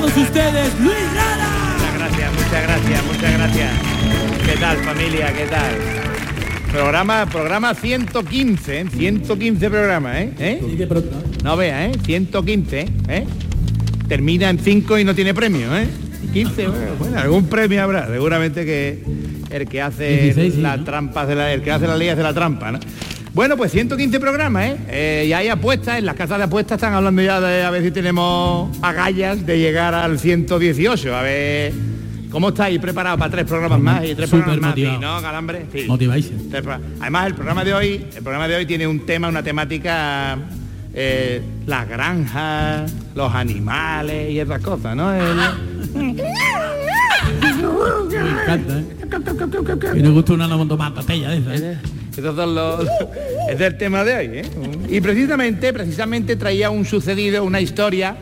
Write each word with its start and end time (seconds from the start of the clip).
Todos 0.00 0.16
ustedes, 0.16 0.80
Luis 0.80 1.12
Lara. 1.12 1.48
Muchas 1.74 1.98
gracias, 1.98 2.32
muchas 2.32 2.62
gracias, 2.62 3.04
muchas 3.04 3.32
gracias. 3.32 3.72
¿Qué 4.46 4.52
tal 4.60 4.76
familia? 4.78 5.32
¿Qué 5.32 5.46
tal? 5.46 5.74
Programa, 6.70 7.26
programa 7.26 7.74
115, 7.74 8.80
¿eh? 8.80 8.86
115 8.96 9.70
programas, 9.70 10.16
¿eh? 10.18 10.32
¿Eh? 10.38 10.76
De 10.76 11.02
No 11.42 11.56
vea, 11.56 11.86
¿eh? 11.86 11.92
115, 12.04 12.88
¿eh? 13.08 13.26
Termina 14.06 14.50
en 14.50 14.60
5 14.60 14.98
y 14.98 15.04
no 15.04 15.16
tiene 15.16 15.34
premio, 15.34 15.76
¿eh? 15.76 15.88
15, 16.32 16.68
bueno, 16.68 16.84
bueno, 16.96 17.18
algún 17.18 17.48
premio 17.48 17.82
habrá. 17.82 18.06
Seguramente 18.06 18.64
que 18.64 19.02
el 19.50 19.66
que 19.66 19.82
hace 19.82 20.22
16, 20.22 20.54
sí, 20.54 20.60
las 20.60 20.78
¿no? 20.78 20.84
trampas 20.84 21.26
de 21.26 21.34
la, 21.34 21.52
el 21.52 21.62
que 21.62 21.72
hace 21.72 21.88
la 21.88 21.96
ley 21.96 22.08
hace 22.08 22.22
la 22.22 22.34
trampa, 22.34 22.70
¿no? 22.70 22.78
Bueno, 23.38 23.56
pues 23.56 23.70
115 23.70 24.18
programas, 24.18 24.66
¿eh? 24.66 24.76
Eh, 24.88 25.26
Y 25.28 25.32
hay 25.32 25.46
apuestas, 25.46 25.98
en 26.00 26.06
las 26.06 26.16
casas 26.16 26.38
de 26.38 26.44
apuestas 26.46 26.74
están 26.74 26.92
hablando 26.94 27.22
ya 27.22 27.40
de 27.40 27.62
a 27.62 27.70
ver 27.70 27.84
si 27.84 27.92
tenemos 27.92 28.76
agallas 28.82 29.46
de 29.46 29.60
llegar 29.60 29.94
al 29.94 30.18
118. 30.18 31.14
A 31.14 31.22
ver, 31.22 31.72
¿cómo 32.32 32.48
estáis 32.48 32.80
preparados 32.80 33.16
para 33.20 33.30
tres 33.30 33.44
programas 33.44 33.78
más 33.78 34.02
y 34.04 34.16
tres 34.16 34.28
Súper 34.28 34.44
programas 34.46 34.70
más? 34.70 34.74
Sí, 34.74 34.82
motivado. 34.86 35.14
¿No, 35.14 35.22
Calambre? 35.22 35.66
Sí. 35.72 35.84
Motiváis. 35.86 36.32
Además, 37.00 37.26
el 37.28 37.34
programa 37.36 37.62
de 37.64 37.74
hoy, 37.74 38.06
el 38.16 38.22
programa 38.24 38.48
de 38.48 38.56
hoy 38.56 38.66
tiene 38.66 38.88
un 38.88 39.06
tema, 39.06 39.28
una 39.28 39.44
temática, 39.44 40.36
eh, 40.92 41.40
las 41.64 41.88
granjas, 41.88 42.92
los 43.14 43.32
animales 43.32 44.32
y 44.32 44.40
esas 44.40 44.60
cosas, 44.60 44.96
¿no? 44.96 45.14
El- 45.14 45.36
Me 45.94 46.10
encanta, 48.42 48.78
¿eh? 48.80 48.84
Nos 50.02 50.12
gusta 50.12 50.32
una 50.32 50.48
motomatilla 50.48 51.30
de 51.30 51.38
esas, 51.38 51.60
¿eh? 51.60 51.78
Son 52.22 52.54
los, 52.54 52.86
es 53.48 53.60
el 53.60 53.78
tema 53.78 54.04
de 54.04 54.14
hoy, 54.14 54.38
¿eh? 54.38 54.42
Y 54.88 55.00
precisamente, 55.00 55.72
precisamente 55.72 56.36
traía 56.36 56.70
un 56.70 56.84
sucedido, 56.84 57.44
una 57.44 57.60
historia 57.60 58.16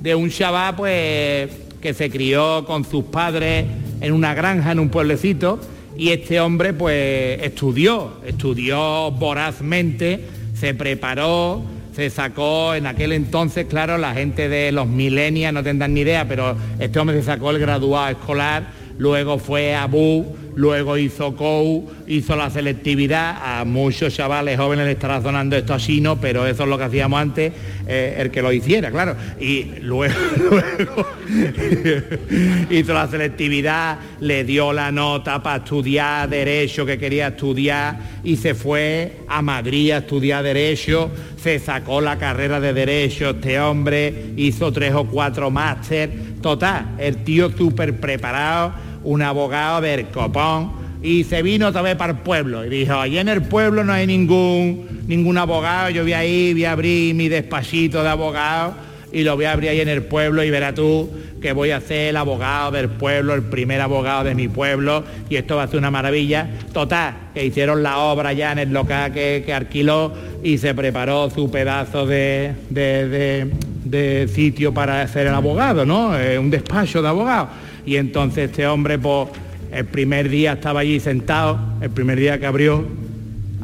de 0.00 0.14
un 0.14 0.30
chaval, 0.30 0.76
pues, 0.76 1.50
que 1.80 1.94
se 1.94 2.10
crió 2.10 2.64
con 2.64 2.84
sus 2.84 3.04
padres 3.04 3.66
en 4.00 4.12
una 4.12 4.34
granja, 4.34 4.72
en 4.72 4.78
un 4.78 4.88
pueblecito, 4.88 5.60
y 5.96 6.10
este 6.10 6.40
hombre, 6.40 6.72
pues, 6.72 7.42
estudió, 7.42 8.14
estudió 8.26 9.10
vorazmente, 9.10 10.20
se 10.54 10.74
preparó, 10.74 11.62
se 11.94 12.08
sacó 12.08 12.74
en 12.74 12.86
aquel 12.86 13.12
entonces, 13.12 13.66
claro, 13.66 13.98
la 13.98 14.14
gente 14.14 14.48
de 14.48 14.72
los 14.72 14.86
milenios 14.86 15.52
no 15.52 15.62
tendrán 15.62 15.92
ni 15.92 16.00
idea, 16.00 16.26
pero 16.26 16.56
este 16.78 16.98
hombre 16.98 17.18
se 17.18 17.24
sacó 17.24 17.50
el 17.50 17.58
graduado 17.58 18.08
escolar, 18.08 18.70
luego 18.96 19.38
fue 19.38 19.74
a 19.74 19.86
BU, 19.86 20.24
luego 20.54 20.96
hizo 20.98 21.34
COU, 21.34 21.90
hizo 22.06 22.36
la 22.36 22.50
selectividad, 22.50 23.60
a 23.60 23.64
muchos 23.64 24.14
chavales 24.14 24.58
jóvenes 24.58 24.86
les 24.86 24.94
estará 24.94 25.20
sonando 25.22 25.56
esto 25.56 25.74
así, 25.74 26.00
¿no? 26.00 26.20
Pero 26.20 26.46
eso 26.46 26.64
es 26.64 26.68
lo 26.68 26.78
que 26.78 26.84
hacíamos 26.84 27.20
antes, 27.20 27.52
eh, 27.86 28.16
el 28.18 28.30
que 28.30 28.42
lo 28.42 28.52
hiciera, 28.52 28.90
claro. 28.90 29.16
Y 29.40 29.64
luego, 29.80 30.14
luego 30.50 31.06
hizo 32.70 32.94
la 32.94 33.08
selectividad, 33.08 33.98
le 34.20 34.44
dio 34.44 34.72
la 34.72 34.90
nota 34.92 35.42
para 35.42 35.56
estudiar 35.56 36.28
Derecho 36.28 36.86
que 36.86 36.98
quería 36.98 37.28
estudiar 37.28 37.98
y 38.24 38.36
se 38.36 38.54
fue 38.54 39.18
a 39.28 39.42
Madrid 39.42 39.92
a 39.92 39.98
estudiar 39.98 40.42
Derecho, 40.42 41.10
se 41.36 41.58
sacó 41.58 42.00
la 42.00 42.18
carrera 42.18 42.60
de 42.60 42.72
Derecho 42.72 43.30
este 43.30 43.58
hombre, 43.60 44.32
hizo 44.36 44.72
tres 44.72 44.94
o 44.94 45.04
cuatro 45.04 45.50
máster, 45.50 46.10
total, 46.40 46.96
el 46.98 47.24
tío 47.24 47.50
súper 47.50 47.98
preparado, 47.98 48.72
un 49.04 49.22
abogado 49.22 49.80
del 49.80 50.06
copón, 50.08 50.72
y 51.02 51.24
se 51.24 51.42
vino 51.42 51.66
otra 51.68 51.82
vez 51.82 51.96
para 51.96 52.12
el 52.12 52.18
pueblo 52.20 52.64
y 52.64 52.68
dijo, 52.68 52.94
allí 52.94 53.18
en 53.18 53.28
el 53.28 53.42
pueblo 53.42 53.82
no 53.82 53.92
hay 53.92 54.06
ningún, 54.06 55.02
ningún 55.08 55.36
abogado, 55.36 55.90
yo 55.90 56.02
voy 56.02 56.12
a 56.12 56.24
ir, 56.24 56.54
voy 56.54 56.64
a 56.64 56.72
abrir 56.72 57.14
mi 57.16 57.28
despachito 57.28 58.02
de 58.04 58.08
abogado 58.08 58.74
y 59.12 59.24
lo 59.24 59.34
voy 59.34 59.46
a 59.46 59.52
abrir 59.52 59.70
ahí 59.70 59.80
en 59.80 59.88
el 59.88 60.04
pueblo 60.04 60.44
y 60.44 60.50
verás 60.50 60.74
tú 60.74 61.10
que 61.40 61.52
voy 61.52 61.72
a 61.72 61.80
ser 61.80 62.10
el 62.10 62.16
abogado 62.16 62.70
del 62.70 62.88
pueblo, 62.88 63.34
el 63.34 63.42
primer 63.42 63.80
abogado 63.80 64.22
de 64.22 64.36
mi 64.36 64.46
pueblo 64.46 65.02
y 65.28 65.34
esto 65.34 65.56
va 65.56 65.64
a 65.64 65.66
ser 65.66 65.78
una 65.80 65.90
maravilla. 65.90 66.46
Total, 66.72 67.14
que 67.34 67.44
hicieron 67.44 67.82
la 67.82 67.98
obra 67.98 68.32
ya 68.32 68.52
en 68.52 68.60
el 68.60 68.72
local 68.72 69.12
que, 69.12 69.42
que 69.44 69.52
alquiló 69.52 70.12
y 70.44 70.58
se 70.58 70.72
preparó 70.72 71.28
su 71.30 71.50
pedazo 71.50 72.06
de, 72.06 72.52
de- 72.70 73.08
de- 73.08 73.50
de 73.84 74.28
sitio 74.28 74.72
para 74.72 75.06
ser 75.08 75.26
el 75.26 75.34
abogado, 75.34 75.84
¿no? 75.84 76.16
Eh, 76.16 76.38
un 76.38 76.48
despacho 76.50 77.02
de 77.02 77.08
abogado. 77.08 77.48
Y 77.84 77.96
entonces 77.96 78.50
este 78.50 78.66
hombre, 78.66 78.98
pues, 78.98 79.28
el 79.72 79.86
primer 79.86 80.28
día 80.28 80.52
estaba 80.52 80.80
allí 80.80 81.00
sentado, 81.00 81.58
el 81.80 81.90
primer 81.90 82.18
día 82.18 82.38
que 82.38 82.46
abrió, 82.46 82.84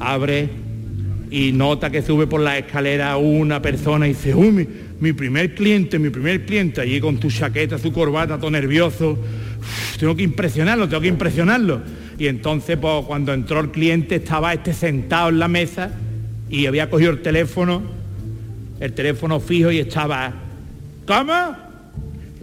abre 0.01 0.49
y 1.31 1.53
nota 1.53 1.91
que 1.91 2.03
sube 2.03 2.27
por 2.27 2.41
la 2.41 2.57
escalera 2.59 3.17
una 3.19 3.61
persona 3.61 4.07
y 4.07 4.11
dice, 4.11 4.35
uy, 4.35 4.67
mi, 5.01 5.13
primer 5.13 5.55
cliente, 5.55 5.99
mi 5.99 6.11
primer 6.11 6.47
cliente, 6.47 6.81
allí 6.81 7.01
con 7.01 7.19
tu 7.19 7.31
chaqueta, 7.31 7.79
su 7.79 7.93
corbata, 7.93 8.39
todo 8.39 8.51
nervioso, 8.51 9.19
tengo 10.01 10.17
que 10.17 10.23
impresionarlo, 10.23 10.89
tengo 10.89 11.03
que 11.03 11.09
impresionarlo. 11.09 11.83
Y 12.19 12.27
entonces, 12.27 12.79
pues, 12.81 13.05
cuando 13.07 13.35
entró 13.35 13.61
el 13.61 13.71
cliente, 13.71 14.17
estaba 14.17 14.53
este 14.55 14.73
sentado 14.73 15.29
en 15.29 15.39
la 15.39 15.49
mesa 15.49 15.93
y 16.49 16.67
había 16.67 16.89
cogido 16.89 17.11
el 17.11 17.21
teléfono, 17.21 17.83
el 18.81 18.93
teléfono 18.95 19.41
fijo 19.41 19.71
y 19.71 19.79
estaba, 19.79 20.33
¿cómo? 21.07 21.68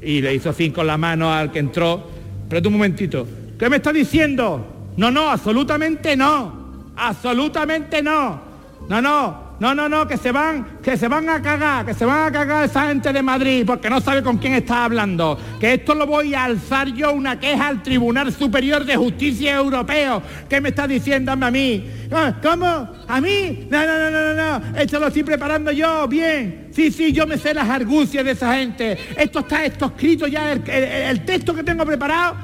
Y 0.05 0.21
le 0.21 0.35
hizo 0.35 0.51
así 0.51 0.69
con 0.69 0.85
la 0.85 0.97
mano 0.97 1.33
al 1.33 1.51
que 1.51 1.59
entró, 1.59 2.07
espérate 2.43 2.67
un 2.67 2.75
momentito, 2.75 3.27
¿qué 3.57 3.69
me 3.69 3.77
está 3.77 3.91
diciendo? 3.91 4.93
No, 4.97 5.09
no, 5.09 5.31
absolutamente 5.31 6.15
no, 6.15 6.91
absolutamente 6.95 8.03
no, 8.03 8.39
no, 8.87 9.01
no, 9.01 9.44
no, 9.59 9.73
no, 9.73 9.87
no, 9.87 10.07
que 10.07 10.17
se 10.17 10.31
van, 10.31 10.79
que 10.83 10.97
se 10.97 11.07
van 11.07 11.29
a 11.29 11.41
cagar, 11.41 11.85
que 11.85 11.93
se 11.93 12.03
van 12.03 12.27
a 12.27 12.31
cagar 12.31 12.65
esa 12.65 12.87
gente 12.87 13.13
de 13.13 13.23
Madrid 13.23 13.63
porque 13.65 13.89
no 13.89 14.01
sabe 14.01 14.21
con 14.21 14.37
quién 14.37 14.53
está 14.53 14.85
hablando, 14.85 15.39
que 15.59 15.75
esto 15.75 15.95
lo 15.95 16.05
voy 16.05 16.33
a 16.33 16.43
alzar 16.43 16.87
yo 16.89 17.13
una 17.13 17.39
queja 17.39 17.67
al 17.67 17.81
Tribunal 17.81 18.33
Superior 18.33 18.83
de 18.83 18.97
Justicia 18.97 19.55
Europeo, 19.55 20.21
¿qué 20.49 20.59
me 20.59 20.69
está 20.69 20.87
diciéndome 20.87 21.45
a 21.45 21.51
mí? 21.51 21.89
Ah, 22.11 22.35
¿Cómo? 22.41 22.65
¿A 23.07 23.21
mí? 23.21 23.67
No, 23.69 23.85
no, 23.85 24.09
no, 24.09 24.11
no, 24.11 24.33
no, 24.33 24.77
esto 24.77 24.99
lo 24.99 25.07
estoy 25.07 25.23
preparando 25.23 25.71
yo, 25.71 26.07
bien, 26.07 26.69
sí, 26.71 26.91
sí, 26.91 27.13
yo 27.13 27.25
me 27.25 27.37
sé 27.37 27.53
las 27.53 27.69
argucias 27.69 28.25
de 28.25 28.31
esa 28.31 28.55
gente, 28.55 28.97
esto 29.17 29.39
está, 29.39 29.63
esto 29.65 29.85
escrito 29.85 30.27
ya, 30.27 30.51
el, 30.51 31.25
texto 31.25 31.55
que 31.55 31.63
tengo 31.63 31.85
preparado 31.85 32.35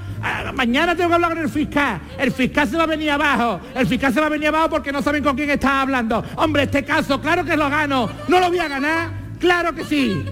Mañana 0.53 0.95
tengo 0.95 1.09
que 1.09 1.15
hablar 1.15 1.31
con 1.33 1.41
el 1.41 1.49
fiscal. 1.49 1.99
El 2.17 2.31
fiscal 2.31 2.67
se 2.67 2.77
va 2.77 2.83
a 2.83 2.87
venir 2.87 3.11
abajo. 3.11 3.59
El 3.75 3.87
fiscal 3.87 4.13
se 4.13 4.19
va 4.19 4.27
a 4.27 4.29
venir 4.29 4.47
abajo 4.49 4.69
porque 4.69 4.91
no 4.91 5.01
saben 5.01 5.23
con 5.23 5.35
quién 5.35 5.49
está 5.49 5.81
hablando. 5.81 6.23
Hombre, 6.35 6.63
este 6.63 6.83
caso, 6.83 7.19
claro 7.19 7.43
que 7.43 7.57
lo 7.57 7.69
gano. 7.69 8.09
¿No 8.27 8.39
lo 8.39 8.49
voy 8.49 8.59
a 8.59 8.67
ganar? 8.67 9.09
Claro 9.39 9.73
que 9.73 9.83
sí. 9.83 10.23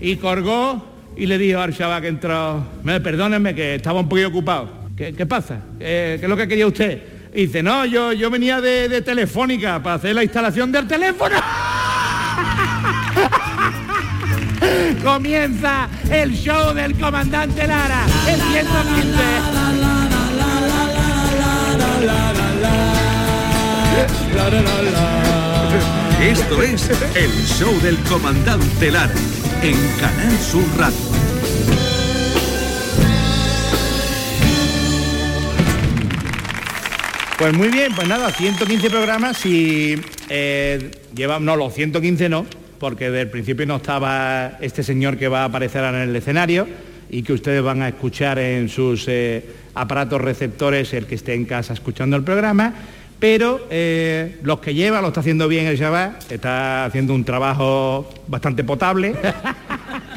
Y 0.00 0.16
colgó 0.16 0.86
y 1.16 1.26
le 1.26 1.38
dijo 1.38 1.60
al 1.60 1.74
chaval 1.76 2.02
que 2.02 2.08
entró, 2.08 2.64
"Me- 2.84 3.00
perdónenme 3.00 3.54
que 3.54 3.76
estaba 3.76 4.00
un 4.00 4.08
poquito 4.08 4.28
ocupado. 4.28 4.70
¿Qué, 4.96 5.12
pasa? 5.26 5.60
¿Qué, 5.78 6.16
qué 6.18 6.24
es 6.24 6.28
lo 6.28 6.36
que 6.36 6.48
quería 6.48 6.66
usted? 6.66 7.02
Y 7.34 7.46
dice, 7.46 7.62
no, 7.62 7.84
yo, 7.84 8.12
yo 8.12 8.30
venía 8.30 8.60
de, 8.60 8.88
de 8.88 9.02
Telefónica 9.02 9.80
para 9.82 9.96
hacer 9.96 10.14
la 10.14 10.24
instalación 10.24 10.72
del 10.72 10.86
teléfono. 10.88 11.36
Comienza 15.02 15.88
el 16.10 16.32
show 16.32 16.74
del 16.74 16.98
comandante 16.98 17.66
Lara, 17.66 18.04
el 18.28 18.40
115. 18.40 19.18
Esto 26.20 26.62
es 26.62 26.90
el 27.14 27.30
show 27.46 27.80
del 27.80 27.96
comandante 28.08 28.90
Lara 28.90 29.12
en 29.62 29.76
Canal 30.00 30.38
Sur 30.38 30.64
Radio. 30.76 30.96
Pues 37.38 37.54
muy 37.54 37.68
bien, 37.68 37.94
pues 37.94 38.08
nada, 38.08 38.32
115 38.32 38.90
programas 38.90 39.46
y 39.46 39.94
eh, 40.28 40.90
llevamos, 41.14 41.42
no, 41.42 41.54
los 41.54 41.72
115 41.72 42.28
no, 42.28 42.46
porque 42.78 43.06
desde 43.06 43.22
el 43.22 43.30
principio 43.30 43.66
no 43.66 43.76
estaba 43.76 44.58
este 44.60 44.82
señor 44.82 45.16
que 45.16 45.28
va 45.28 45.42
a 45.42 45.44
aparecer 45.44 45.84
ahora 45.84 46.02
en 46.02 46.10
el 46.10 46.16
escenario 46.16 46.66
y 47.10 47.22
que 47.22 47.32
ustedes 47.32 47.62
van 47.62 47.82
a 47.82 47.88
escuchar 47.88 48.38
en 48.38 48.68
sus 48.68 49.06
eh, 49.08 49.44
aparatos 49.74 50.20
receptores, 50.20 50.92
el 50.94 51.06
que 51.06 51.14
esté 51.14 51.34
en 51.34 51.44
casa 51.44 51.72
escuchando 51.72 52.16
el 52.16 52.22
programa, 52.22 52.74
pero 53.18 53.66
eh, 53.70 54.38
los 54.42 54.60
que 54.60 54.74
lleva 54.74 55.00
lo 55.00 55.08
está 55.08 55.20
haciendo 55.20 55.48
bien 55.48 55.66
el 55.66 55.78
chaval, 55.78 56.16
está 56.30 56.84
haciendo 56.84 57.14
un 57.14 57.24
trabajo 57.24 58.08
bastante 58.28 58.62
potable. 58.62 59.14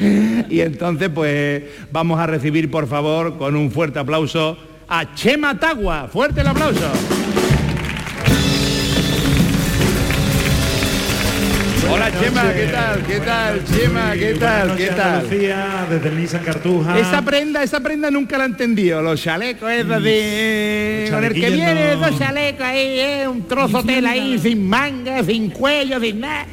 y 0.48 0.60
entonces 0.60 1.08
pues 1.08 1.64
vamos 1.90 2.20
a 2.20 2.26
recibir 2.26 2.70
por 2.70 2.86
favor 2.86 3.38
con 3.38 3.56
un 3.56 3.70
fuerte 3.70 3.98
aplauso 3.98 4.56
a 4.88 5.14
Chema 5.14 5.58
Tagua. 5.58 6.08
Fuerte 6.08 6.42
el 6.42 6.46
aplauso. 6.46 7.41
Hola 11.94 12.10
Chema, 12.10 12.54
¿qué 12.54 12.66
tal? 12.68 13.02
¿Qué 13.04 13.20
tal? 13.20 13.64
Chema, 13.66 14.12
¿qué 14.14 14.34
tal? 14.40 14.76
¿Qué 14.78 14.86
tal? 14.86 15.28
desde 15.28 16.38
Cartuja. 16.38 16.98
Esa 16.98 17.20
prenda, 17.20 17.62
esa 17.62 17.80
prenda 17.80 18.10
nunca 18.10 18.38
la 18.38 18.44
he 18.44 18.46
entendido. 18.46 19.02
Los 19.02 19.22
chalecos 19.22 19.70
esos 19.70 20.02
de... 20.02 21.08
Con 21.10 21.22
el 21.22 21.34
que 21.34 21.50
viene, 21.50 21.94
no. 21.94 22.06
esos 22.06 22.18
chalecos 22.18 22.62
ahí, 22.62 22.98
eh, 22.98 23.28
un 23.28 23.46
trozo 23.46 23.82
de 23.82 23.92
tela 23.92 24.12
ahí, 24.12 24.38
sin 24.38 24.66
manga, 24.66 25.22
sin 25.22 25.50
cuello, 25.50 26.00
sin 26.00 26.20
nada. 26.20 26.46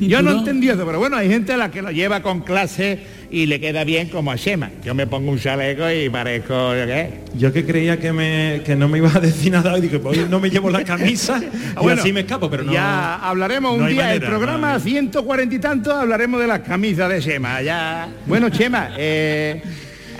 Yo 0.00 0.22
no 0.22 0.30
entendí 0.30 0.68
eso, 0.68 0.86
pero 0.86 1.00
bueno, 1.00 1.16
hay 1.16 1.28
gente 1.28 1.52
a 1.52 1.56
la 1.56 1.72
que 1.72 1.82
lo 1.82 1.90
lleva 1.90 2.22
con 2.22 2.42
clase 2.42 3.00
y 3.34 3.46
le 3.46 3.58
queda 3.58 3.82
bien 3.82 4.08
como 4.10 4.30
a 4.30 4.36
Chema. 4.36 4.70
Yo 4.84 4.94
me 4.94 5.08
pongo 5.08 5.32
un 5.32 5.40
chaleco 5.40 5.90
y 5.90 6.08
parezco, 6.08 6.72
¿yo 6.76 6.86
qué? 6.86 7.10
Yo 7.36 7.52
que 7.52 7.66
creía 7.66 7.98
que, 7.98 8.12
me, 8.12 8.62
que 8.64 8.76
no 8.76 8.86
me 8.88 8.98
iba 8.98 9.10
a 9.12 9.18
decir 9.18 9.50
nada 9.50 9.76
y 9.76 9.80
digo, 9.80 9.98
pues 10.00 10.30
no 10.30 10.38
me 10.38 10.50
llevo 10.50 10.70
la 10.70 10.84
camisa 10.84 11.42
y 11.72 11.82
bueno, 11.82 12.00
así 12.00 12.12
me 12.12 12.20
escapo, 12.20 12.48
pero 12.48 12.62
no. 12.62 12.72
Ya 12.72 13.16
hablaremos 13.16 13.72
un 13.72 13.80
no 13.80 13.86
día, 13.88 14.14
el 14.14 14.20
manera, 14.20 14.28
programa 14.28 14.68
no 14.68 14.74
hay- 14.74 14.80
140 14.80 15.52
y 15.52 15.58
tanto, 15.58 15.92
hablaremos 15.92 16.40
de 16.40 16.46
las 16.46 16.60
camisas 16.60 17.10
de 17.10 17.18
Chema. 17.18 17.60
Ya. 17.60 18.08
Bueno, 18.26 18.50
Chema, 18.50 18.90
eh, 18.96 19.60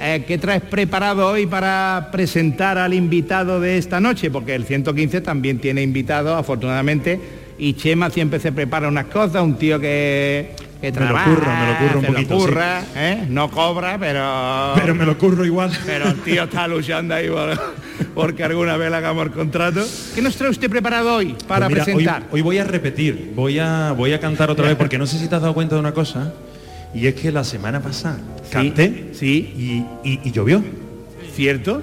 eh, 0.00 0.24
¿qué 0.26 0.36
traes 0.36 0.62
preparado 0.62 1.28
hoy 1.28 1.46
para 1.46 2.08
presentar 2.10 2.78
al 2.78 2.94
invitado 2.94 3.60
de 3.60 3.78
esta 3.78 4.00
noche? 4.00 4.28
Porque 4.28 4.56
el 4.56 4.64
115 4.64 5.20
también 5.20 5.60
tiene 5.60 5.82
invitado, 5.82 6.34
afortunadamente, 6.34 7.20
y 7.58 7.74
Chema 7.74 8.10
siempre 8.10 8.40
se 8.40 8.50
prepara 8.50 8.88
unas 8.88 9.06
cosas, 9.06 9.40
un 9.44 9.54
tío 9.54 9.78
que, 9.78 10.63
que 10.92 11.00
Me 11.00 11.06
lo 11.06 11.14
curro, 11.24 11.46
me 11.46 11.66
lo 11.72 11.78
curro 11.78 11.98
un 12.00 12.06
poquito, 12.06 12.36
curra, 12.38 12.82
¿eh? 12.94 13.24
no 13.28 13.50
cobra, 13.50 13.96
pero... 13.98 14.72
Pero 14.74 14.94
me 14.94 15.04
lo 15.04 15.16
curro 15.18 15.44
igual. 15.44 15.70
Pero 15.86 16.08
el 16.08 16.16
tío 16.20 16.44
está 16.44 16.66
luchando 16.68 17.14
ahí 17.14 17.28
por- 17.28 17.58
porque 18.14 18.44
alguna 18.44 18.76
vez 18.76 18.90
le 18.90 18.96
hagamos 18.96 19.26
el 19.26 19.32
contrato. 19.32 19.84
¿Qué 20.14 20.22
nos 20.22 20.36
trae 20.36 20.50
usted 20.50 20.68
preparado 20.70 21.14
hoy 21.14 21.34
para 21.46 21.66
Pues 21.68 21.80
mira, 21.80 21.84
hoy- 21.96 22.04
presentar? 22.04 22.28
Hoy, 22.32 22.40
voy 22.42 22.58
a 22.58 22.64
repetir, 22.64 23.32
voy 23.34 23.58
a, 23.58 23.92
voy 23.92 24.12
a 24.12 24.20
cantar 24.20 24.50
otra 24.50 24.66
vez, 24.68 24.76
porque 24.76 24.98
no 24.98 25.06
sé 25.06 25.18
si 25.18 25.28
te 25.28 25.34
has 25.34 25.42
dado 25.42 25.54
cuenta 25.54 25.74
de 25.74 25.80
una 25.80 25.92
cosa, 25.92 26.32
y 26.94 27.06
es 27.06 27.14
que 27.14 27.32
la 27.32 27.44
semana 27.44 27.80
pasada 27.80 28.18
canté 28.50 29.10
sí. 29.14 29.86
y, 30.04 30.08
y- 30.08 30.20
y 30.24 30.30
llovió. 30.32 30.62
¿Cierto? 31.34 31.82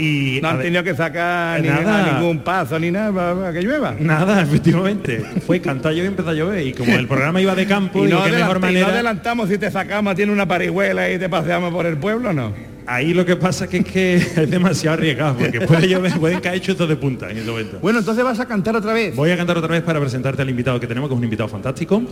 Y 0.00 0.40
No 0.40 0.48
han 0.48 0.60
tenido 0.62 0.82
que 0.82 0.94
sacar 0.94 1.60
ni- 1.60 1.68
Nada. 1.68 2.12
ningún 2.18 2.38
paso 2.38 2.78
ni 2.78 2.90
nada 2.90 3.12
para, 3.12 3.34
para 3.34 3.52
que 3.52 3.60
llueva. 3.62 3.94
Nada, 4.00 4.40
efectivamente. 4.42 5.22
Fue 5.46 5.60
cantar 5.60 5.92
yo 5.92 6.02
y 6.04 6.06
empezó 6.06 6.30
a 6.30 6.34
llover. 6.34 6.66
Y 6.66 6.72
como 6.72 6.94
el 6.94 7.06
programa 7.06 7.40
iba 7.40 7.54
de 7.54 7.66
campo, 7.66 8.04
Y 8.04 8.08
y 8.08 8.10
no, 8.12 8.24
qué 8.24 8.30
mejor 8.30 8.56
adelanta- 8.56 8.70
y 8.70 8.74
no 8.74 8.80
manera. 8.80 8.86
adelantamos 8.88 9.48
si 9.50 9.58
te 9.58 9.70
sacamos, 9.70 10.14
tiene 10.14 10.32
una 10.32 10.46
parihuela 10.48 11.10
y 11.10 11.18
te 11.18 11.28
paseamos 11.28 11.72
por 11.72 11.84
el 11.86 11.96
pueblo, 11.98 12.32
¿no? 12.32 12.52
Ahí 12.86 13.12
lo 13.14 13.24
que 13.26 13.36
pasa 13.36 13.68
que 13.68 13.76
es 13.78 13.84
que 13.84 14.14
es 14.36 14.50
demasiado 14.50 14.94
arriesgado, 14.94 15.36
porque 15.36 15.60
puede 15.60 15.86
llover, 15.88 16.12
pueden 16.18 16.40
caer 16.40 16.60
chuzos 16.60 16.88
de 16.88 16.96
punta 16.96 17.30
en 17.30 17.36
ese 17.38 17.50
momento. 17.50 17.78
Bueno, 17.80 17.98
entonces 17.98 18.24
vas 18.24 18.40
a 18.40 18.46
cantar 18.46 18.74
otra 18.76 18.92
vez. 18.94 19.14
Voy 19.14 19.30
a 19.30 19.36
cantar 19.36 19.58
otra 19.58 19.68
vez 19.70 19.82
para 19.82 20.00
presentarte 20.00 20.42
al 20.42 20.50
invitado 20.50 20.80
que 20.80 20.86
tenemos, 20.86 21.08
que 21.08 21.14
es 21.14 21.18
un 21.18 21.24
invitado 21.24 21.48
fantástico. 21.48 22.02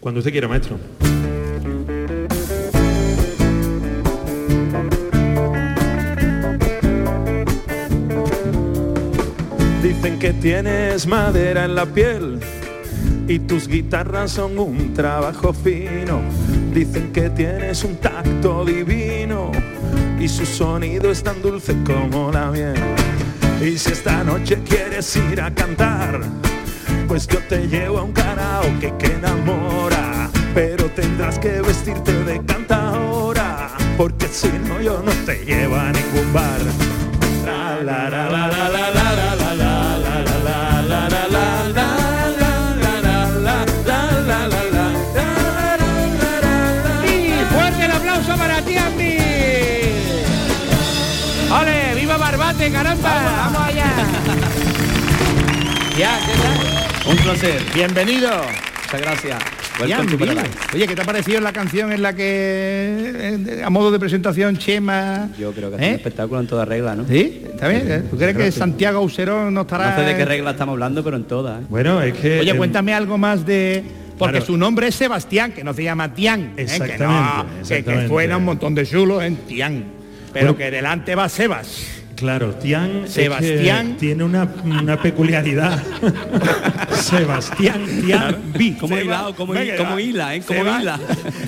Cuando 0.00 0.18
usted 0.18 0.32
quiera, 0.32 0.48
maestro. 0.48 0.78
Dicen 9.86 10.18
que 10.18 10.32
tienes 10.32 11.06
madera 11.06 11.64
en 11.64 11.76
la 11.76 11.86
piel 11.86 12.40
y 13.28 13.38
tus 13.38 13.68
guitarras 13.68 14.32
son 14.32 14.58
un 14.58 14.92
trabajo 14.94 15.52
fino. 15.52 16.22
Dicen 16.74 17.12
que 17.12 17.30
tienes 17.30 17.84
un 17.84 17.94
tacto 17.98 18.64
divino 18.64 19.52
y 20.18 20.26
su 20.26 20.44
sonido 20.44 21.12
es 21.12 21.22
tan 21.22 21.40
dulce 21.40 21.76
como 21.84 22.32
la 22.32 22.50
miel. 22.50 22.74
Y 23.60 23.78
si 23.78 23.92
esta 23.92 24.24
noche 24.24 24.58
quieres 24.68 25.14
ir 25.30 25.40
a 25.40 25.54
cantar, 25.54 26.20
pues 27.06 27.28
yo 27.28 27.38
te 27.48 27.68
llevo 27.68 27.98
a 27.98 28.02
un 28.02 28.12
karaoke 28.12 28.92
que 28.98 29.06
enamora. 29.06 30.28
Pero 30.52 30.86
tendrás 30.90 31.38
que 31.38 31.60
vestirte 31.60 32.12
de 32.24 32.44
cantadora, 32.44 33.70
porque 33.96 34.26
si 34.26 34.48
no 34.66 34.80
yo 34.80 35.00
no 35.00 35.12
te 35.24 35.44
llevo 35.44 35.76
a 35.76 35.92
ningún 35.92 36.32
bar. 36.32 36.60
La, 37.84 38.10
la, 38.10 38.10
la, 38.10 38.75
¡Vamos 52.72 53.60
allá! 53.62 53.84
ya, 55.98 56.18
¿qué 56.18 56.32
tal? 56.42 57.10
Un 57.12 57.16
placer. 57.18 57.62
Bienvenido. 57.72 58.28
Muchas 58.84 59.00
gracias. 59.00 59.38
Ya. 59.86 60.00
Oye, 60.74 60.86
¿qué 60.88 60.96
te 60.96 61.02
ha 61.02 61.04
parecido 61.04 61.40
la 61.40 61.52
canción 61.52 61.92
en 61.92 62.02
la 62.02 62.12
que, 62.14 63.60
a 63.64 63.70
modo 63.70 63.92
de 63.92 64.00
presentación, 64.00 64.56
Chema? 64.56 65.28
Yo 65.38 65.52
creo 65.52 65.70
que 65.70 65.76
es 65.76 65.82
¿Eh? 65.82 65.88
un 65.90 65.94
espectáculo 65.96 66.40
en 66.40 66.46
toda 66.48 66.64
regla, 66.64 66.96
¿no? 66.96 67.06
¿Sí? 67.06 67.42
¿Está 67.52 67.68
bien? 67.68 68.08
¿Tú 68.10 68.16
crees 68.16 68.36
que 68.36 68.50
Santiago 68.50 68.98
Auserón 68.98 69.54
no 69.54 69.60
estará...? 69.60 69.90
No 69.90 69.96
sé 69.98 70.02
de 70.02 70.16
qué 70.16 70.24
regla 70.24 70.50
estamos 70.52 70.72
hablando, 70.72 71.04
pero 71.04 71.16
en 71.18 71.24
todas. 71.24 71.62
¿eh? 71.62 71.66
Bueno, 71.68 72.02
es 72.02 72.14
que... 72.14 72.40
Oye, 72.40 72.56
cuéntame 72.56 72.94
algo 72.94 73.16
más 73.16 73.46
de... 73.46 73.84
Porque 74.18 74.38
Claro. 74.38 74.46
su 74.46 74.56
nombre 74.56 74.88
es 74.88 74.94
Sebastián, 74.96 75.52
que 75.52 75.62
no 75.62 75.72
se 75.74 75.84
llama 75.84 76.12
Tian. 76.14 76.54
¿eh? 76.56 76.64
Que, 76.64 76.64
no, 76.64 76.72
Exactamente, 76.72 76.98
que- 76.98 77.54
que, 77.54 77.60
exactamente. 77.60 78.08
suena 78.08 78.36
un 78.38 78.44
montón 78.44 78.74
de 78.74 78.86
chulos 78.86 79.22
en 79.22 79.36
Tian. 79.36 79.84
Pero 80.32 80.46
Bueno. 80.54 80.56
que 80.56 80.70
delante 80.70 81.14
va 81.14 81.28
Sebas. 81.28 81.86
Claro, 82.16 82.54
Tian 82.54 83.04
es 83.04 83.14
que 83.14 83.22
Sebastián. 83.22 83.96
tiene 83.98 84.24
una, 84.24 84.48
una 84.64 85.00
peculiaridad. 85.00 85.82
Sebastián 86.90 87.84
Tian 88.04 88.52
B. 88.52 88.76
¿Cómo 88.80 88.96
hilado? 88.98 89.34
¿Cómo, 89.36 89.54
hila, 89.54 90.34
eh? 90.34 90.42
¿Cómo 90.46 90.60
hila? 90.62 90.98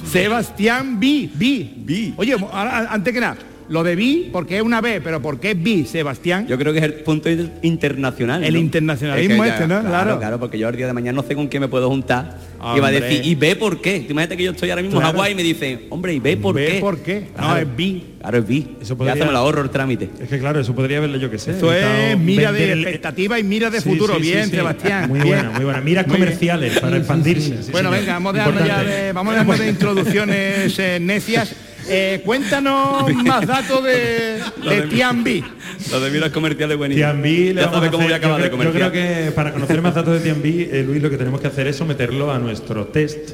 Sebastián 0.05 1.01
B. 1.01 1.31
B. 1.33 1.73
B. 1.77 2.13
Oye, 2.17 2.35
ahora, 2.35 2.87
antes 2.91 3.15
que 3.15 3.21
nada, 3.21 3.37
lo 3.69 3.85
de 3.85 3.97
B, 3.97 4.29
porque 4.33 4.57
es 4.57 4.63
una 4.63 4.81
B, 4.81 5.01
pero 5.03 5.21
¿por 5.21 5.39
qué 5.41 5.55
B, 5.55 5.85
Sebastián? 5.85 6.47
Yo 6.47 6.57
creo 6.59 6.73
que 6.73 6.79
es 6.79 6.85
el 6.85 6.95
punto 6.95 7.29
inter- 7.31 7.53
internacional. 7.63 8.43
El 8.45 8.55
¿no? 8.55 8.61
internacionalismo 8.61 9.45
Es 9.45 9.51
que 9.53 9.55
este, 9.57 9.69
¿no? 9.69 9.81
Claro, 9.81 9.89
Claro. 10.05 10.19
claro, 10.19 10.39
porque 10.41 10.59
yo 10.59 10.69
el 10.69 10.77
día 10.77 10.87
de 10.87 10.93
mañana 10.93 11.17
no 11.21 11.27
sé 11.27 11.35
con 11.35 11.49
quién 11.49 11.61
me 11.63 11.69
puedo 11.69 11.89
juntar. 11.89 12.39
Y 12.59 12.61
va 12.61 12.71
a 12.71 12.75
Hombre. 12.91 13.01
decir, 13.01 13.25
¿y 13.25 13.35
ve 13.35 13.55
por 13.57 13.81
qué? 13.81 13.97
Imagínate 13.99 14.37
que 14.37 14.43
yo 14.43 14.51
estoy 14.51 14.71
ahora 14.71 14.83
mismo 14.83 14.99
Claro. 14.99 15.13
en 15.13 15.17
Hawái 15.17 15.33
y 15.33 15.35
me 15.37 15.43
dicen, 15.45 15.81
hombre, 15.91 16.13
¿y 16.15 16.19
ve 16.19 16.37
por 16.37 16.55
¿Ve 16.57 16.67
qué? 16.67 16.81
por 16.81 16.99
qué? 16.99 17.29
No, 17.39 17.57
es 17.57 17.67
B. 17.77 18.03
Claro, 18.21 18.39
es 18.39 18.47
vi. 18.49 18.67
Eso 18.81 18.95
Ya 18.95 18.97
podría- 18.97 19.13
hasta 19.13 19.25
me 19.27 19.33
lo 19.33 19.39
ahorro 19.39 19.63
el 19.63 19.71
trámite. 19.71 20.11
Es 20.21 20.29
que 20.29 20.39
claro, 20.41 20.59
eso 20.59 20.75
podría 20.75 20.99
verle 20.99 21.21
yo 21.21 21.31
que 21.31 21.39
sé. 21.39 21.53
Esto 21.53 21.73
es 21.73 22.19
mira 22.19 22.51
de 22.51 22.73
el- 22.73 22.81
expectativa 22.81 23.39
y 23.39 23.45
mira 23.45 23.71
de 23.71 23.81
Sí, 23.81 23.89
futuro. 23.91 24.15
sí, 24.17 24.23
bien, 24.23 24.45
sí. 24.47 24.51
Sebastián. 24.57 25.09
Muy 25.09 25.21
bien. 25.21 25.35
buena, 25.37 25.51
muy 25.51 25.65
buena. 25.65 25.81
Miras 25.83 26.07
comerciales 26.07 26.81
para 26.81 26.97
expandirse. 26.97 27.71
bueno, 27.71 27.91
venga, 27.93 28.15
vamos 28.15 28.35
ya 28.35 28.83
de, 28.83 29.13
vamos 29.13 29.35
dejando 29.35 29.57
de 29.57 29.69
introducciones 29.71 30.79
eh, 30.79 30.99
necias. 31.01 31.55
Eh, 31.91 32.21
cuéntanos 32.25 33.13
más 33.25 33.47
datos 33.47 33.83
de, 33.85 34.41
de 34.69 34.83
Tian 34.91 35.25
B. 35.25 35.43
Lo 35.91 36.01
de 36.01 36.11
miras 36.11 36.31
comerciales 36.31 36.77
buenísimo. 36.77 37.07
Tianbi 37.07 37.53
le 37.53 37.55
Ya 37.55 37.67
vamos 37.67 37.75
sabes 37.77 37.89
a 37.89 37.93
cómo 37.93 38.05
voy 38.05 38.13
a 38.13 38.17
hacer- 38.17 38.25
acabar 38.27 38.41
yo 38.41 38.45
de 38.45 38.51
creo, 38.51 38.73
yo 38.73 38.91
creo 38.91 38.93
que 38.93 39.31
para 39.33 39.53
conocer 39.53 39.81
más 39.83 39.95
datos 39.95 40.15
de 40.15 40.21
Tianbi, 40.21 40.69
eh, 40.71 40.85
Luis, 40.87 41.03
lo 41.03 41.09
que 41.11 41.17
tenemos 41.17 41.41
que 41.41 41.47
hacer 41.47 41.67
es 41.67 41.77
someterlo 41.77 42.31
a 42.31 42.39
nuestro 42.39 42.87
test. 42.87 43.31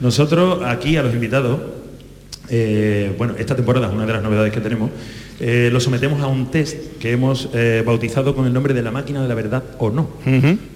Nosotros 0.00 0.62
aquí 0.66 0.96
a 0.96 1.02
los 1.02 1.14
invitados, 1.14 1.58
eh, 2.50 3.12
bueno, 3.16 3.34
esta 3.38 3.56
temporada 3.56 3.86
es 3.88 3.92
una 3.94 4.04
de 4.06 4.12
las 4.12 4.22
novedades 4.22 4.52
que 4.52 4.60
tenemos, 4.60 4.90
eh, 5.40 5.68
lo 5.72 5.80
sometemos 5.80 6.20
a 6.22 6.26
un 6.26 6.50
test 6.50 6.98
que 6.98 7.12
hemos 7.12 7.48
eh, 7.54 7.82
bautizado 7.86 8.34
con 8.34 8.46
el 8.46 8.52
nombre 8.52 8.72
de 8.74 8.82
la 8.82 8.90
máquina 8.90 9.22
de 9.22 9.28
la 9.28 9.34
verdad 9.34 9.62
o 9.78 9.90
no, 9.90 10.08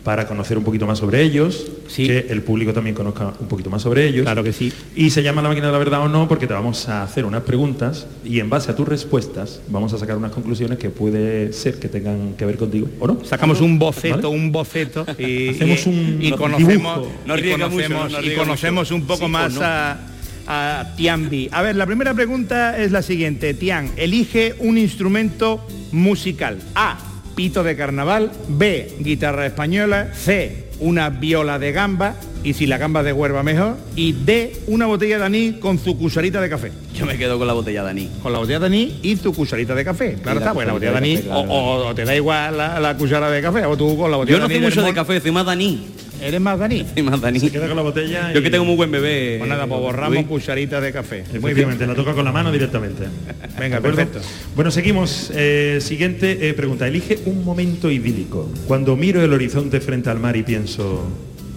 para 0.05 0.27
conocer 0.27 0.59
un 0.59 0.65
poquito 0.65 0.87
más 0.87 0.99
sobre 0.99 1.23
ellos, 1.23 1.67
Sí. 1.91 2.07
que 2.07 2.27
el 2.31 2.43
público 2.43 2.73
también 2.73 2.95
conozca 2.95 3.33
un 3.41 3.49
poquito 3.49 3.69
más 3.69 3.83
sobre 3.83 4.07
ellos. 4.07 4.23
Claro 4.23 4.45
que 4.45 4.53
sí. 4.53 4.73
Y 4.95 5.11
se 5.11 5.25
llama 5.25 5.43
la 5.43 5.49
máquina 5.49 5.67
de 5.67 5.73
la 5.73 5.79
verdad 5.79 6.03
o 6.03 6.09
no 6.09 6.29
porque 6.29 6.47
te 6.47 6.53
vamos 6.55 6.89
a 6.89 7.03
hacer 7.03 7.25
unas 7.25 7.43
preguntas 7.43 8.07
y 8.25 8.39
en 8.39 8.49
base 8.49 8.71
a 8.71 8.77
tus 8.77 8.87
respuestas 8.87 9.61
vamos 9.69 9.93
a 9.93 9.99
sacar 9.99 10.17
unas 10.17 10.31
conclusiones 10.31 10.79
que 10.79 10.91
puede 10.91 11.53
ser 11.53 11.81
que 11.81 11.89
tengan 11.89 12.35
que 12.35 12.45
ver 12.47 12.57
contigo 12.59 12.87
o 13.01 13.09
no. 13.09 13.25
Sacamos 13.25 13.61
un 13.61 13.79
boceto, 13.81 14.17
¿Vale? 14.17 14.29
un 14.29 14.53
boceto 14.53 15.05
y, 15.19 15.49
Hacemos 15.49 15.85
y- 15.85 15.91
un 15.91 15.97
y 15.97 16.25
dibujo. 16.27 16.43
conocemos, 16.45 16.99
No 17.27 17.37
y 17.37 17.43
mucho, 17.43 17.51
conocemos, 17.59 18.13
no 18.13 18.23
y 18.23 18.35
conocemos 18.37 18.91
mucho. 18.91 18.95
un 18.95 19.03
poco 19.09 19.27
Sí 19.27 19.33
más 19.33 19.55
no. 19.55 19.61
a, 19.65 19.97
a 20.53 20.85
Tian 20.97 21.31
B. 21.31 21.49
A 21.53 21.63
ver, 21.63 21.77
la 21.77 21.87
primera 21.87 22.13
pregunta 22.13 22.77
es 22.77 22.91
la 22.91 23.03
siguiente. 23.03 23.55
Tian, 23.55 23.91
elige 23.97 24.57
un 24.59 24.79
instrumento 24.79 25.65
musical. 25.93 26.59
A, 26.75 26.99
pito 27.37 27.63
de 27.63 27.77
carnaval. 27.77 28.33
B, 28.49 28.97
guitarra 28.99 29.47
española. 29.47 30.09
C, 30.13 30.67
una 30.81 31.09
viola 31.09 31.61
de 31.61 31.71
gamba. 31.71 32.17
Y 32.43 32.55
si 32.55 32.67
la 32.67 32.79
gamba 32.79 33.01
es 33.01 33.07
de 33.07 33.13
huerva 33.13 33.43
mejor. 33.45 33.77
Y 33.95 34.13
D, 34.13 34.55
una 34.67 34.87
botella 34.87 35.19
de 35.19 35.25
anís 35.25 35.55
con 35.59 35.79
su 35.79 35.97
cucharita 35.97 36.41
de 36.41 36.49
café. 36.51 36.73
Yo 36.97 37.07
me 37.07 37.17
quedo 37.17 37.39
con 37.39 37.47
la 37.47 37.53
botella 37.53 37.85
de 37.85 37.91
anís. 37.91 38.09
Con 38.21 38.33
la 38.33 38.39
botella 38.41 38.59
de 38.59 38.67
anís 38.67 38.95
y 39.03 39.15
tu 39.17 39.33
cucharita 39.33 39.75
de 39.77 39.85
café. 39.85 40.15
Claro 40.15 40.41
la 40.41 40.47
está, 40.47 40.55
pues 40.55 40.67
la 40.67 40.73
botella 40.73 40.93
de 40.93 40.99
anís 40.99 41.17
café, 41.21 41.29
claro, 41.29 41.41
o, 41.53 41.55
o- 41.55 41.87
o 41.91 41.95
te 41.95 42.05
da 42.05 42.17
igual 42.17 42.57
la, 42.59 42.81
la 42.81 42.97
cuchara 42.97 43.31
de 43.31 43.41
café 43.41 43.65
o 43.67 43.77
tú 43.77 43.97
con 43.97 44.11
la 44.11 44.17
botella 44.17 44.39
Yo 44.39 44.43
no 44.43 44.49
de 44.49 44.55
soy 44.55 44.57
anís 44.65 44.69
mucho 44.75 44.83
del 44.85 44.95
de 44.95 45.01
café, 45.01 45.21
soy 45.21 45.31
más 45.31 45.47
de 45.47 45.53
anís. 45.53 45.79
¿Eres 46.21 46.41
más 46.41 46.59
Dani? 46.59 46.85
Soy 46.95 47.03
más 47.03 47.21
Dani. 47.21 47.41
Se 47.41 47.51
queda 47.51 47.67
con 47.67 47.77
la 47.77 47.83
botella. 47.83 48.33
Yo 48.33 48.41
y- 48.41 48.43
que 48.43 48.51
tengo 48.51 48.65
muy 48.65 48.77
buen 48.77 48.91
bebé. 48.91 49.37
Pues 49.39 49.49
nada, 49.49 49.67
pues 49.67 49.81
borramos 49.81 50.15
Luis. 50.15 50.27
cucharita 50.27 50.81
de 50.81 50.93
café. 50.93 51.23
Muy 51.23 51.29
bien. 51.29 51.45
Efectivamente, 51.45 51.87
la 51.87 51.95
toca 51.95 52.15
con 52.15 52.25
la 52.25 52.33
mano 52.33 52.53
directamente. 52.53 53.05
Venga, 53.59 53.81
perfecto. 53.81 54.21
Bueno, 54.55 54.71
seguimos. 54.71 55.31
Eh, 55.35 55.79
siguiente 55.81 56.49
eh, 56.49 56.55
pregunta. 56.55 56.87
Elige 56.87 57.19
un 57.27 57.45
momento 57.45 57.91
idílico. 57.91 58.51
Cuando 58.67 58.97
miro 58.97 59.23
el 59.23 59.33
horizonte 59.33 59.81
frente 59.81 60.11
al 60.11 60.19
mar 60.21 60.37
y 60.37 60.43
pienso, 60.43 61.09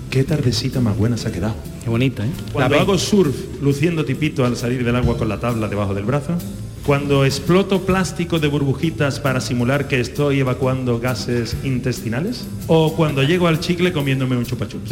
qué 0.09 0.23
tardecita 0.23 0.79
más 0.79 0.97
buena 0.97 1.17
se 1.17 1.27
ha 1.27 1.31
quedado. 1.31 1.55
Qué 1.83 1.89
bonita, 1.89 2.25
¿eh? 2.25 2.29
Cuando 2.53 2.75
La 2.75 2.81
hago 2.81 2.97
surf 2.97 3.35
luciendo 3.61 4.05
tipito 4.05 4.45
al 4.45 4.55
salir 4.55 4.85
del 4.85 4.95
agua 4.95 5.17
con 5.17 5.27
la 5.27 5.39
tabla 5.39 5.67
debajo 5.67 5.93
del 5.93 6.05
brazo. 6.05 6.37
Cuando 6.85 7.23
exploto 7.23 7.85
plástico 7.85 8.39
de 8.39 8.49
burbujitas 8.49 9.19
para 9.21 9.39
simular 9.39 9.87
que 9.87 10.01
estoy 10.01 10.41
evacuando 10.41 10.99
gases 10.99 11.55
intestinales. 11.63 12.45
O 12.67 12.93
cuando 12.95 13.23
llego 13.23 13.47
al 13.47 13.61
chicle 13.61 13.93
comiéndome 13.93 14.35
un 14.35 14.45
chupachups. 14.45 14.91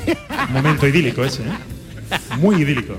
Momento 0.50 0.86
idílico 0.86 1.24
ese, 1.24 1.42
¿eh? 1.42 2.16
Muy 2.38 2.62
idílico. 2.62 2.94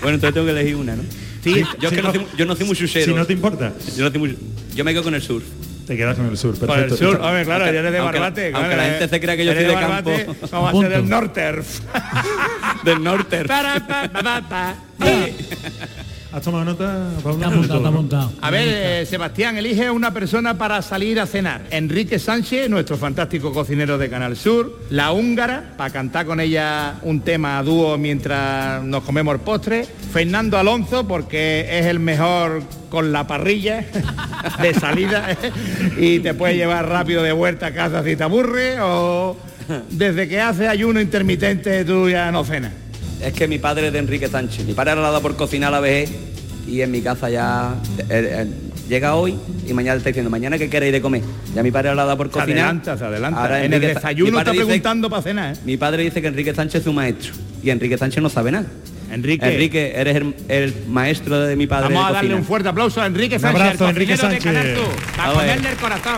Bueno, 0.00 0.14
entonces 0.14 0.32
tengo 0.34 0.46
que 0.46 0.52
elegir 0.52 0.76
una, 0.76 0.96
¿no? 0.96 1.02
Sí, 1.44 1.62
Yo, 1.80 1.90
Sí, 1.90 1.96
que 1.96 2.02
no 2.02 2.08
no. 2.08 2.14
soy, 2.14 2.26
yo 2.38 2.46
no 2.46 2.56
soy 2.56 2.66
muy 2.66 2.76
chuchero. 2.76 3.04
Si 3.04 3.12
no 3.14 3.26
te 3.26 3.32
importa, 3.34 3.72
yo, 3.96 4.04
no 4.04 4.10
soy 4.10 4.18
muy- 4.20 4.38
yo 4.74 4.84
me 4.84 4.92
quedo 4.92 5.02
con 5.02 5.14
el 5.14 5.20
surf. 5.22 5.44
te 5.86 5.96
quedas 5.96 6.16
con 6.16 6.26
el 6.26 6.38
surf. 6.38 6.58
Por 6.60 6.70
el 6.78 6.84
Perfecto. 6.86 7.12
sur, 7.12 7.20
hombre, 7.20 7.44
claro, 7.44 7.64
Aunque- 7.64 7.74
ya 7.74 7.80
eres 7.80 7.92
de 7.92 7.98
aunque- 7.98 8.18
Barbate. 8.20 8.44
aunque 8.54 8.60
claro, 8.74 8.76
la 8.76 8.84
gente 8.88 9.08
se 9.08 9.20
crea 9.20 9.36
que 9.36 9.44
yo 9.44 9.52
soy 9.52 9.64
de 9.64 9.74
Barbate, 9.74 10.24
campo. 10.26 10.46
Vamos 10.52 10.74
a 10.74 10.88
ser 10.88 10.90
del 10.96 11.08
Norterf. 11.10 11.80
Del 12.84 13.02
norte. 13.02 13.44
¿Has 16.32 16.40
tomado 16.40 16.64
nota, 16.64 17.10
Pablo? 17.22 17.34
Está 17.34 17.46
apuntado, 17.48 17.76
está 17.76 17.88
apuntado. 17.90 18.32
A 18.40 18.50
ver, 18.50 18.68
eh, 18.68 19.06
Sebastián, 19.06 19.58
elige 19.58 19.90
una 19.90 20.14
persona 20.14 20.56
para 20.56 20.80
salir 20.80 21.20
a 21.20 21.26
cenar. 21.26 21.66
Enrique 21.70 22.18
Sánchez, 22.18 22.70
nuestro 22.70 22.96
fantástico 22.96 23.52
cocinero 23.52 23.98
de 23.98 24.08
Canal 24.08 24.34
Sur. 24.34 24.80
La 24.88 25.12
húngara, 25.12 25.74
para 25.76 25.92
cantar 25.92 26.24
con 26.24 26.40
ella 26.40 26.94
un 27.02 27.20
tema 27.20 27.58
a 27.58 27.62
dúo 27.62 27.98
mientras 27.98 28.82
nos 28.82 29.04
comemos 29.04 29.34
el 29.34 29.40
postre. 29.40 29.84
Fernando 29.84 30.56
Alonso, 30.56 31.06
porque 31.06 31.66
es 31.70 31.84
el 31.84 31.98
mejor 31.98 32.62
con 32.88 33.12
la 33.12 33.26
parrilla 33.26 33.84
de 34.62 34.72
salida 34.72 35.36
y 35.98 36.20
te 36.20 36.32
puede 36.32 36.56
llevar 36.56 36.88
rápido 36.88 37.22
de 37.22 37.32
vuelta 37.32 37.66
a 37.66 37.74
casa 37.74 38.02
si 38.02 38.16
te 38.16 38.22
aburre 38.22 38.80
o 38.80 39.36
desde 39.90 40.28
que 40.28 40.40
hace 40.40 40.68
ayuno 40.68 41.00
intermitente 41.00 41.84
tú 41.84 42.08
ya 42.08 42.32
no 42.32 42.42
cenas. 42.44 42.81
Es 43.22 43.32
que 43.32 43.46
mi 43.48 43.58
padre 43.58 43.88
es 43.88 43.92
de 43.92 43.98
Enrique 44.00 44.28
Sánchez. 44.28 44.64
Mi 44.66 44.74
padre 44.74 44.94
da 44.96 45.20
por 45.20 45.36
cocinar 45.36 45.68
a 45.68 45.72
la 45.76 45.80
vejez 45.80 46.10
y 46.66 46.80
en 46.80 46.90
mi 46.90 47.00
casa 47.02 47.28
ya 47.30 47.74
eh, 47.98 48.04
eh, 48.10 48.46
llega 48.88 49.14
hoy 49.14 49.36
y 49.66 49.72
mañana 49.72 49.94
le 49.94 49.98
está 49.98 50.10
diciendo, 50.10 50.30
mañana 50.30 50.58
qué 50.58 50.68
queréis 50.68 50.92
de 50.92 51.00
comer. 51.00 51.22
Ya 51.54 51.62
mi 51.62 51.70
padre 51.70 51.90
ahora 51.90 52.02
la 52.02 52.08
da 52.08 52.16
por 52.16 52.26
Se 52.28 52.32
cocinar. 52.32 52.58
adelanta, 52.64 52.98
se 52.98 53.04
adelanta. 53.04 53.40
Ahora 53.40 53.64
en 53.64 53.72
el 53.72 53.80
desayuno 53.80 54.38
está 54.38 54.50
dice- 54.52 54.64
preguntando 54.64 55.08
para 55.10 55.22
cenar. 55.22 55.54
¿eh? 55.54 55.58
Mi 55.64 55.76
padre 55.76 56.02
dice 56.02 56.20
que 56.20 56.28
Enrique 56.28 56.54
Sánchez 56.54 56.82
es 56.82 56.86
un 56.86 56.96
maestro 56.96 57.32
y 57.62 57.70
Enrique 57.70 57.96
Sánchez 57.96 58.22
no 58.22 58.28
sabe 58.28 58.52
nada. 58.52 58.66
Enrique. 59.12 59.46
Enrique, 59.46 59.92
eres 59.94 60.16
el, 60.16 60.34
el 60.48 60.74
maestro 60.88 61.38
de 61.40 61.54
mi 61.54 61.66
padre. 61.66 61.92
Vamos 61.94 62.10
a 62.10 62.12
darle 62.14 62.34
un 62.34 62.44
fuerte 62.44 62.70
aplauso 62.70 63.02
a 63.02 63.06
Enrique 63.06 63.38
Sánchez, 63.38 63.60
abrazo, 63.60 63.84
el 63.84 63.90
Enrique 63.90 64.12
de 64.12 64.18
Sánchez. 64.18 64.78
Para 65.16 65.32
ponerle 65.34 65.68
el 65.70 65.76
corazón. 65.76 66.16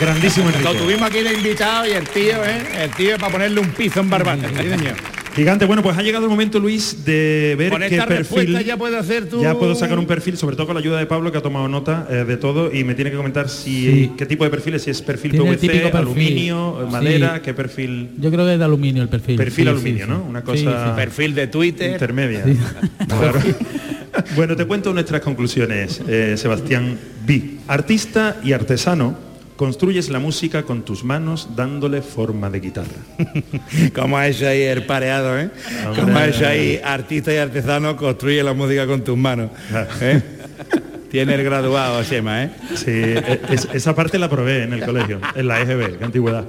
Grandísimo 0.00 0.48
Lo 0.62 0.74
tuvimos 0.74 1.02
aquí 1.10 1.20
de 1.20 1.34
invitado 1.34 1.86
y 1.86 1.90
el 1.90 2.08
tío, 2.08 2.42
¿eh? 2.44 2.84
El 2.84 2.90
tío 2.92 3.18
para 3.18 3.30
ponerle 3.32 3.60
un 3.60 3.68
piso 3.72 4.00
en 4.00 4.08
Barbate. 4.08 4.48
Sí, 4.62 4.68
señor. 4.70 5.19
Gigante, 5.34 5.64
bueno, 5.64 5.82
pues 5.82 5.96
ha 5.96 6.02
llegado 6.02 6.24
el 6.24 6.30
momento, 6.30 6.58
Luis, 6.58 7.04
de 7.04 7.54
ver 7.56 7.70
Con 7.70 7.80
qué 7.80 7.86
esta 7.86 8.06
perfil... 8.06 8.18
respuesta 8.18 8.62
ya 8.62 8.76
puedes 8.76 8.98
hacer 8.98 9.28
tú... 9.28 9.40
Ya 9.40 9.54
puedo 9.54 9.74
sacar 9.76 9.98
un 9.98 10.06
perfil, 10.06 10.36
sobre 10.36 10.56
todo 10.56 10.66
con 10.66 10.74
la 10.74 10.80
ayuda 10.80 10.98
de 10.98 11.06
Pablo, 11.06 11.30
que 11.30 11.38
ha 11.38 11.42
tomado 11.42 11.68
nota 11.68 12.06
eh, 12.10 12.24
de 12.26 12.36
todo 12.36 12.74
y 12.74 12.82
me 12.82 12.94
tiene 12.96 13.10
que 13.12 13.16
comentar 13.16 13.48
si 13.48 13.70
Sí. 13.80 14.12
qué 14.18 14.26
tipo 14.26 14.42
de 14.44 14.50
perfiles, 14.50 14.82
si 14.82 14.90
es 14.90 15.00
perfil 15.02 15.30
Tiene 15.32 15.46
PVC, 15.56 15.66
perfil. 15.68 15.96
aluminio, 15.96 16.78
Sí. 16.86 16.92
madera, 16.92 17.42
qué 17.42 17.54
perfil... 17.54 18.10
Yo 18.18 18.30
creo 18.32 18.44
que 18.44 18.54
es 18.54 18.58
de 18.58 18.64
aluminio 18.64 19.02
el 19.04 19.08
perfil. 19.08 19.36
Perfil 19.36 19.64
Sí, 19.66 19.70
aluminio, 19.70 20.04
sí, 20.06 20.10
¿no? 20.10 20.16
sí. 20.18 20.24
Una 20.28 20.40
Sí, 20.40 20.46
cosa- 20.46 20.84
sí. 20.86 20.90
Perfil 20.96 21.34
de 21.36 21.46
Twitter. 21.46 21.90
Intermedia. 21.92 22.44
Sí. 22.44 22.56
Claro. 23.08 23.40
bueno, 24.34 24.56
te 24.56 24.64
cuento 24.66 24.92
nuestras 24.92 25.20
conclusiones, 25.20 26.00
eh, 26.08 26.34
Sebastián 26.36 26.98
B. 27.26 27.58
Artista 27.68 28.36
y 28.42 28.52
artesano, 28.52 29.16
construyes 29.64 30.08
la 30.08 30.18
música 30.20 30.62
con 30.62 30.86
tus 30.86 31.04
manos 31.04 31.50
dándole 31.54 32.00
forma 32.00 32.48
de 32.48 32.60
guitarra. 32.60 32.96
Como 33.94 34.16
ha 34.16 34.26
hecho 34.26 34.48
ahí 34.48 34.62
el 34.62 34.86
pareado, 34.86 35.38
¿eh? 35.38 35.50
Hombre. 35.86 36.02
Como 36.02 36.16
ha 36.16 36.26
hecho 36.28 36.46
ahí 36.46 36.80
artista 36.82 37.30
y 37.34 37.36
artesano, 37.36 37.94
construye 37.94 38.42
la 38.42 38.54
música 38.54 38.86
con 38.86 39.04
tus 39.04 39.18
manos. 39.18 39.50
¿eh? 40.00 40.22
Tiene 41.10 41.34
el 41.34 41.44
graduado, 41.44 42.02
Sema, 42.04 42.44
¿eh? 42.44 42.50
Sí, 42.74 42.86
e- 42.90 43.40
es- 43.50 43.68
esa 43.74 43.94
parte 43.94 44.18
la 44.18 44.30
probé 44.30 44.62
en 44.62 44.72
el 44.72 44.82
colegio, 44.82 45.20
en 45.34 45.46
la 45.46 45.60
EGB, 45.60 45.98
qué 45.98 46.04
antigüedad. 46.06 46.46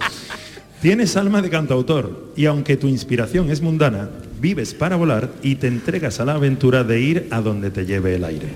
Tienes 0.81 1.17
alma 1.17 1.41
de 1.41 1.49
cantautor 1.49 2.31
y 2.37 2.45
aunque 2.45 2.77
tu 2.77 2.87
inspiración 2.87 3.51
es 3.51 3.59
mundana, 3.59 4.09
vives 4.39 4.73
para 4.73 4.95
volar 4.95 5.31
y 5.43 5.55
te 5.55 5.67
entregas 5.67 6.21
a 6.21 6.25
la 6.25 6.35
aventura 6.35 6.85
de 6.85 7.01
ir 7.01 7.27
a 7.31 7.41
donde 7.41 7.71
te 7.71 7.85
lleve 7.85 8.15
el 8.15 8.23
aire. 8.23 8.47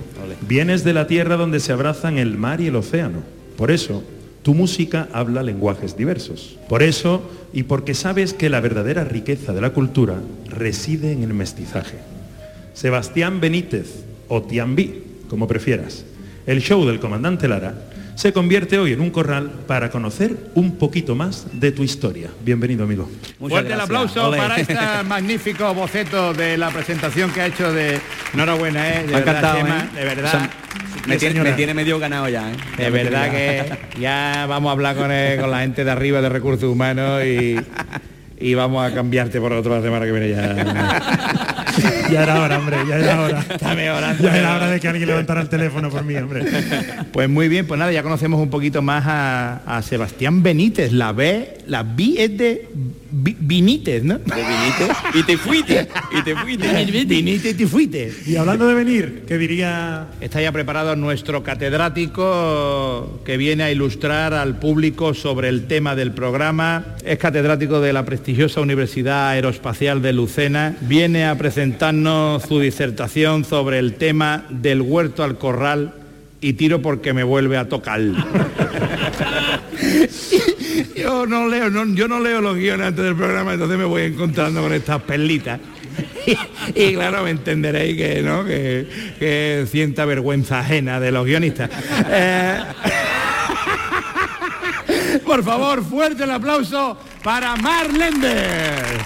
Vienes 0.48 0.86
de 0.86 0.94
la 0.94 1.08
tierra 1.08 1.36
donde 1.36 1.60
se 1.60 1.74
abrazan 1.74 2.18
el 2.18 2.38
mar 2.38 2.62
y 2.62 2.68
el 2.68 2.78
océano. 2.78 3.20
Por 3.58 3.70
eso, 3.72 4.02
tu 4.46 4.54
música 4.54 5.10
habla 5.12 5.42
lenguajes 5.42 5.98
diversos. 5.98 6.60
Por 6.70 6.84
eso, 6.84 7.28
y 7.52 7.64
porque 7.64 7.96
sabes 7.96 8.36
que 8.36 8.48
la 8.48 8.60
verdadera 8.60 9.04
riqueza 9.04 9.54
de 9.54 9.60
la 9.60 9.72
cultura 9.72 10.22
reside 10.48 11.14
en 11.14 11.24
el 11.24 11.34
mestizaje. 11.34 11.98
Sebastián 12.76 13.42
Benítez 13.42 14.06
o 14.28 14.44
Tiambí, 14.44 15.02
como 15.32 15.48
prefieras. 15.48 16.06
El 16.46 16.62
show 16.62 16.86
del 16.86 17.00
comandante 17.00 17.48
Lara 17.48 17.74
se 18.14 18.34
convierte 18.34 18.78
hoy 18.78 18.94
en 18.94 19.02
un 19.02 19.10
corral 19.10 19.50
para 19.66 19.90
conocer 19.90 20.38
un 20.54 20.76
poquito 20.76 21.16
más 21.16 21.48
de 21.52 21.72
tu 21.72 21.82
historia. 21.82 22.30
Bienvenido, 22.44 22.84
amigo. 22.84 23.10
Muchas 23.40 23.56
Fuerte 23.56 23.74
el 23.74 23.82
aplauso 23.82 24.30
para 24.30 24.58
este 24.58 24.78
magnífico 25.08 25.74
boceto 25.74 26.36
de 26.36 26.56
la 26.56 26.70
presentación 26.70 27.32
que 27.32 27.42
ha 27.42 27.48
hecho 27.48 27.74
de... 27.74 28.00
Enhorabuena, 28.32 28.90
¿eh? 28.90 29.08
De 29.08 29.08
Me 29.08 29.16
ha 29.16 29.20
verdad, 29.22 29.58
encantado, 29.58 29.88
¿eh? 29.88 29.90
de 29.96 30.06
verdad. 30.06 30.26
O 30.28 30.38
sea, 30.38 30.52
me, 31.08 31.18
tiene, 31.18 31.42
me 31.44 31.52
tiene 31.54 31.74
medio 31.74 32.00
ganado 32.00 32.28
ya, 32.30 32.52
¿eh? 32.52 32.56
De 32.78 32.90
verdad 32.90 33.32
que 33.32 33.66
ya 34.00 34.46
vamos 34.48 34.70
a 34.70 34.72
hablar 34.74 34.96
con, 34.96 35.12
el- 35.12 35.40
con 35.40 35.52
la 35.52 35.60
gente 35.62 35.84
de 35.84 35.92
arriba 35.92 36.22
de 36.22 36.30
recursos 36.30 36.70
humanos 36.70 37.24
y, 37.24 37.56
y 38.40 38.54
vamos 38.54 38.90
a 38.90 38.94
cambiarte 38.94 39.40
por 39.40 39.54
otro 39.54 39.76
la 39.76 39.82
semana 39.82 40.06
que 40.06 40.12
viene 40.12 40.30
ya. 40.30 41.52
Ya 42.12 42.24
era 42.24 42.42
hora, 42.42 42.60
hombre, 42.60 42.78
ya 42.88 42.98
era 42.98 43.22
hora. 43.22 43.46
Ya 44.20 44.38
era 44.38 44.56
hora 44.56 44.70
de 44.70 44.80
que 44.80 44.88
alguien 44.88 45.08
levantara 45.08 45.42
el 45.42 45.50
teléfono 45.50 45.90
por 45.90 46.04
mí, 46.04 46.16
hombre. 46.16 46.46
Pues 47.12 47.30
muy 47.30 47.48
bien, 47.48 47.66
pues 47.66 47.80
nada, 47.80 47.92
ya 47.92 48.04
conocemos 48.04 48.40
un 48.40 48.50
poquito 48.50 48.82
más 48.82 49.04
a, 49.08 49.62
a 49.66 49.82
Sebastián 49.82 50.44
Benítez. 50.44 50.92
La 50.92 51.12
B, 51.12 51.60
la 51.68 51.84
B 51.84 52.14
es 52.18 52.38
de 52.38 52.68
Vinítez, 53.12 54.04
¿no? 54.04 54.18
De 54.18 54.36
viniste 54.36 54.88
y 55.14 55.24
te 55.24 55.38
fuiste. 55.38 55.88
Y 56.12 56.22
te 56.24 56.36
fuiste. 56.36 56.86
Vinítez 57.06 57.54
y 57.54 57.56
te 57.56 57.68
fuiste. 57.68 58.14
Y 58.26 58.36
hablando 58.36 58.68
de 58.68 58.74
venir, 58.74 59.24
¿qué 59.26 59.38
diría 59.38 60.08
Está 60.20 60.42
ya 60.42 60.52
preparado 60.52 60.96
nuestro 60.98 61.42
catedrático 61.42 63.22
que 63.24 63.38
viene 63.38 63.64
a 63.64 63.72
ilustrar 63.72 64.34
al 64.34 64.58
público 64.58 65.14
sobre 65.14 65.48
el 65.48 65.66
tema 65.66 65.96
del 65.96 66.12
programa. 66.12 66.84
Es 67.06 67.18
catedrático 67.18 67.80
de 67.80 67.94
la 67.94 68.04
prestigiosa 68.04 68.60
Universidad 68.60 69.30
Aeroespacial 69.30 70.02
de 70.02 70.12
Lucena. 70.12 70.76
Viene 70.82 71.26
a 71.26 71.36
presentarnos 71.70 72.44
su 72.44 72.60
disertación 72.60 73.44
sobre 73.44 73.80
el 73.80 73.96
tema 73.96 74.46
del 74.50 74.82
huerto 74.84 75.24
al 75.24 75.40
corral 75.40 75.96
y 76.40 76.54
tiro 76.54 76.80
porque 76.84 77.12
me 77.12 77.24
vuelve 77.24 77.58
a 77.58 77.68
tocar. 77.68 78.00
Yo 80.96 81.26
no 81.26 81.48
leo, 81.48 81.70
no- 81.72 81.86
yo 81.96 82.08
no 82.08 82.20
leo 82.20 82.40
los 82.42 82.56
guiones 82.56 82.86
antes 82.88 83.04
del 83.04 83.16
programa, 83.16 83.54
entonces 83.54 83.78
me 83.80 83.86
voy 83.86 84.04
encontrando 84.04 84.62
con 84.62 84.74
estas 84.74 85.02
perlitas. 85.02 85.60
Y, 86.76 86.94
claro, 86.96 87.24
me 87.24 87.30
entenderéis 87.30 87.96
que, 87.96 88.22
¿no? 88.24 88.44
que, 88.44 88.88
que 89.20 89.68
sienta 89.72 90.04
vergüenza 90.06 90.60
ajena 90.60 91.00
de 91.00 91.12
los 91.12 91.24
guionistas. 91.26 91.70
Eh, 92.10 92.58
por 95.26 95.44
favor, 95.44 95.84
fuerte 95.86 96.24
el 96.24 96.32
aplauso 96.32 96.98
para 97.24 97.56
Mar 97.58 97.94
Lenders. 97.94 99.04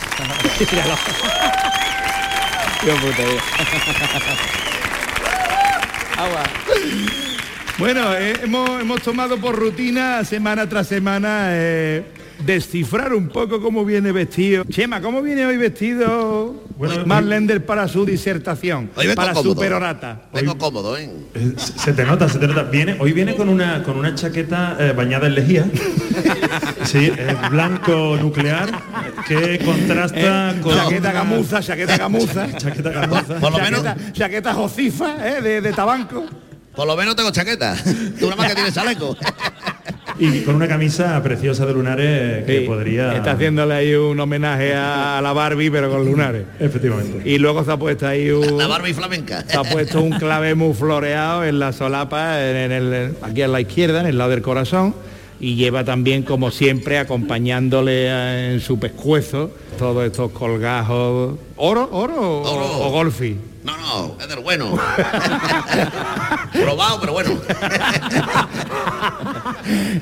Míralo. 0.72 0.96
Qué 2.82 2.92
puta 2.92 3.24
vida. 3.24 3.42
Agua. 6.18 6.44
Bueno, 7.78 8.14
eh, 8.16 8.36
hemos, 8.44 8.82
hemos 8.82 9.02
tomado 9.02 9.38
por 9.38 9.56
rutina 9.56 10.24
semana 10.26 10.68
tras 10.68 10.88
semana 10.88 11.50
eh, 11.52 12.04
descifrar 12.46 13.14
un 13.14 13.30
poco 13.30 13.62
cómo 13.62 13.86
viene 13.86 14.12
vestido. 14.12 14.64
Chema, 14.66 15.02
¿cómo 15.02 15.22
viene 15.22 15.46
hoy 15.46 15.58
vestido 15.58 16.64
Bueno, 16.78 17.06
Mar 17.06 17.24
hoy- 17.24 17.30
Lender 17.30 17.66
para 17.66 17.88
su 17.88 18.06
disertación? 18.06 18.90
Hoy 18.96 19.08
vengo 19.08 19.16
para 19.16 19.34
su 19.36 19.42
cómodo. 19.44 19.60
perorata. 19.60 20.22
Vengo 20.34 20.58
cómodo, 20.58 20.98
¿eh? 20.98 21.10
Se 21.78 21.94
te 21.94 22.06
nota, 22.06 22.28
se 22.30 22.40
te 22.40 22.48
nota. 22.48 22.64
Viene, 22.64 22.96
hoy 23.00 23.12
viene 23.14 23.36
con 23.36 23.50
una, 23.50 23.84
con 23.84 23.98
una 23.98 24.16
chaqueta 24.16 24.78
eh, 24.80 24.94
bañada 24.94 25.28
en 25.28 25.36
lejía. 25.36 25.66
Sí, 26.86 27.12
blanco 27.52 28.18
nuclear, 28.20 28.70
que 29.28 29.60
contrasta 29.64 30.52
Eh, 30.52 30.62
con... 30.62 30.74
chaqueta 30.76 31.12
gamuza, 31.12 31.62
chaqueta 31.62 31.98
gamuza. 32.00 32.48
Chaqueta 32.58 32.90
gamuza. 32.92 33.40
Por 33.40 33.52
lo 33.52 33.60
menos, 33.60 33.84
chaqueta, 33.84 34.12
chaqueta 34.14 34.54
jocifa, 34.54 35.16
eh, 35.28 35.42
de, 35.42 35.62
de 35.62 35.74
tabanco. 35.74 36.26
por 36.76 36.88
lo 36.88 36.96
menos 36.96 37.16
tengo 37.16 37.32
chaqueta. 37.32 37.76
Tú 38.20 38.26
nada 38.26 38.36
más 38.38 38.48
que 38.48 38.56
tienes 38.56 38.74
chaleco. 38.74 39.16
y 40.20 40.42
con 40.42 40.56
una 40.56 40.68
camisa 40.68 41.22
preciosa 41.24 41.66
de 41.66 41.74
lunares 41.74 42.44
que 42.46 42.60
Sí, 42.60 42.66
podría... 42.66 43.16
Está 43.16 43.32
haciéndole 43.32 43.74
ahí 43.74 43.94
un 43.96 44.20
homenaje 44.20 44.74
a 44.76 45.20
la 45.24 45.32
Barbie, 45.34 45.72
pero 45.72 45.90
con 45.90 46.06
lunares. 46.06 46.44
Efectivamente. 46.60 47.30
Y 47.30 47.38
luego 47.38 47.64
se 47.64 47.72
ha 47.72 47.78
puesto 47.78 48.06
ahí 48.08 48.30
un... 48.30 48.58
La 48.58 48.68
Barbie 48.68 48.94
flamenca. 48.94 49.44
Se 49.48 49.58
ha 49.58 49.64
puesto 49.64 50.02
un 50.02 50.12
clave 50.12 50.56
muy 50.56 50.74
floreado 50.74 51.46
en 51.46 51.60
la 51.60 51.72
solapa, 51.72 52.42
en, 52.48 52.56
en 52.58 52.72
el, 52.72 53.16
aquí 53.22 53.42
a 53.42 53.48
la 53.48 53.62
izquierda, 53.62 54.02
en 54.02 54.08
el 54.08 54.18
lado 54.18 54.32
del 54.32 54.42
corazón, 54.42 54.94
y 55.40 55.56
lleva 55.56 55.86
también, 55.86 56.24
como 56.24 56.52
siempre, 56.52 56.98
acompañándole 56.98 58.10
a- 58.12 58.52
en 58.52 58.60
su 58.60 58.78
pescuezo 58.78 59.52
todos 59.78 60.06
estos 60.06 60.32
colgajos. 60.32 61.36
¿Oro? 61.56 61.88
¿Oro 61.94 62.14
o, 62.20 62.42
Oro. 62.42 62.88
o 62.88 62.92
golfi? 62.92 63.38
No, 63.64 63.76
no, 63.78 64.16
es 64.22 64.28
del 64.30 64.40
bueno. 64.40 64.72
Probado, 66.54 67.00
pero 67.02 67.14
bueno. 67.14 67.40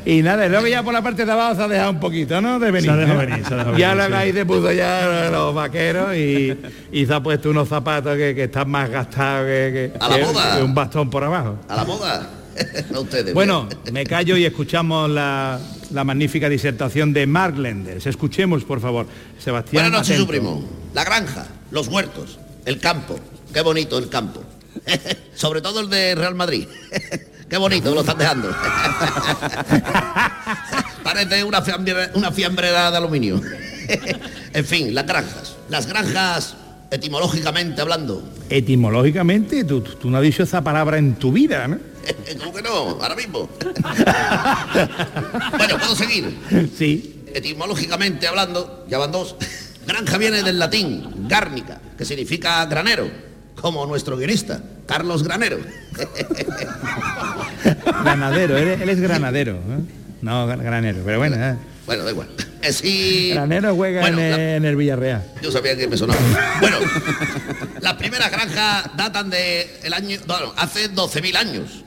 Y 0.05 0.21
nada, 0.21 0.47
luego 0.47 0.67
ya 0.67 0.83
por 0.83 0.93
la 0.93 1.01
parte 1.01 1.25
de 1.25 1.31
abajo 1.31 1.55
se 1.55 1.63
ha 1.63 1.67
dejado 1.67 1.91
un 1.91 1.99
poquito, 1.99 2.39
¿no? 2.41 2.59
De 2.59 2.71
venir. 2.71 2.89
Se 2.89 2.93
ha 2.93 2.95
dejado 2.95 3.19
venir, 3.19 3.45
se 3.45 3.53
ha 3.53 3.57
dejado 3.57 3.77
ya 3.77 3.89
venir, 3.93 3.97
luego 4.09 4.15
sí. 4.15 4.21
ahí 4.27 4.33
se 4.33 4.45
puso 4.45 4.71
ya 4.71 5.29
los 5.31 5.53
vaqueros 5.55 6.15
y, 6.15 6.57
y 6.91 7.05
se 7.05 7.13
ha 7.13 7.21
puesto 7.21 7.49
unos 7.49 7.67
zapatos 7.67 8.15
que, 8.15 8.33
que 8.35 8.43
están 8.45 8.69
más 8.69 8.89
gastados 8.89 9.45
que, 9.45 9.91
que- 9.93 9.99
A 9.99 10.07
la 10.09 10.15
que- 10.17 10.23
moda. 10.23 10.57
que 10.57 10.63
un 10.63 10.75
bastón 10.75 11.09
por 11.09 11.23
abajo. 11.23 11.57
A 11.67 11.75
la 11.75 11.83
moda. 11.83 12.29
No 12.91 13.01
ustedes. 13.01 13.33
Bueno, 13.35 13.67
me 13.91 14.03
callo 14.05 14.35
y 14.37 14.43
escuchamos 14.45 15.09
la, 15.11 15.59
la 15.91 16.03
magnífica 16.03 16.49
disertación 16.49 17.13
de 17.13 17.27
Mark 17.27 17.55
Lenders. 17.57 18.07
Escuchemos, 18.07 18.63
por 18.63 18.79
favor. 18.79 19.05
Sebastián. 19.37 19.83
Buenas 19.83 19.99
noches, 20.01 20.17
su 20.17 20.25
primo. 20.27 20.63
La 20.95 21.03
granja, 21.03 21.45
los 21.69 21.87
huertos, 21.87 22.39
el 22.65 22.79
campo. 22.79 23.19
Qué 23.57 23.63
bonito 23.63 23.97
el 23.97 24.07
campo. 24.07 24.43
Sobre 25.35 25.61
todo 25.61 25.79
el 25.79 25.89
de 25.89 26.13
Real 26.13 26.35
Madrid. 26.35 26.67
Qué 27.49 27.57
bonito 27.57 27.91
lo 27.95 28.01
están 28.01 28.19
dejando. 28.19 28.49
Parece 31.03 31.43
una, 31.43 31.63
fiambre- 31.63 32.11
una 32.13 32.31
fiambrera 32.31 32.91
de 32.91 32.97
aluminio. 32.97 33.41
En 34.53 34.63
fin, 34.63 34.93
las 34.93 35.07
granjas. 35.07 35.55
Las 35.69 35.87
granjas, 35.87 36.55
etimológicamente 36.91 37.81
hablando. 37.81 38.21
Etimológicamente, 38.51 39.63
tú, 39.63 39.81
tú- 39.81 39.95
tú 39.95 40.11
no 40.11 40.17
has 40.17 40.23
dicho 40.23 40.43
esa 40.43 40.61
palabra 40.63 40.99
en 40.99 41.15
tu 41.15 41.31
vida, 41.31 41.67
¿no? 41.67 41.79
¿Cómo 42.37 42.53
que 42.53 42.61
no? 42.61 42.69
Ahora 43.01 43.15
mismo. 43.15 43.49
Bueno, 45.57 45.77
¿puedo 45.79 45.95
seguir? 45.95 46.37
Sí. 46.77 47.23
Etimológicamente 47.33 48.27
hablando, 48.27 48.85
ya 48.87 48.99
van 48.99 49.11
dos. 49.11 49.35
Granja 49.87 50.19
viene 50.19 50.43
del 50.43 50.59
latín, 50.59 51.27
gárnica, 51.27 51.81
que 51.97 52.05
significa 52.05 52.63
granero, 52.67 53.09
como 53.61 53.85
nuestro 53.85 54.17
guionista, 54.17 54.61
Carlos 54.85 55.23
Granero. 55.23 55.57
Granadero, 58.03 58.57
él, 58.57 58.67
él 58.81 58.89
es 58.89 58.99
granadero. 58.99 59.53
¿eh? 59.53 59.79
No, 60.21 60.47
gran- 60.47 60.63
granero, 60.63 60.99
pero 61.05 61.17
bueno. 61.19 61.35
¿eh? 61.37 61.55
Bueno, 61.85 62.03
da 62.03 62.11
igual. 62.11 62.27
Eh, 62.61 62.73
sí. 62.73 63.31
Granero 63.33 63.75
juega 63.75 64.01
Bueno, 64.01 64.19
en, 64.19 64.29
la- 64.31 64.35
el, 64.35 64.41
en 64.57 64.65
el 64.65 64.75
Villarreal. 64.75 65.23
Yo 65.41 65.51
sabía 65.51 65.75
que 65.75 65.87
me 65.87 65.97
sonaba. 65.97 66.19
Bueno, 66.59 66.77
las 67.81 67.93
primeras 67.93 68.29
granjas 68.31 68.89
datan 68.97 69.29
de 69.29 69.79
el 69.83 69.93
año, 69.93 70.17
bueno, 70.27 70.53
hace 70.57 70.91
12.000 70.93 71.35
años. 71.37 71.83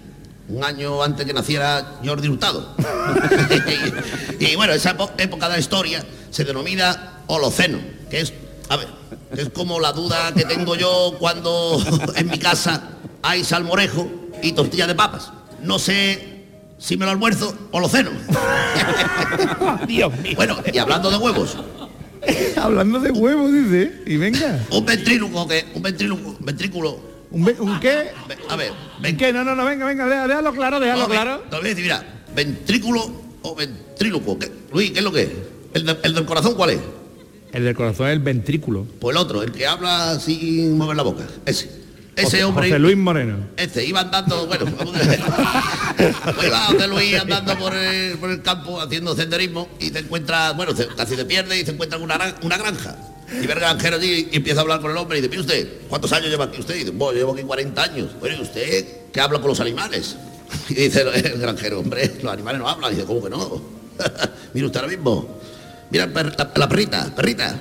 Un 0.48 0.64
año 0.64 1.02
antes 1.02 1.26
que 1.26 1.32
naciera 1.32 1.98
Jordi 2.04 2.28
Hurtado. 2.28 2.74
y, 4.40 4.44
y 4.46 4.56
bueno, 4.56 4.72
esa 4.72 4.96
época 5.18 5.48
de 5.48 5.54
la 5.54 5.60
historia 5.60 6.04
se 6.30 6.44
denomina 6.44 7.18
Holoceno, 7.28 7.78
que 8.10 8.20
es, 8.20 8.32
a 8.70 8.76
ver, 8.76 8.88
es 9.36 9.50
como 9.50 9.78
la 9.80 9.92
duda 9.92 10.32
que 10.32 10.44
tengo 10.44 10.74
yo 10.76 11.14
cuando 11.18 11.78
en 12.16 12.28
mi 12.30 12.38
casa 12.38 12.82
hay 13.22 13.44
salmorejo 13.44 14.08
y 14.42 14.52
tortilla 14.52 14.86
de 14.86 14.94
papas. 14.94 15.30
No 15.62 15.78
sé 15.78 16.44
si 16.78 16.96
me 16.96 17.04
lo 17.04 17.10
almuerzo 17.10 17.54
o 17.72 17.80
lo 17.80 17.88
ceno. 17.88 18.10
Dios 19.86 20.16
mío. 20.20 20.32
Bueno, 20.36 20.56
y 20.72 20.78
hablando 20.78 21.10
de 21.10 21.16
huevos, 21.18 21.56
Hablando 22.56 23.00
de 23.00 23.10
huevos, 23.10 23.52
dice. 23.52 24.02
Y 24.06 24.16
venga. 24.16 24.60
un 24.70 24.84
ventríloco 24.84 25.48
que 25.48 25.64
un 25.74 25.82
ventríloco, 25.82 26.36
ventrículo 26.40 26.98
¿Un, 27.30 27.44
ve- 27.44 27.56
un 27.60 27.78
qué? 27.80 28.10
A 28.48 28.56
ver, 28.56 28.72
¿Un 28.72 29.02
ven, 29.02 29.16
qué? 29.16 29.32
No, 29.32 29.42
no, 29.44 29.54
no, 29.54 29.64
venga, 29.64 29.86
venga, 29.86 30.06
déjalo, 30.26 30.52
claro, 30.52 30.80
déjalo 30.80 31.02
no, 31.04 31.08
claro. 31.08 31.38
te 31.48 31.56
voy 31.56 31.64
a 31.66 31.68
decir, 31.68 31.84
mira, 31.84 32.04
ventrículo 32.34 33.10
o 33.42 33.54
ventríloco. 33.54 34.38
¿qué? 34.38 34.50
Luis, 34.72 34.90
¿qué 34.90 34.98
es 34.98 35.04
lo 35.04 35.12
que 35.12 35.22
es? 35.22 35.30
¿El, 35.74 35.86
de- 35.86 35.98
el 36.02 36.14
del 36.14 36.24
corazón 36.26 36.54
cuál 36.54 36.70
es? 36.70 36.80
El 37.52 37.64
del 37.64 37.74
corazón 37.74 38.06
es 38.08 38.12
el 38.14 38.20
ventrículo. 38.20 38.86
Pues 39.00 39.16
el 39.16 39.22
otro, 39.22 39.42
el 39.42 39.52
que 39.52 39.66
habla 39.66 40.18
sin 40.20 40.76
mover 40.78 40.96
la 40.96 41.02
boca. 41.02 41.24
Ese. 41.46 41.80
Ese 42.16 42.24
José- 42.24 42.44
hombre. 42.44 42.68
José 42.68 42.78
Luis 42.78 42.96
Moreno. 42.96 43.36
Este, 43.56 43.84
iba 43.84 44.00
andando, 44.00 44.46
bueno, 44.46 44.66
vamos 44.78 44.94
a 44.94 44.98
ver. 45.06 45.20
Pues 46.34 46.46
iba 46.46 46.58
José 46.66 46.86
Luis 46.88 47.18
andando 47.18 47.56
por 47.58 47.74
el, 47.74 48.18
por 48.18 48.30
el 48.30 48.42
campo 48.42 48.80
haciendo 48.80 49.14
senderismo 49.16 49.68
y 49.78 49.90
se 49.90 50.00
encuentra, 50.00 50.52
bueno, 50.52 50.74
se- 50.76 50.88
casi 50.88 51.16
se 51.16 51.24
pierde 51.24 51.58
y 51.60 51.64
se 51.64 51.70
encuentra 51.72 51.98
en 51.98 52.04
una, 52.04 52.14
gran- 52.16 52.34
una 52.42 52.56
granja. 52.58 52.96
Y 53.32 53.46
ve 53.46 53.52
el 53.52 53.60
granjero 53.60 53.96
allí 53.96 54.28
y 54.32 54.36
empieza 54.36 54.60
a 54.60 54.62
hablar 54.62 54.80
con 54.80 54.90
el 54.90 54.96
hombre 54.96 55.18
y 55.18 55.22
dice, 55.22 55.36
¿y 55.36 55.38
usted? 55.38 55.68
¿Cuántos 55.88 56.12
años 56.12 56.28
lleva 56.30 56.46
aquí 56.46 56.60
usted? 56.60 56.74
Y 56.74 56.78
dice, 56.80 56.90
bueno, 56.90 57.16
llevo 57.18 57.32
aquí 57.32 57.42
40 57.42 57.82
años. 57.82 58.08
Bueno, 58.18 58.36
¿y 58.38 58.42
usted 58.42 58.86
qué 59.12 59.20
habla 59.20 59.38
con 59.40 59.48
los 59.48 59.60
animales? 59.60 60.16
Y 60.68 60.74
dice 60.74 61.02
el, 61.02 61.08
el 61.26 61.38
granjero, 61.38 61.78
hombre, 61.78 62.10
los 62.22 62.32
animales 62.32 62.60
no 62.60 62.68
hablan. 62.68 62.90
Y 62.92 62.96
dice, 62.96 63.06
¿cómo 63.06 63.22
que 63.22 63.30
no? 63.30 63.62
Mira 64.54 64.66
usted 64.66 64.80
ahora 64.80 64.90
mismo. 64.92 65.38
Mira 65.90 66.06
per- 66.08 66.36
la, 66.38 66.50
la 66.54 66.68
perrita, 66.68 67.14
perrita. 67.14 67.58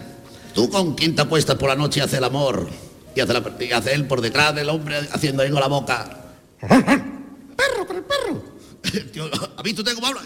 ¿Tú 0.54 0.70
con 0.70 0.96
quién 0.96 1.16
te 1.16 1.22
acuestas 1.22 1.56
por 1.58 1.70
la 1.70 1.76
noche 1.76 2.00
y 2.00 2.04
hace 2.04 2.18
el 2.18 2.24
amor? 2.24 2.70
Y 3.16 3.20
hace, 3.22 3.34
la 3.34 3.42
per- 3.44 3.62
y 3.62 3.72
hace 3.72 3.94
él 3.94 4.06
por 4.06 4.22
detrás 4.22 4.54
del 4.56 4.70
hombre 4.70 4.98
haciendo 5.12 5.44
ahí 5.44 5.52
con 5.52 5.60
la 5.62 5.68
boca. 5.68 6.18
¡Perro, 6.60 7.86
pero 7.88 8.00
el 8.00 8.06
perro! 8.06 8.44
Tío, 9.12 9.30
¿Ha 9.58 9.62
visto 9.62 9.82
usted 9.82 9.94
cómo 9.96 10.08
habla? 10.08 10.22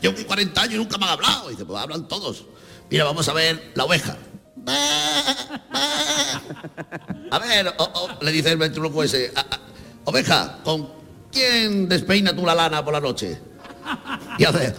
Llevo 0.00 0.14
aquí 0.14 0.24
40 0.24 0.60
años 0.62 0.74
y 0.74 0.78
nunca 0.78 0.98
me 0.98 1.04
han 1.04 1.10
hablado. 1.12 1.48
Y 1.48 1.52
dice, 1.52 1.64
pues 1.64 1.80
hablan 1.82 2.06
todos. 2.08 2.44
Mira, 2.90 3.04
vamos 3.04 3.28
a 3.28 3.32
ver 3.32 3.72
la 3.74 3.84
oveja. 3.84 4.16
A 7.30 7.38
ver, 7.38 7.74
o- 7.78 7.84
o- 7.84 8.22
le 8.24 8.32
dice 8.32 8.50
el 8.52 8.56
ventríloco 8.58 9.02
ese, 9.02 9.32
"A- 9.34 9.40
a- 9.40 9.60
oveja, 10.04 10.58
¿con 10.64 10.88
quién 11.32 11.88
despeina 11.88 12.34
tú 12.34 12.44
la 12.46 12.54
lana 12.54 12.84
por 12.84 12.92
la 12.94 13.00
noche? 13.00 13.38
Y 14.38 14.44
hace, 14.44 14.74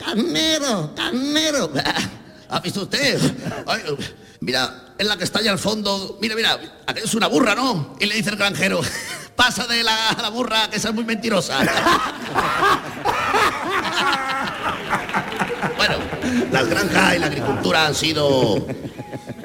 "Bé, 0.00 0.04
carnero, 0.04 0.92
carnero. 0.94 1.70
¿Ha 2.48 2.60
visto 2.60 2.82
usted? 2.82 3.20
Mira, 4.40 4.94
es 4.98 5.06
la 5.06 5.16
que 5.16 5.24
está 5.24 5.38
allá 5.38 5.52
al 5.52 5.58
fondo. 5.58 6.18
Mira, 6.20 6.34
mira, 6.34 6.58
es 6.96 7.14
una 7.14 7.26
burra, 7.28 7.54
¿no? 7.54 7.96
Y 8.00 8.06
le 8.06 8.14
dice 8.16 8.30
el 8.30 8.36
granjero, 8.36 8.80
pasa 9.36 9.66
de 9.66 9.84
la, 9.84 10.16
la 10.20 10.30
burra, 10.30 10.68
que 10.70 10.76
esa 10.76 10.88
es 10.88 10.94
muy 10.94 11.04
mentirosa. 11.04 11.58
Bueno, 15.76 15.96
las 16.52 16.68
granjas 16.68 17.16
y 17.16 17.18
la 17.18 17.26
agricultura 17.26 17.86
han 17.86 17.94
sido, 17.94 18.66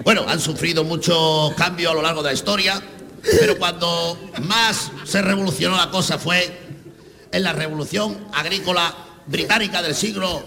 bueno, 0.04 0.26
han 0.28 0.40
sufrido 0.42 0.84
mucho 0.84 1.54
cambio 1.56 1.92
a 1.92 1.94
lo 1.94 2.02
largo 2.02 2.22
de 2.22 2.30
la 2.30 2.34
historia, 2.34 2.82
pero 3.40 3.58
cuando 3.58 4.18
más 4.44 4.92
se 5.06 5.22
revolucionó 5.22 5.78
la 5.78 5.90
cosa 5.90 6.20
fue 6.20 6.60
en 7.32 7.44
la 7.44 7.54
revolución 7.54 8.28
agrícola 8.34 8.94
británica 9.28 9.82
del 9.82 9.96
siglo 9.96 10.44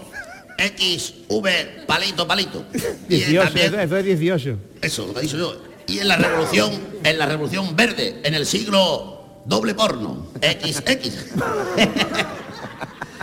XV 0.57 1.85
palito 1.85 2.27
palito. 2.27 2.65
Y 3.07 3.15
18, 3.17 3.43
también- 3.43 3.79
eso, 3.79 3.97
es 3.97 4.05
18. 4.05 4.57
eso, 4.81 5.07
lo 5.07 5.13
que 5.13 5.19
he 5.19 5.23
dicho 5.23 5.37
yo. 5.37 5.61
Y 5.87 5.99
en 5.99 6.07
la 6.07 6.17
revolución, 6.17 6.71
en 7.03 7.17
la 7.17 7.25
revolución 7.25 7.75
verde, 7.75 8.19
en 8.23 8.33
el 8.35 8.45
siglo 8.45 9.41
doble 9.45 9.73
porno, 9.73 10.27
XX. 10.35 11.33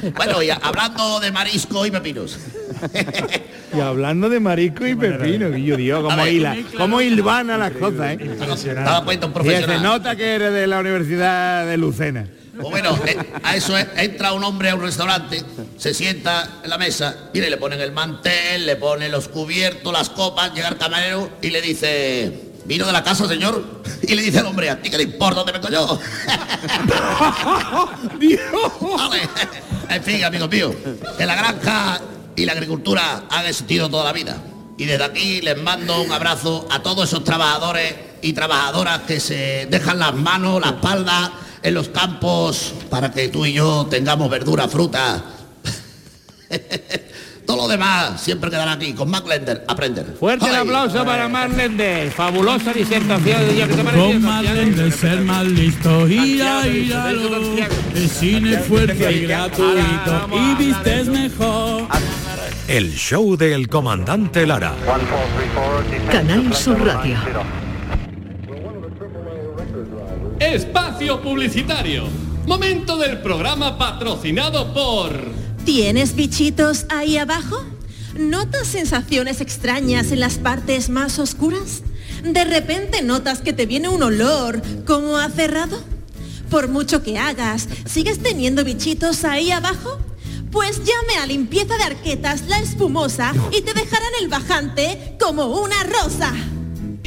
bueno, 0.17 0.43
y 0.43 0.51
hablando 0.51 1.21
de 1.21 1.31
marisco 1.31 1.87
y 1.87 1.91
pepinos. 1.91 2.39
Y 3.75 3.81
hablando 3.81 4.29
de 4.29 4.41
marisco 4.41 4.87
y 4.87 4.95
pepino, 4.95 5.51
que 5.51 5.63
yo 5.63 5.77
digo, 5.77 6.03
ver, 6.17 6.33
hila, 6.33 6.57
cómo 6.77 7.01
hilvana 7.01 7.59
las 7.59 7.73
cosas, 7.73 8.13
¿eh? 8.13 8.37
Daba 8.75 9.05
cuenta 9.05 9.27
un 9.27 9.47
Y 9.47 9.51
se 9.51 9.79
nota 9.79 10.17
que 10.17 10.35
eres 10.35 10.53
de 10.53 10.67
la 10.67 10.81
Universidad 10.81 11.67
de 11.67 11.77
Lucena. 11.77 12.27
Pues 12.61 12.71
bueno, 12.71 12.99
eh, 13.07 13.17
a 13.43 13.57
eso 13.57 13.77
es- 13.77 13.87
entra 13.97 14.33
un 14.33 14.43
hombre 14.43 14.71
a 14.71 14.75
un 14.75 14.81
restaurante, 14.83 15.43
se 15.77 15.93
sienta 15.93 16.61
en 16.65 16.71
la 16.71 16.79
mesa, 16.79 17.29
mire, 17.35 17.51
le 17.51 17.57
ponen 17.59 17.81
el 17.81 17.93
mantel, 17.93 18.65
le 18.65 18.77
ponen 18.77 19.13
los 19.13 19.29
cubiertos, 19.29 19.93
las 19.93 20.09
copas, 20.11 20.55
llega 20.55 20.69
el 20.69 20.79
camarero 20.79 21.31
y 21.43 21.51
le 21.51 21.61
dice, 21.61 22.33
¿vino 22.65 22.87
de 22.87 22.93
la 22.93 23.05
casa, 23.05 23.29
señor? 23.29 23.83
Y 24.03 24.15
le 24.15 24.23
dice 24.23 24.39
al 24.39 24.47
hombre, 24.47 24.71
¿a 24.71 24.81
ti 24.81 24.89
qué 24.91 24.97
le 24.97 25.03
importa 25.05 25.41
dónde 25.43 25.53
vengo 25.53 25.69
yo? 25.69 25.99
Vale. 28.81 29.29
En 29.89 30.03
fin, 30.03 30.25
amigos 30.25 30.51
míos, 30.51 30.75
que 31.17 31.27
la 31.27 31.35
granja 31.35 32.01
y 32.35 32.45
la 32.45 32.53
agricultura 32.53 33.25
han 33.31 33.47
existido 33.47 33.89
toda 33.91 34.05
la 34.05 34.13
vida. 34.13 34.37
Y 34.79 34.85
desde 34.85 35.05
aquí 35.05 35.41
les 35.41 35.57
mando 35.63 36.03
un 36.03 36.13
abrazo 36.13 36.67
a 36.71 36.83
todos 36.83 37.09
esos 37.09 37.25
trabajadores 37.25 37.95
y 38.23 38.33
trabajadoras 38.33 39.01
que 39.03 39.21
se 39.21 39.67
dejan 39.71 39.99
las 39.99 40.15
manos, 40.15 40.61
la 40.61 40.69
espalda 40.69 41.33
en 41.63 41.75
los 41.75 41.89
campos 41.89 42.75
para 42.91 43.11
que 43.11 43.29
tú 43.29 43.45
y 43.47 43.55
yo 43.55 43.87
tengamos 43.91 44.31
verdura, 44.31 44.69
fruta. 44.69 45.23
Todo 47.47 47.59
lo 47.59 47.69
demás 47.69 48.21
siempre 48.21 48.51
quedará 48.51 48.73
aquí, 48.73 48.93
con 48.93 49.09
Mac 49.09 49.25
Lender, 49.27 49.65
aprender. 49.69 50.17
Fuerte 50.19 50.49
el 50.49 50.57
aplauso 50.57 51.05
para 51.05 51.29
Marlende. 51.29 52.11
Fabulosa 52.15 52.73
disertación 52.73 53.41
de 53.41 53.53
Dios. 53.53 53.69
¿Qué 53.69 53.75
te 53.77 53.85
pareció, 53.85 54.05
Con 54.13 54.23
Santiago? 54.23 54.83
de 54.83 54.91
ser 54.91 55.21
más 55.21 55.45
listo, 55.47 56.09
ira. 56.09 56.63
Santiago. 56.63 57.75
El 57.95 58.09
cine 58.09 58.59
fuerte 58.59 59.13
y 59.13 59.27
gratuito 59.27 60.29
y 60.33 60.55
vistes 60.57 61.07
mejor. 61.07 61.87
El 62.67 62.93
show 62.97 63.37
del 63.37 63.69
comandante 63.69 64.45
Lara. 64.45 64.75
Canal 66.11 66.53
Sur 66.53 66.85
Radio. 66.85 67.17
Espacio 70.39 71.23
Publicitario. 71.23 72.05
Momento 72.47 72.99
del 72.99 73.23
programa 73.23 73.79
patrocinado 73.79 74.75
por... 74.75 75.31
¿Tienes 75.65 76.15
bichitos 76.15 76.85
ahí 76.91 77.17
abajo? 77.17 77.65
¿Notas 78.19 78.67
sensaciones 78.67 79.41
extrañas 79.41 80.13
en 80.13 80.21
las 80.21 80.35
partes 80.35 80.91
más 80.91 81.19
oscuras? 81.19 81.83
¿De 82.23 82.45
repente 82.45 83.03
notas 83.03 83.41
que 83.41 83.55
te 83.55 83.65
viene 83.65 83.89
un 83.89 84.03
olor 84.03 84.61
como 84.85 85.17
a 85.17 85.31
cerrado? 85.31 85.83
Por 86.51 86.69
mucho 86.69 87.03
que 87.03 87.19
hagas, 87.19 87.67
¿sigues 87.87 88.23
teniendo 88.23 88.63
bichitos 88.63 89.25
ahí 89.25 89.51
abajo? 89.51 89.99
Pues 90.53 90.79
llame 90.79 91.19
a 91.19 91.27
Limpieza 91.27 91.79
de 91.79 91.85
Arquetas 91.85 92.47
La 92.47 92.59
Espumosa 92.59 93.33
y 93.57 93.63
te 93.63 93.73
dejarán 93.73 94.13
el 94.21 94.29
bajante 94.29 95.17
como 95.19 95.47
una 95.63 95.83
rosa. 95.83 96.35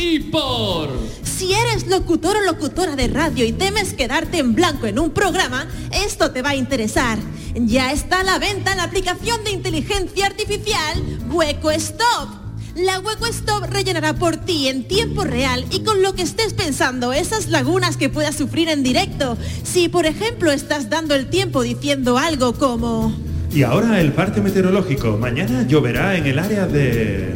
Y 0.01 0.19
por... 0.19 0.91
Si 1.23 1.53
eres 1.53 1.87
locutor 1.87 2.37
o 2.37 2.45
locutora 2.45 2.95
de 2.95 3.09
radio 3.09 3.43
y 3.43 3.51
temes 3.51 3.93
quedarte 3.93 4.37
en 4.37 4.55
blanco 4.55 4.87
en 4.87 4.97
un 4.97 5.09
programa, 5.09 5.67
esto 5.91 6.31
te 6.31 6.41
va 6.41 6.51
a 6.51 6.55
interesar. 6.55 7.19
Ya 7.53 7.91
está 7.91 8.21
a 8.21 8.23
la 8.23 8.39
venta 8.39 8.75
la 8.75 8.83
aplicación 8.83 9.43
de 9.43 9.51
inteligencia 9.51 10.27
artificial 10.27 11.03
Hueco 11.29 11.69
Stop. 11.71 12.29
La 12.77 13.01
Hueco 13.01 13.25
Stop 13.27 13.65
rellenará 13.69 14.13
por 14.13 14.37
ti 14.37 14.69
en 14.69 14.87
tiempo 14.87 15.25
real 15.25 15.65
y 15.69 15.81
con 15.81 16.01
lo 16.01 16.15
que 16.15 16.21
estés 16.21 16.53
pensando 16.53 17.11
esas 17.11 17.47
lagunas 17.49 17.97
que 17.97 18.07
puedas 18.07 18.37
sufrir 18.37 18.69
en 18.69 18.83
directo. 18.83 19.37
Si 19.63 19.89
por 19.89 20.05
ejemplo 20.05 20.53
estás 20.53 20.89
dando 20.89 21.13
el 21.13 21.29
tiempo 21.29 21.61
diciendo 21.61 22.17
algo 22.17 22.53
como... 22.53 23.13
Y 23.51 23.63
ahora 23.63 23.99
el 23.99 24.13
parte 24.13 24.39
meteorológico. 24.39 25.17
Mañana 25.17 25.67
lloverá 25.67 26.15
en 26.15 26.25
el 26.25 26.39
área 26.39 26.67
de... 26.67 27.35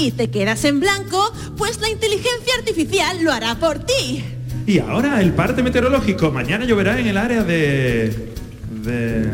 y 0.00 0.10
te 0.12 0.30
quedas 0.30 0.64
en 0.64 0.80
blanco, 0.80 1.32
pues 1.56 1.78
la 1.80 1.88
inteligencia 1.88 2.54
artificial 2.58 3.22
lo 3.22 3.32
hará 3.32 3.56
por 3.56 3.80
ti. 3.80 4.24
Y 4.66 4.78
ahora 4.78 5.20
el 5.20 5.32
parte 5.32 5.62
meteorológico. 5.62 6.30
Mañana 6.30 6.64
lloverá 6.64 6.98
en 6.98 7.06
el 7.06 7.16
área 7.18 7.42
de... 7.42 8.34
de... 8.82 9.30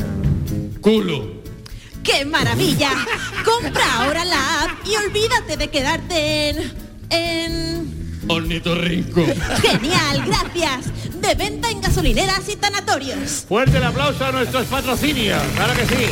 Culo. 0.80 1.36
¡Qué 2.02 2.24
maravilla! 2.24 2.90
Compra 3.44 4.02
ahora 4.02 4.24
la 4.24 4.64
app 4.64 4.70
y 4.86 4.96
olvídate 4.96 5.56
de 5.56 5.68
quedarte 5.68 6.48
en... 6.50 6.72
en... 7.10 8.24
Ornitorrinco. 8.28 9.24
Genial, 9.62 10.24
gracias. 10.26 11.20
De 11.20 11.34
venta 11.34 11.70
en 11.70 11.80
gasolineras 11.80 12.48
y 12.48 12.56
tanatorios. 12.56 13.44
Fuerte 13.48 13.78
el 13.78 13.84
aplauso 13.84 14.24
a 14.24 14.32
nuestros 14.32 14.66
patrocinios. 14.66 15.42
Claro 15.54 15.74
que 15.74 15.86
sí. 15.86 16.06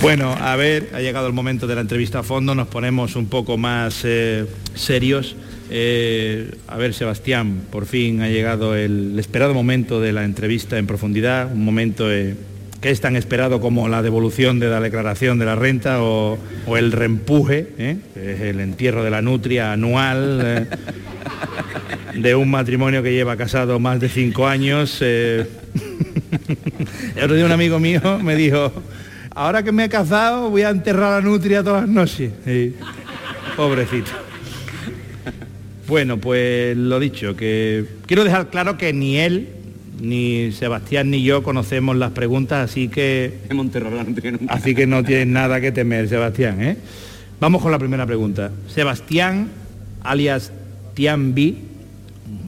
Bueno, 0.00 0.32
a 0.38 0.54
ver, 0.56 0.90
ha 0.94 1.00
llegado 1.00 1.26
el 1.26 1.32
momento 1.32 1.66
de 1.66 1.74
la 1.74 1.80
entrevista 1.80 2.20
a 2.20 2.22
fondo, 2.22 2.54
nos 2.54 2.68
ponemos 2.68 3.16
un 3.16 3.26
poco 3.26 3.58
más 3.58 4.02
eh, 4.04 4.46
serios. 4.74 5.36
Eh, 5.70 6.52
a 6.66 6.76
ver, 6.76 6.94
Sebastián, 6.94 7.62
por 7.70 7.84
fin 7.86 8.22
ha 8.22 8.28
llegado 8.28 8.76
el 8.76 9.18
esperado 9.18 9.54
momento 9.54 10.00
de 10.00 10.12
la 10.12 10.24
entrevista 10.24 10.78
en 10.78 10.86
profundidad, 10.86 11.52
un 11.52 11.64
momento 11.64 12.10
eh, 12.10 12.36
que 12.80 12.90
es 12.90 13.00
tan 13.00 13.16
esperado 13.16 13.60
como 13.60 13.88
la 13.88 14.02
devolución 14.02 14.60
de 14.60 14.68
la 14.68 14.80
declaración 14.80 15.38
de 15.38 15.44
la 15.46 15.56
renta 15.56 16.02
o, 16.02 16.38
o 16.66 16.76
el 16.76 16.92
reempuje, 16.92 17.98
es 18.14 18.40
el 18.40 18.60
entierro 18.60 19.02
de 19.02 19.10
la 19.10 19.20
nutria 19.20 19.72
anual. 19.72 20.68
de 22.14 22.34
un 22.34 22.50
matrimonio 22.50 23.02
que 23.02 23.12
lleva 23.12 23.36
casado 23.36 23.78
más 23.78 24.00
de 24.00 24.08
cinco 24.08 24.46
años. 24.46 25.02
El 25.02 25.46
otro 27.22 27.34
día 27.34 27.44
un 27.44 27.52
amigo 27.52 27.78
mío 27.78 28.18
me 28.22 28.34
dijo, 28.34 28.72
ahora 29.38 29.62
que 29.62 29.70
me 29.70 29.84
he 29.84 29.88
casado 29.88 30.50
voy 30.50 30.62
a 30.62 30.70
enterrar 30.70 31.14
a 31.14 31.20
nutria 31.20 31.62
todas 31.62 31.82
las 31.82 31.90
noches. 31.90 32.32
Sí. 32.44 32.74
Pobrecito. 33.56 34.10
Bueno, 35.86 36.18
pues 36.18 36.76
lo 36.76 36.98
dicho, 37.00 37.34
que 37.34 37.86
quiero 38.06 38.24
dejar 38.24 38.50
claro 38.50 38.76
que 38.76 38.92
ni 38.92 39.16
él, 39.16 39.48
ni 40.00 40.52
Sebastián, 40.52 41.10
ni 41.10 41.22
yo 41.22 41.42
conocemos 41.42 41.96
las 41.96 42.10
preguntas, 42.10 42.70
así 42.70 42.88
que. 42.88 43.38
Así 44.48 44.74
que 44.74 44.86
no 44.86 45.02
tienes 45.02 45.28
nada 45.28 45.60
que 45.60 45.72
temer, 45.72 46.08
Sebastián. 46.08 46.60
¿eh? 46.60 46.76
Vamos 47.40 47.62
con 47.62 47.72
la 47.72 47.78
primera 47.78 48.04
pregunta. 48.04 48.50
Sebastián, 48.68 49.48
alias 50.02 50.52
Tian 50.94 51.34
B, 51.34 51.54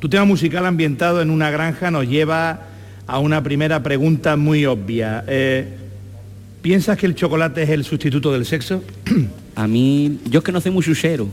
tu 0.01 0.09
tema 0.09 0.25
musical 0.25 0.67
ambientado 0.67 1.23
en 1.23 1.31
una 1.31 1.51
granja 1.51 1.91
nos 1.91 2.07
lleva 2.07 2.67
a 3.07 3.19
una 3.21 3.43
primera 3.43 3.83
pregunta 3.83 4.37
muy 4.37 4.67
obvia. 4.67 5.25
Eh, 5.27 5.77
¿Piensas 6.63 6.99
que 6.99 7.07
el 7.07 7.15
chocolate 7.15 7.63
es 7.63 7.71
el 7.71 7.85
sustituto 7.85 8.33
del 8.33 8.45
sexo? 8.45 8.83
A 9.55 9.67
mí, 9.67 10.19
yo 10.27 10.39
es 10.41 10.45
que 10.45 10.53
no 10.53 10.61
soy 10.61 10.71
muy 10.73 10.85
chuchero. 10.85 11.29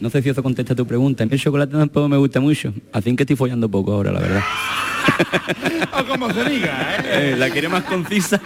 No 0.00 0.08
sé 0.10 0.22
si 0.22 0.28
eso 0.28 0.42
contesta 0.42 0.74
tu 0.76 0.86
pregunta. 0.86 1.24
A 1.24 1.26
mí 1.26 1.32
el 1.32 1.40
chocolate 1.40 1.72
tampoco 1.76 2.08
me 2.08 2.16
gusta 2.16 2.38
mucho. 2.40 2.72
Así 2.92 3.14
que 3.16 3.24
estoy 3.24 3.34
follando 3.34 3.68
poco 3.68 3.92
ahora, 3.92 4.12
la 4.12 4.20
verdad. 4.20 4.42
o 6.00 6.04
como 6.06 6.32
se 6.32 6.44
diga, 6.48 6.96
¿eh? 6.96 7.32
Eh, 7.32 7.36
la 7.36 7.50
quiere 7.50 7.68
más 7.68 7.82
concisa. 7.82 8.40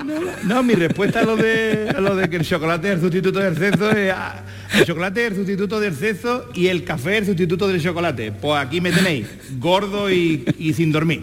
No, 0.45 0.63
mi 0.63 0.73
respuesta 0.75 1.21
a 1.21 1.25
lo 1.25 1.37
de, 1.37 1.93
a 1.95 2.01
lo 2.01 2.17
de 2.17 2.31
que 2.31 2.37
el 2.37 2.45
chocolate 2.47 2.89
es 2.89 2.95
el 2.95 3.01
sustituto 3.03 3.39
del 3.41 3.57
sexo 3.59 3.91
es... 3.91 4.13
ah, 4.17 4.43
El 4.75 4.87
chocolate 4.87 5.27
es 5.27 5.31
el 5.33 5.37
sustituto 5.37 5.79
del 5.81 5.95
sexo 5.95 6.49
y 6.55 6.69
el 6.69 6.85
café 6.85 7.15
es 7.15 7.19
el 7.23 7.27
sustituto 7.27 7.69
del 7.69 7.83
chocolate. 7.83 8.33
Pues 8.33 8.59
aquí 8.65 8.81
me 8.81 8.91
tenéis, 8.91 9.27
gordo 9.59 10.11
y, 10.11 10.45
y 10.59 10.73
sin 10.73 10.91
dormir. 10.93 11.21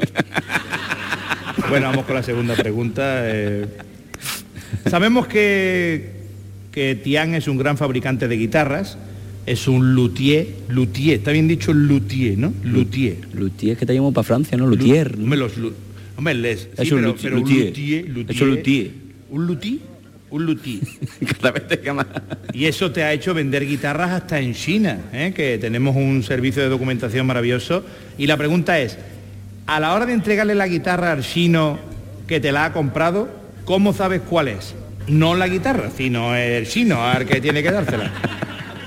Bueno, 1.70 1.88
vamos 1.88 2.06
con 2.06 2.14
la 2.16 2.24
segunda 2.24 2.54
pregunta. 2.56 3.04
eh. 3.24 3.66
Sabemos 4.90 5.28
que, 5.28 6.12
que 6.72 6.96
Tian 6.96 7.36
es 7.36 7.48
un 7.48 7.58
gran 7.58 7.78
fabricante 7.78 8.28
de 8.28 8.38
guitarras, 8.38 8.98
es 9.46 9.68
un 9.68 9.96
luthier, 9.96 10.48
luthier, 10.68 11.18
está 11.18 11.32
bien 11.32 11.48
dicho 11.48 11.74
luthier, 11.74 12.38
¿no? 12.38 12.54
Luthier. 12.64 13.18
Luthier, 13.34 13.74
es 13.74 13.78
que 13.80 13.86
te 13.86 13.94
llamo 13.94 14.14
para 14.14 14.24
Francia, 14.24 14.58
¿no? 14.58 14.68
Luthier. 14.68 15.18
¿no? 15.18 15.24
Hombre, 15.24 15.40
los 15.40 15.54
hombre, 16.18 16.34
les, 16.36 16.62
sí, 16.62 16.68
Es 16.78 16.92
un 16.92 17.00
pero, 17.00 17.38
luthier. 17.38 17.66
luthier, 17.66 18.06
Es 18.30 18.42
un 18.42 18.50
luthier. 18.50 18.92
un 19.32 19.48
luthier, 19.48 19.80
un 20.30 20.46
luthier. 20.46 20.82
Cada 21.42 21.52
vez 21.52 21.68
te 21.68 21.82
llama. 21.84 22.06
Y 22.54 22.66
eso 22.66 22.92
te 22.92 23.04
ha 23.04 23.12
hecho 23.14 23.34
vender 23.34 23.66
guitarras 23.66 24.12
hasta 24.12 24.40
en 24.40 24.54
China, 24.54 25.00
¿eh? 25.14 25.34
que 25.36 25.58
tenemos 25.58 25.96
un 25.96 26.22
servicio 26.22 26.62
de 26.62 26.70
documentación 26.70 27.26
maravilloso. 27.26 27.84
Y 28.18 28.28
la 28.28 28.38
pregunta 28.38 28.80
es, 28.80 28.98
a 29.66 29.80
la 29.80 29.94
hora 29.94 30.06
de 30.06 30.14
entregarle 30.14 30.54
la 30.54 30.68
guitarra 30.68 31.12
al 31.12 31.24
chino 31.24 31.80
que 32.28 32.40
te 32.40 32.52
la 32.52 32.66
ha 32.66 32.74
comprado, 32.74 33.39
¿cómo 33.70 33.94
sabes 33.94 34.22
cuál 34.28 34.48
es? 34.48 34.74
No 35.08 35.36
la 35.36 35.48
guitarra, 35.48 35.92
sino 35.96 36.36
el 36.36 36.68
chino 36.68 37.06
al 37.06 37.28
que 37.28 37.40
tiene 37.40 37.62
que 37.62 37.72
dársela. 37.72 38.10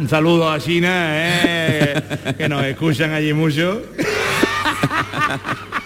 Un 0.01 0.09
saludo 0.09 0.51
a 0.51 0.59
China, 0.59 0.90
¿eh? 1.12 2.03
que 2.37 2.49
nos 2.49 2.64
escuchan 2.64 3.12
allí 3.12 3.33
mucho. 3.33 3.81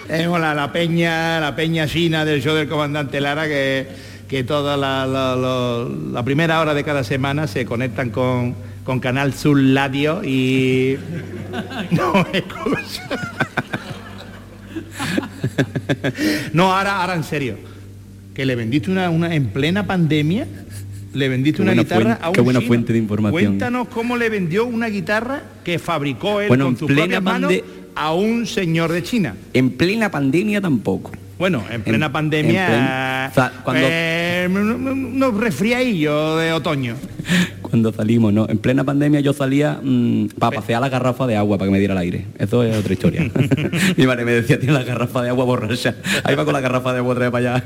Tenemos 0.07 0.39
la, 0.39 0.55
la 0.55 0.71
peña, 0.71 1.39
la 1.39 1.55
peña 1.55 1.85
china 1.87 2.25
del 2.25 2.41
show 2.41 2.55
del 2.55 2.67
comandante 2.67 3.21
Lara 3.21 3.47
que, 3.47 3.87
que 4.27 4.43
toda 4.43 4.75
la, 4.77 5.05
la- 5.05 6.23
primera 6.23 6.59
hora 6.59 6.73
de 6.73 6.83
cada 6.83 7.03
semana 7.03 7.45
se 7.45 7.65
conectan 7.67 8.09
con, 8.09 8.55
con 8.83 8.99
Canal 8.99 9.31
Sur 9.35 9.59
Radio 9.75 10.23
y 10.23 10.97
no 11.91 12.25
escuchan. 12.33 13.19
No, 16.53 16.75
ahora, 16.75 17.01
ahora 17.01 17.13
en 17.13 17.23
serio. 17.23 17.76
Que 18.37 18.45
le 18.45 18.55
vendiste 18.55 18.91
una, 18.91 19.09
una 19.09 19.33
en 19.33 19.47
plena 19.47 19.87
pandemia, 19.87 20.45
le 21.15 21.27
vendiste 21.27 21.59
una 21.63 21.73
guitarra 21.73 22.03
fuente- 22.03 22.23
a 22.23 22.27
un 22.29 22.35
qué 22.35 22.41
buena 22.41 22.59
chino. 22.59 22.67
fuente 22.67 22.93
de 22.93 22.99
información. 22.99 23.31
Cuéntanos 23.45 23.87
cómo 23.87 24.15
le 24.15 24.29
vendió 24.29 24.65
una 24.67 24.87
guitarra 24.89 25.41
que 25.63 25.79
fabricó 25.79 26.39
él 26.39 26.47
Bueno, 26.47 26.65
con 26.65 26.77
sus 26.77 26.87
propias 26.91 27.23
manos 27.23 27.51
a 27.95 28.13
un 28.13 28.45
señor 28.45 28.91
de 28.91 29.01
China. 29.01 29.33
En 29.53 29.71
plena 29.71 30.11
pandemia 30.11 30.61
tampoco. 30.61 31.11
Bueno, 31.39 31.63
en 31.71 31.81
plena 31.81 32.05
En- 32.07 32.11
pandemia, 32.11 32.65
en 32.67 32.71
plen- 32.71 33.31
o 33.31 33.33
sea, 33.33 33.51
cuando- 33.63 33.87
eh, 33.89 34.47
unos 34.51 35.33
resfriadillos 35.37 36.39
de 36.39 36.53
otoño. 36.53 36.95
Cuando 37.67 37.91
salimos, 37.91 38.31
¿no? 38.31 38.47
En 38.47 38.59
plena 38.59 38.85
pandemia 38.85 39.19
yo 39.19 39.33
salía 39.33 39.81
para 40.39 40.55
pasear 40.55 40.79
la 40.79 40.87
garrafa 40.87 41.27
de 41.27 41.35
agua 41.35 41.57
para 41.57 41.67
que 41.67 41.73
me 41.73 41.79
diera 41.79 41.93
el 41.95 41.97
aire. 41.99 42.25
Eso 42.39 42.63
es 42.63 42.75
otra 42.77 42.93
historia. 42.93 43.29
Mi 43.97 44.07
madre 44.07 44.23
me 44.23 44.31
decía, 44.31 44.57
tiene 44.57 44.73
la 44.73 44.83
garrafa 44.83 45.21
de 45.21 45.29
agua 45.29 45.43
borracha. 45.43 45.95
Ahí 46.23 46.35
va 46.35 46.45
con 46.45 46.53
la 46.53 46.61
garrafa 46.61 46.93
de 46.93 46.99
agua 46.99 47.11
otra 47.11 47.25
vez 47.29 47.31
para 47.33 47.55
allá. 47.55 47.65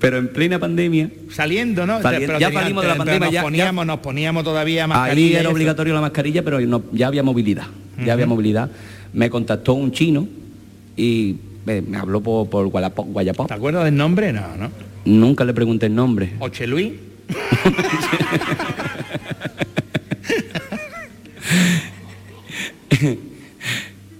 Pero 0.00 0.18
en 0.18 0.28
plena 0.28 0.58
pandemia, 0.58 1.08
Saliendo, 1.30 1.86
¿no? 1.86 1.98
Pero 2.02 2.38
ya 2.38 2.52
salimos 2.52 2.82
de 2.84 2.88
la 2.90 2.96
pandemia, 2.96 3.20
Nos 3.26 3.32
ya- 3.32 3.42
poníamos, 3.42 3.86
nos 3.86 3.98
poníamos 4.00 4.44
todavía 4.44 4.82
ahí 4.84 4.88
mascarilla. 4.88 5.28
y 5.38 5.40
era 5.40 5.50
obligatorio 5.50 5.94
la 5.94 6.00
mascarilla, 6.00 6.42
pero 6.44 6.60
no- 6.60 6.82
ya 6.92 7.06
había 7.06 7.22
movilidad. 7.22 7.66
Ya 8.04 8.12
había 8.12 8.26
movilidad. 8.26 8.70
Me 9.12 9.30
contactó 9.30 9.72
un 9.74 9.90
chino 9.92 10.28
y 10.96 11.36
me 11.64 11.82
habló 11.96 12.20
por, 12.20 12.48
por 12.50 12.66
Guayapó. 12.68 13.04
Guayapó. 13.04 13.46
¿Te 13.46 13.54
acuerdas 13.54 13.84
del 13.84 13.96
nombre? 13.96 14.32
No, 14.32 14.56
¿no? 14.58 14.70
Nunca 15.06 15.44
le 15.44 15.54
pregunté 15.54 15.86
el 15.86 15.94
nombre. 15.94 16.34
Oche 16.40 16.66
Luis. 16.66 16.92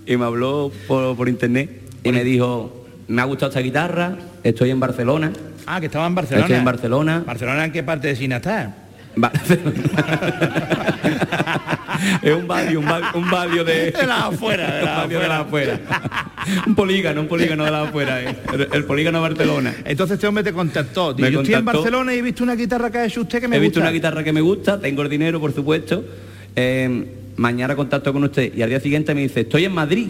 y 0.06 0.16
me 0.16 0.24
habló 0.24 0.70
por, 0.86 1.16
por 1.16 1.28
internet 1.28 1.82
y 2.04 2.12
me 2.12 2.22
dijo, 2.24 2.85
me 3.08 3.22
ha 3.22 3.24
gustado 3.24 3.50
esta 3.50 3.60
guitarra, 3.60 4.16
estoy 4.42 4.70
en 4.70 4.80
Barcelona. 4.80 5.32
Ah, 5.66 5.80
que 5.80 5.86
estaba 5.86 6.06
en 6.06 6.14
Barcelona. 6.14 6.44
Estoy 6.46 6.58
en 6.58 6.64
Barcelona. 6.64 7.22
¿Barcelona 7.26 7.64
en 7.64 7.72
qué 7.72 7.82
parte 7.82 8.08
de 8.08 8.16
China 8.16 8.36
está? 8.36 8.74
es 12.22 12.32
un 12.34 12.46
barrio, 12.46 12.80
un, 12.80 12.86
bar- 12.86 13.14
un 13.16 13.30
barrio 13.30 13.64
de... 13.64 13.90
De 13.90 14.06
la 14.06 14.26
afuera, 14.26 14.70
de 14.76 14.82
la 14.82 14.90
un 14.92 14.96
barrio 14.98 15.20
de 15.20 15.28
la 15.28 15.38
afuera. 15.40 15.80
un 16.66 16.74
polígono, 16.74 17.20
un 17.22 17.28
polígono 17.28 17.64
de 17.64 17.70
la 17.70 17.82
afuera. 17.82 18.22
eh. 18.22 18.36
El, 18.52 18.68
el 18.72 18.84
polígono 18.84 19.22
de 19.22 19.28
Barcelona. 19.28 19.74
Entonces 19.84 20.14
este 20.16 20.26
hombre 20.26 20.44
te 20.44 20.52
contactó. 20.52 21.14
Me 21.16 21.30
Yo 21.30 21.40
estoy 21.40 21.54
en 21.54 21.60
contactó. 21.60 21.80
Barcelona 21.82 22.14
y 22.14 22.18
he 22.18 22.22
visto 22.22 22.44
una 22.44 22.54
guitarra 22.54 22.90
que 22.90 22.98
ha 22.98 23.04
hecho 23.06 23.22
usted 23.22 23.40
que 23.40 23.48
me 23.48 23.56
He 23.56 23.60
visto 23.60 23.80
gusta. 23.80 23.88
una 23.88 23.92
guitarra 23.92 24.22
que 24.22 24.32
me 24.32 24.40
gusta, 24.40 24.78
tengo 24.80 25.02
el 25.02 25.08
dinero, 25.08 25.40
por 25.40 25.54
supuesto. 25.54 26.04
Eh, 26.54 27.06
mañana 27.36 27.74
contacto 27.76 28.12
con 28.12 28.24
usted 28.24 28.52
y 28.54 28.62
al 28.62 28.68
día 28.68 28.80
siguiente 28.80 29.14
me 29.14 29.22
dice, 29.22 29.40
estoy 29.40 29.64
en 29.64 29.72
Madrid. 29.72 30.08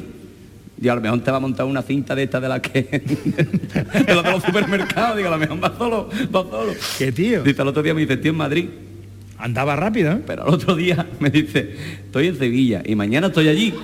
Digo, 0.77 0.93
a 0.93 0.97
lo 0.97 1.01
mejor 1.01 1.21
te 1.21 1.31
va 1.31 1.39
a 1.39 1.41
montar 1.41 1.67
una 1.67 1.83
cinta 1.83 2.15
de 2.15 2.25
estas 2.25 2.43
de 2.43 2.49
las 2.49 2.61
que... 2.61 2.83
de 2.83 4.15
las 4.15 4.25
de 4.25 4.31
los 4.31 4.43
supermercados. 4.43 5.17
Digo, 5.17 5.29
a 5.29 5.33
lo 5.33 5.39
mejor 5.39 5.63
va 5.63 5.77
solo, 5.77 6.11
va 6.35 6.43
solo. 6.43 6.73
¿Qué 6.99 7.13
tío? 7.13 7.43
Dice, 7.43 7.63
al 7.63 7.69
otro 7.69 7.83
día 7.83 7.95
me 7.95 8.03
dice, 8.03 8.15
estoy 8.15 8.31
en 8.31 8.37
Madrid. 8.37 8.69
Andaba 9.39 9.77
rápido, 9.77 10.13
¿eh? 10.13 10.21
Pero 10.27 10.45
al 10.45 10.55
otro 10.55 10.77
día 10.77 11.07
me 11.21 11.31
dice, 11.31 11.77
estoy 12.05 12.29
en 12.29 12.39
Sevilla 12.39 12.83
y 12.85 12.95
mañana 12.95 13.29
estoy 13.29 13.49
allí. 13.49 13.75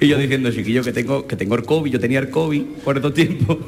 Y 0.00 0.08
yo 0.08 0.18
diciendo, 0.18 0.50
chiquillo, 0.50 0.82
que 0.82 0.92
tengo, 0.92 1.26
que 1.26 1.36
tengo 1.36 1.54
el 1.56 1.62
COVID, 1.62 1.90
yo 1.90 2.00
tenía 2.00 2.20
el 2.20 2.30
COVID 2.30 2.62
por 2.84 2.96
estos 2.96 3.14
tiempos. 3.14 3.58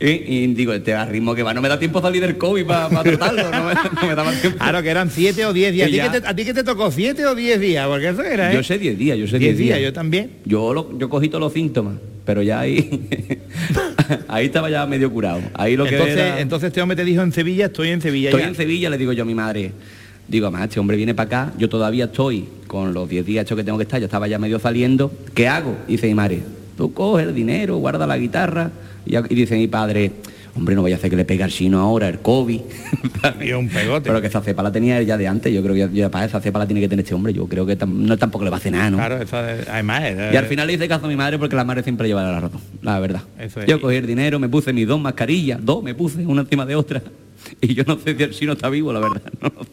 Y, 0.00 0.06
y 0.08 0.46
digo, 0.54 0.72
este 0.72 0.94
a 0.94 1.04
ritmo 1.06 1.34
que 1.34 1.42
va, 1.42 1.52
no 1.54 1.60
me 1.62 1.68
da 1.68 1.78
tiempo 1.78 2.00
salir 2.00 2.20
del 2.22 2.36
COVID 2.38 2.64
para 2.66 2.88
tratarlo, 3.02 3.50
no 3.50 3.64
me, 3.64 3.74
no 3.74 4.06
me 4.08 4.14
daba 4.14 4.32
tiempo. 4.32 4.58
Claro 4.58 4.82
que 4.82 4.88
eran 4.90 5.10
siete 5.10 5.44
o 5.46 5.52
diez 5.52 5.72
días. 5.72 5.88
¿A 5.88 5.90
ti, 5.90 5.96
ya. 5.96 6.10
que 6.12 6.20
te, 6.20 6.26
a 6.28 6.36
ti 6.36 6.44
que 6.44 6.54
te 6.54 6.64
tocó 6.64 6.90
siete 6.90 7.26
o 7.26 7.34
diez 7.34 7.60
días? 7.60 7.86
Porque 7.86 8.08
eso 8.08 8.22
era, 8.22 8.52
¿eh? 8.52 8.54
Yo 8.54 8.62
sé 8.62 8.78
10 8.78 8.98
días, 8.98 9.18
yo 9.18 9.26
sé 9.26 9.38
10 9.38 9.56
10 9.56 9.58
días. 9.58 9.78
días, 9.78 9.88
yo 9.88 9.92
también. 9.92 10.30
Yo, 10.44 10.72
lo- 10.74 10.96
yo 10.98 11.08
cogí 11.08 11.28
todos 11.28 11.40
los 11.40 11.52
síntomas, 11.52 11.94
pero 12.24 12.42
ya 12.42 12.60
ahí, 12.60 13.08
ahí 14.28 14.46
estaba 14.46 14.70
ya 14.70 14.86
medio 14.86 15.10
curado. 15.10 15.40
Ahí 15.54 15.76
lo 15.76 15.84
que 15.84 15.92
entonces, 15.96 16.16
era- 16.16 16.40
entonces 16.40 16.66
este 16.68 16.82
hombre 16.82 16.96
te 16.96 17.04
dijo 17.04 17.22
en 17.22 17.32
Sevilla, 17.32 17.66
estoy 17.66 17.88
en 17.88 18.00
Sevilla 18.00 18.28
Estoy 18.30 18.42
ya. 18.42 18.48
en 18.48 18.54
Sevilla, 18.54 18.90
le 18.90 18.98
digo 18.98 19.12
yo 19.12 19.22
a 19.22 19.26
mi 19.26 19.34
madre, 19.34 19.72
digo, 20.28 20.50
más 20.50 20.62
este 20.64 20.80
hombre 20.80 20.96
viene 20.96 21.14
para 21.14 21.26
acá, 21.44 21.52
yo 21.58 21.68
todavía 21.68 22.04
estoy 22.06 22.44
con 22.66 22.94
los 22.94 23.08
10 23.08 23.24
días 23.26 23.44
hechos 23.44 23.56
que 23.56 23.64
tengo 23.64 23.78
que 23.78 23.84
estar, 23.84 24.00
ya 24.00 24.06
estaba 24.06 24.26
ya 24.28 24.38
medio 24.38 24.58
saliendo, 24.58 25.12
¿qué 25.34 25.48
hago? 25.48 25.76
Y 25.88 25.92
dice 25.92 26.06
mi 26.08 26.14
madre, 26.14 26.40
tú 26.76 26.92
coges 26.92 27.26
el 27.28 27.34
dinero, 27.34 27.76
guarda 27.76 28.06
la 28.06 28.18
guitarra, 28.18 28.70
y, 29.04 29.16
y 29.16 29.34
dice 29.34 29.56
mi 29.56 29.66
padre, 29.68 30.12
hombre, 30.56 30.74
no 30.74 30.82
vaya 30.82 30.96
a 30.96 30.98
hacer 30.98 31.10
que 31.10 31.16
le 31.16 31.24
pegue 31.24 31.42
al 31.44 31.50
chino 31.50 31.80
ahora, 31.80 32.08
el 32.08 32.20
COVID. 32.20 32.60
Y 33.40 33.52
un 33.52 33.68
pegote. 33.68 34.08
Pero 34.08 34.20
que 34.20 34.28
esa 34.28 34.40
cepa 34.40 34.62
la 34.62 34.70
tenía 34.70 34.98
él 34.98 35.06
ya 35.06 35.16
de 35.16 35.26
antes, 35.26 35.52
yo 35.52 35.60
creo 35.62 35.74
que 35.74 35.80
ya, 35.80 35.90
ya 35.90 36.10
para 36.10 36.24
esa 36.26 36.40
cepa 36.40 36.58
la 36.60 36.66
tiene 36.66 36.80
que 36.80 36.88
tener 36.88 37.02
este 37.04 37.14
hombre, 37.14 37.32
yo 37.32 37.46
creo 37.48 37.66
que 37.66 37.76
tam- 37.76 37.92
no 37.92 38.16
tampoco 38.16 38.44
le 38.44 38.50
va 38.50 38.56
a 38.56 38.60
hacer 38.60 38.72
nada, 38.72 38.88
¿no? 38.90 38.96
Claro, 38.98 39.20
eso 39.20 39.44
es- 39.48 39.68
además 39.68 40.02
Y 40.32 40.36
al 40.36 40.46
final 40.46 40.66
le 40.68 40.74
hice 40.74 40.86
caso 40.88 41.06
a 41.06 41.08
mi 41.08 41.16
madre 41.16 41.38
porque 41.38 41.56
la 41.56 41.64
madre 41.64 41.82
siempre 41.82 42.06
lleva 42.08 42.22
la 42.22 42.38
razón, 42.40 42.60
la 42.82 42.98
verdad. 43.00 43.22
Eso 43.38 43.60
es. 43.60 43.66
Yo 43.66 43.80
cogí 43.80 43.96
el 43.96 44.06
dinero, 44.06 44.38
me 44.38 44.48
puse 44.48 44.72
mis 44.72 44.86
dos 44.86 45.00
mascarillas, 45.00 45.58
dos 45.64 45.82
me 45.82 45.94
puse, 45.94 46.24
una 46.24 46.42
encima 46.42 46.64
de 46.66 46.76
otra. 46.76 47.02
Y 47.60 47.74
yo 47.74 47.84
no 47.86 47.96
sé 47.98 48.16
si 48.16 48.22
el 48.22 48.30
chino 48.30 48.52
está 48.54 48.68
vivo, 48.68 48.92
la 48.92 49.00
verdad. 49.00 49.22
No 49.42 49.52
lo 49.56 49.64
sé. 49.64 49.70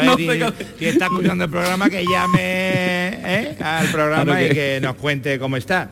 A 0.00 0.02
ver, 0.02 0.10
No 0.10 0.16
si, 0.16 0.26
sé 0.26 0.38
qué- 0.38 0.52
si 0.78 0.86
está 0.86 1.04
escuchando 1.06 1.44
el 1.44 1.50
programa, 1.50 1.88
que 1.90 2.04
llame 2.04 2.40
¿eh? 2.42 3.56
al 3.60 3.86
programa 3.88 4.24
Claro 4.24 4.44
y 4.44 4.48
que- 4.48 4.54
que 4.54 4.80
nos 4.82 4.96
cuente 4.96 5.38
cómo 5.38 5.56
está. 5.56 5.90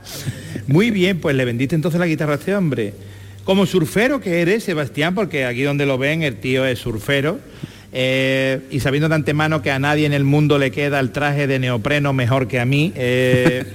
Muy 0.66 0.90
bien, 0.90 1.18
pues 1.18 1.35
le 1.37 1.44
vendiste 1.44 1.75
entonces 1.75 1.99
la 2.01 2.07
guitarra 2.07 2.33
a 2.33 2.37
este 2.37 2.55
hombre. 2.55 2.94
Como 3.44 3.64
surfero 3.66 4.21
que 4.21 4.40
eres, 4.42 4.64
Sebastián, 4.64 5.14
porque 5.14 5.44
aquí 5.47 5.62
donde 5.62 5.87
lo 5.87 5.97
ven 5.99 6.23
el 6.23 6.37
tío 6.37 6.66
es 6.66 6.79
surfero, 6.79 7.38
eh, 7.92 8.61
y 8.71 8.81
sabiendo 8.81 9.09
de 9.09 9.14
antemano 9.14 9.62
que 9.62 9.71
a 9.71 9.79
nadie 9.79 10.05
en 10.05 10.12
el 10.12 10.25
mundo 10.25 10.59
le 10.59 10.71
queda 10.71 11.01
el 11.01 11.11
traje 11.11 11.47
de 11.47 11.59
neopreno 11.59 12.12
mejor 12.12 12.47
que 12.49 12.61
a 12.61 12.66
mí, 12.66 12.92
eh, 12.94 13.64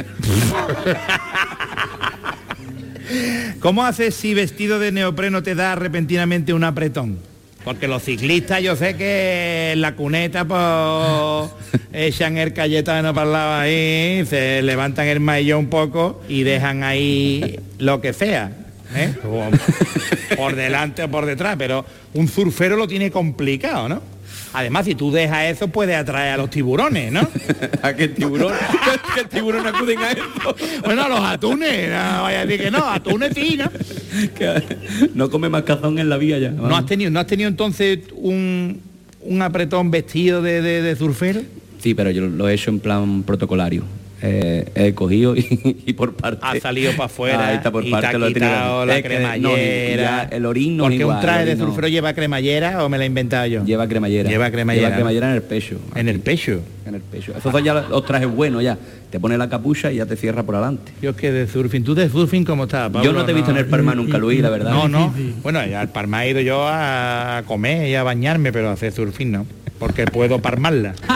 ¿cómo 3.60 3.84
haces 3.86 4.14
si 4.14 4.36
vestido 4.36 4.78
de 4.78 4.92
neopreno 4.92 5.42
te 5.42 5.56
da 5.56 5.74
repentinamente 5.76 6.54
un 6.54 6.64
apretón? 6.64 7.18
Porque 7.64 7.88
los 7.88 8.04
ciclistas 8.04 8.62
yo 8.62 8.76
sé 8.76 8.96
que 8.96 9.72
en 9.74 9.82
la 9.82 9.96
cuneta 9.96 10.46
pues 10.46 11.82
echan 11.94 12.38
el 12.38 12.54
cayetano 12.54 13.14
para 13.14 13.26
el 13.26 13.34
lado 13.34 13.54
ahí, 13.62 14.26
se 14.26 14.62
levantan 14.62 15.08
el 15.08 15.20
maillot 15.20 15.60
un 15.60 15.68
poco 15.68 16.22
y 16.28 16.44
dejan 16.44 16.84
ahí 16.84 17.60
lo 17.80 18.02
que 18.02 18.14
sea. 18.14 18.52
¿eh? 18.96 19.14
O 19.26 19.50
por 20.36 20.56
delante 20.56 21.04
o 21.04 21.10
por 21.10 21.26
detrás, 21.26 21.56
pero 21.58 21.86
un 22.14 22.28
surfero 22.28 22.76
lo 22.76 22.88
tiene 22.88 23.12
complicado, 23.12 23.90
¿no? 23.90 24.13
Además, 24.54 24.86
si 24.86 24.94
tú 24.96 25.12
dejas 25.12 25.46
eso, 25.46 25.68
puede 25.68 25.96
atraer 25.96 26.34
a 26.34 26.38
los 26.38 26.50
tiburones, 26.50 27.12
¿no? 27.12 27.22
¿A 27.82 27.94
qué 27.94 28.08
tiburón? 28.10 28.54
¿Qué 29.16 29.24
tiburón 29.26 29.66
acuden 29.66 30.00
a 30.00 30.12
esto? 30.12 30.56
Bueno, 30.86 31.04
a 31.04 31.10
los 31.10 31.20
atunes, 31.20 31.90
no 31.90 32.24
vaya 32.24 32.42
a 32.42 32.46
decir 32.46 32.66
que 32.66 32.72
no, 32.72 32.88
atunes 32.88 33.32
sí, 33.34 33.58
¿no? 33.58 33.70
No 35.16 35.30
come 35.30 35.50
más 35.50 35.64
cazón 35.64 35.98
en 36.00 36.10
la 36.10 36.18
vía 36.18 36.38
ya. 36.40 36.52
¿No 36.52 36.76
has 36.76 36.86
tenido, 36.86 37.10
no 37.10 37.20
has 37.20 37.28
tenido 37.28 37.50
entonces 37.50 38.00
un, 38.16 38.80
un 39.22 39.42
apretón 39.42 39.90
vestido 39.92 40.42
de, 40.42 40.62
de- 40.62 40.82
de 40.82 40.96
surfero? 40.96 41.42
Sí, 41.80 41.94
pero 41.96 42.12
yo 42.12 42.22
lo 42.28 42.48
he 42.48 42.54
hecho 42.54 42.70
en 42.70 42.80
plan 42.80 43.24
protocolario. 43.24 43.84
Eh, 44.26 44.66
he 44.76 44.94
cogido 44.94 45.36
y, 45.36 45.46
y 45.86 45.92
por 45.94 46.14
parte... 46.16 46.40
Ha 46.42 46.58
salido 46.58 46.94
para 46.94 47.06
afuera 47.08 47.50
Ahí 47.50 47.58
está 47.58 47.72
por 47.72 47.86
y 47.86 47.92
parte, 47.92 48.08
te 48.08 48.16
ha 48.16 48.20
lo 48.20 48.28
he 48.28 48.34
tenido 48.34 48.86
la 48.86 48.98
Es 48.98 49.04
que 49.04 49.10
no, 49.10 49.16
cremallera. 49.16 50.30
el 50.32 50.46
orín 50.46 50.78
no 50.78 50.84
Porque 50.86 50.96
igual, 50.96 51.18
un 51.18 51.22
traje 51.22 51.46
de 51.46 51.56
no. 51.58 51.66
surfero 51.66 51.90
lleva 51.90 52.14
cremallera 52.14 52.86
o 52.86 52.88
me 52.88 52.98
la 52.98 53.04
he 53.04 53.08
inventado 53.08 53.48
yo. 53.48 53.66
Lleva 53.66 53.86
cremallera. 53.90 54.30
Lleva 54.30 54.50
cremallera. 54.50 54.88
Lleva 54.88 54.96
cremallera 54.96 55.30
en 55.30 55.36
el 55.36 55.42
pecho. 55.42 55.78
En 55.94 56.08
el 56.08 56.22
pecho. 56.22 56.62
En 56.86 56.96
el 56.96 57.02
pecho. 57.02 57.32
Esos 57.38 57.52
son 57.52 57.64
ya 57.64 57.74
los 57.74 58.06
trajes 58.06 58.28
buenos 58.30 58.62
ya. 58.64 58.78
Te 59.10 59.20
pone 59.20 59.38
la 59.38 59.48
capucha 59.50 59.92
y 59.92 59.98
ya 59.98 60.06
te 60.06 60.16
cierra 60.16 60.44
por 60.44 60.56
adelante. 60.56 60.92
Yo 61.02 61.12
es 61.12 61.16
que 61.16 61.32
de 61.32 61.48
surfing, 61.48 61.84
¿tú 61.84 61.96
de 61.96 62.10
surfing 62.10 62.44
cómo 62.44 62.64
estás? 62.64 62.90
Pablo? 62.90 63.04
Yo 63.04 63.14
no 63.14 63.24
te 63.26 63.32
he 63.32 63.36
visto 63.36 63.52
en 63.52 63.58
el 63.58 63.66
Parma 63.68 63.96
nunca, 63.96 64.18
Luis, 64.18 64.42
la 64.42 64.50
verdad. 64.50 64.72
No, 64.72 64.88
no. 64.88 65.14
Bueno, 65.42 65.66
ya 65.66 65.82
al 65.82 65.90
Parma 65.90 66.26
he 66.26 66.32
ido 66.32 66.42
yo 66.42 66.68
a 66.68 67.44
comer 67.48 67.88
y 67.88 67.96
a 67.96 68.04
bañarme, 68.04 68.52
pero 68.52 68.70
a 68.70 68.74
hacer 68.74 68.92
surfing 68.92 69.32
no. 69.32 69.46
Porque 69.80 70.06
puedo 70.06 70.40
parmarla. 70.40 70.94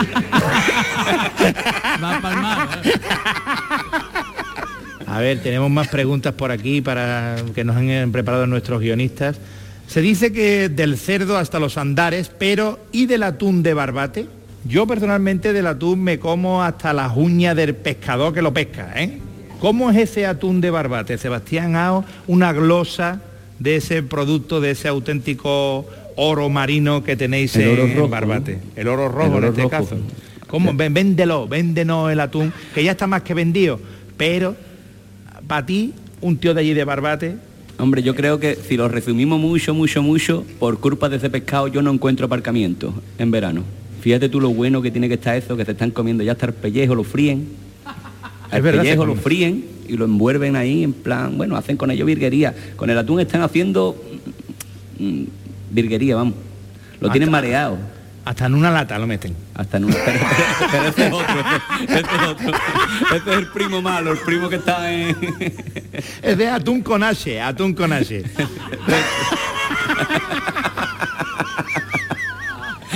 Va 2.02 2.16
a 2.16 2.20
palmar. 2.20 2.68
¿eh? 2.84 2.92
A 5.06 5.20
ver, 5.20 5.40
tenemos 5.40 5.70
más 5.70 5.88
preguntas 5.88 6.34
por 6.34 6.50
aquí 6.50 6.80
para 6.82 7.36
que 7.54 7.64
nos 7.64 7.76
han 7.76 8.12
preparado 8.12 8.46
nuestros 8.46 8.80
guionistas. 8.80 9.36
Se 9.86 10.02
dice 10.02 10.32
que 10.32 10.68
del 10.68 10.98
cerdo 10.98 11.38
hasta 11.38 11.58
los 11.58 11.78
andares, 11.78 12.30
pero 12.38 12.78
¿y 12.92 13.06
del 13.06 13.22
atún 13.22 13.62
de 13.62 13.72
barbate? 13.72 14.26
Yo 14.68 14.86
personalmente 14.86 15.54
del 15.54 15.66
atún 15.66 16.02
me 16.02 16.18
como 16.18 16.62
hasta 16.62 16.92
las 16.92 17.16
uñas 17.16 17.56
del 17.56 17.74
pescador 17.74 18.34
que 18.34 18.42
lo 18.42 18.52
pesca, 18.52 18.92
¿eh? 18.96 19.18
¿Cómo 19.60 19.90
es 19.90 19.96
ese 19.96 20.26
atún 20.26 20.60
de 20.60 20.70
barbate, 20.70 21.16
Sebastián 21.16 21.74
Ao? 21.74 22.04
Una 22.26 22.52
glosa 22.52 23.22
de 23.58 23.76
ese 23.76 24.02
producto, 24.02 24.60
de 24.60 24.72
ese 24.72 24.86
auténtico 24.88 25.86
oro 26.16 26.50
marino 26.50 27.02
que 27.02 27.16
tenéis 27.16 27.56
El 27.56 27.70
oro 27.70 27.84
en 27.84 27.96
rojo, 27.96 28.08
Barbate. 28.10 28.56
¿no? 28.56 28.60
El 28.76 28.88
oro 28.88 29.08
rojo 29.08 29.26
El 29.26 29.32
oro 29.32 29.46
en 29.46 29.52
este 29.52 29.62
rojo. 29.62 29.70
caso. 29.70 29.96
¿Cómo? 30.46 30.74
Véndelo, 30.74 31.48
véndenos 31.48 32.12
el 32.12 32.20
atún, 32.20 32.52
que 32.74 32.84
ya 32.84 32.90
está 32.90 33.06
más 33.06 33.22
que 33.22 33.32
vendido. 33.32 33.80
Pero 34.18 34.54
para 35.46 35.64
ti, 35.64 35.94
un 36.20 36.36
tío 36.36 36.52
de 36.52 36.60
allí 36.60 36.74
de 36.74 36.84
Barbate, 36.84 37.36
Hombre, 37.80 38.02
yo 38.02 38.16
creo 38.16 38.40
que 38.40 38.56
si 38.56 38.76
lo 38.76 38.88
resumimos 38.88 39.40
mucho, 39.40 39.72
mucho, 39.72 40.02
mucho, 40.02 40.44
por 40.58 40.80
culpa 40.80 41.08
de 41.08 41.16
ese 41.16 41.30
pescado 41.30 41.68
yo 41.68 41.80
no 41.80 41.92
encuentro 41.92 42.26
aparcamiento 42.26 42.92
en 43.18 43.30
verano. 43.30 43.62
Fíjate 44.00 44.28
tú 44.28 44.40
lo 44.40 44.50
bueno 44.50 44.80
que 44.82 44.90
tiene 44.90 45.08
que 45.08 45.14
estar 45.14 45.36
eso, 45.36 45.56
que 45.56 45.64
se 45.64 45.72
están 45.72 45.90
comiendo 45.90 46.22
ya 46.24 46.32
hasta 46.32 46.46
el 46.46 46.54
pellejo, 46.54 46.94
lo 46.94 47.04
fríen. 47.04 47.48
El 48.52 48.62
verdad, 48.62 48.80
pellejo 48.82 49.04
lo 49.04 49.14
fríen 49.14 49.64
y 49.88 49.96
lo 49.96 50.06
envuelven 50.06 50.56
ahí 50.56 50.82
en 50.84 50.92
plan, 50.94 51.36
bueno, 51.36 51.54
hacen 51.56 51.76
con 51.76 51.90
ello 51.90 52.06
virguería. 52.06 52.54
Con 52.76 52.88
el 52.88 52.96
atún 52.96 53.20
están 53.20 53.42
haciendo 53.42 53.94
mm, 54.98 55.22
virguería, 55.70 56.16
vamos. 56.16 56.34
Lo 57.00 57.10
tienen 57.10 57.28
Hasta- 57.28 57.38
mareado. 57.38 57.78
hasta 58.24 58.46
en 58.46 58.54
una 58.54 58.70
lata 58.70 58.98
lo 58.98 59.06
meten. 59.06 59.34
Hasta 59.54 59.76
en 59.76 59.84
un... 59.84 59.92
Pero, 60.04 60.18
pero 60.72 60.84
ese 60.88 61.06
es 61.06 61.12
otro, 61.12 61.40
ese 61.88 62.00
es 62.00 62.22
otro. 62.26 62.52
Ese 63.16 63.30
es 63.30 63.36
el 63.38 63.46
primo 63.48 63.82
malo, 63.82 64.12
el 64.12 64.18
primo 64.18 64.48
que 64.48 64.56
está 64.56 64.90
en... 64.92 65.16
Es 66.22 66.38
de 66.38 66.48
atún 66.48 66.80
con 66.82 67.02
H, 67.02 67.40
atún 67.40 67.74
con 67.74 67.92
H. 67.92 68.22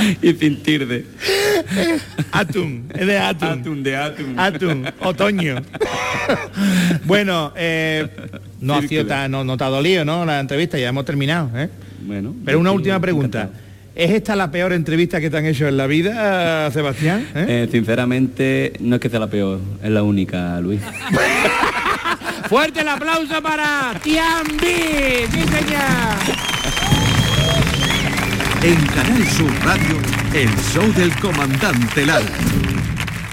y 0.23 0.33
sin 0.33 0.63
tirde. 0.63 1.05
Atún, 2.33 2.85
es 2.95 3.07
de 3.07 3.19
atún. 3.19 3.49
Atún 3.49 3.83
de 3.83 3.97
atún. 3.97 4.39
Atún, 4.39 4.85
otoño. 5.01 5.57
bueno, 7.05 7.53
eh, 7.57 8.09
no 8.61 8.75
ha 8.75 8.83
sido 8.83 9.07
tan, 9.07 9.31
no, 9.31 9.45
no 9.45 9.57
te 9.57 9.65
ha 9.65 9.69
dolido, 9.69 10.05
¿no? 10.05 10.25
La 10.25 10.41
entrevista, 10.41 10.79
ya 10.79 10.89
hemos 10.89 11.05
terminado, 11.05 11.51
¿eh? 11.55 11.69
Bueno. 12.03 12.35
Pero 12.45 12.59
una 12.59 12.73
última 12.73 12.99
pregunta. 13.01 13.51
¿Es 13.95 14.11
esta 14.11 14.35
la 14.35 14.51
peor 14.51 14.73
entrevista 14.73 15.21
que 15.21 15.29
te 15.29 15.37
han 15.37 15.45
hecho 15.45 15.69
en 15.69 15.77
la 15.77 15.87
vida, 15.87 16.71
Sebastián? 16.71 17.27
¿Eh? 17.35 17.45
Eh, 17.49 17.69
sinceramente, 17.71 18.73
no 18.81 18.97
es 18.97 19.03
que 19.03 19.11
sea 19.11 19.21
la 19.21 19.29
peor, 19.29 19.61
es 19.83 19.91
la 19.91 20.03
única, 20.03 20.59
Luis. 20.61 20.81
Fuerte 22.49 22.81
el 22.81 22.89
aplauso 22.89 23.43
para 23.43 23.95
Tiambi. 24.03 25.27
Sí, 25.31 25.43
señor. 25.43 26.32
En 28.65 28.77
Canal 28.87 29.25
Sur 29.27 29.51
Radio, 29.65 29.97
el 30.33 30.49
show 30.73 30.93
del 30.93 31.13
comandante 31.19 32.07
Lara. 32.07 32.25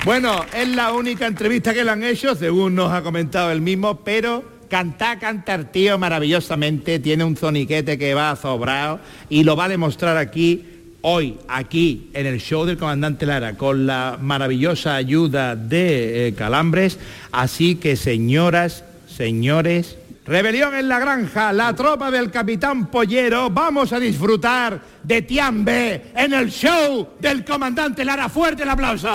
Bueno, 0.04 0.44
es 0.52 0.68
la 0.70 0.92
única 0.92 1.28
entrevista 1.28 1.72
que 1.72 1.84
le 1.84 1.92
han 1.92 2.04
hecho, 2.04 2.34
según 2.34 2.74
nos 2.74 2.92
ha 2.92 3.04
comentado 3.04 3.52
el 3.52 3.62
mismo, 3.62 4.00
pero 4.04 4.44
canta, 4.72 5.20
canta 5.20 5.54
el 5.54 5.68
tío 5.68 6.00
maravillosamente, 6.00 6.98
tiene 6.98 7.24
un 7.24 7.36
zoniquete 7.36 8.00
que 8.00 8.16
va 8.16 8.36
sobrado 8.36 9.02
y 9.30 9.44
lo 9.44 9.56
va 9.56 9.66
a 9.66 9.70
demostrar 9.70 10.18
aquí, 10.18 10.66
hoy, 11.02 11.38
aquí, 11.48 12.10
en 12.14 12.26
el 12.26 12.40
show 12.40 12.66
del 12.66 12.80
comandante 12.80 13.28
Lara, 13.28 13.56
con 13.56 13.86
la 13.86 14.18
maravillosa 14.20 14.96
ayuda 14.96 15.56
de 15.56 16.30
eh, 16.30 16.34
Calambres. 16.34 16.98
Así 17.32 17.76
que, 17.76 17.98
señoras, 17.98 18.84
señores, 19.08 19.96
rebelión 20.30 20.76
en 20.76 20.88
la 20.88 21.00
granja, 21.00 21.52
la 21.52 21.74
tropa 21.74 22.12
del 22.12 22.30
capitán 22.30 22.86
Pollero, 22.86 23.50
vamos 23.50 23.92
a 23.94 24.00
disfrutar 24.00 24.80
de 25.02 25.24
Tiambe 25.24 26.12
en 26.16 26.34
el 26.34 26.52
show 26.52 27.16
del 27.20 27.44
comandante 27.44 28.06
Lara. 28.06 28.30
Fuerte 28.30 28.62
el 28.62 28.70
aplauso. 28.70 29.10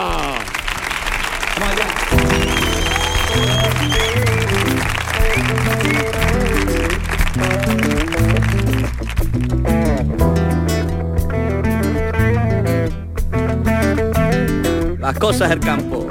Las 14.98 15.18
cosas 15.20 15.50
del 15.50 15.60
campo. 15.60 16.03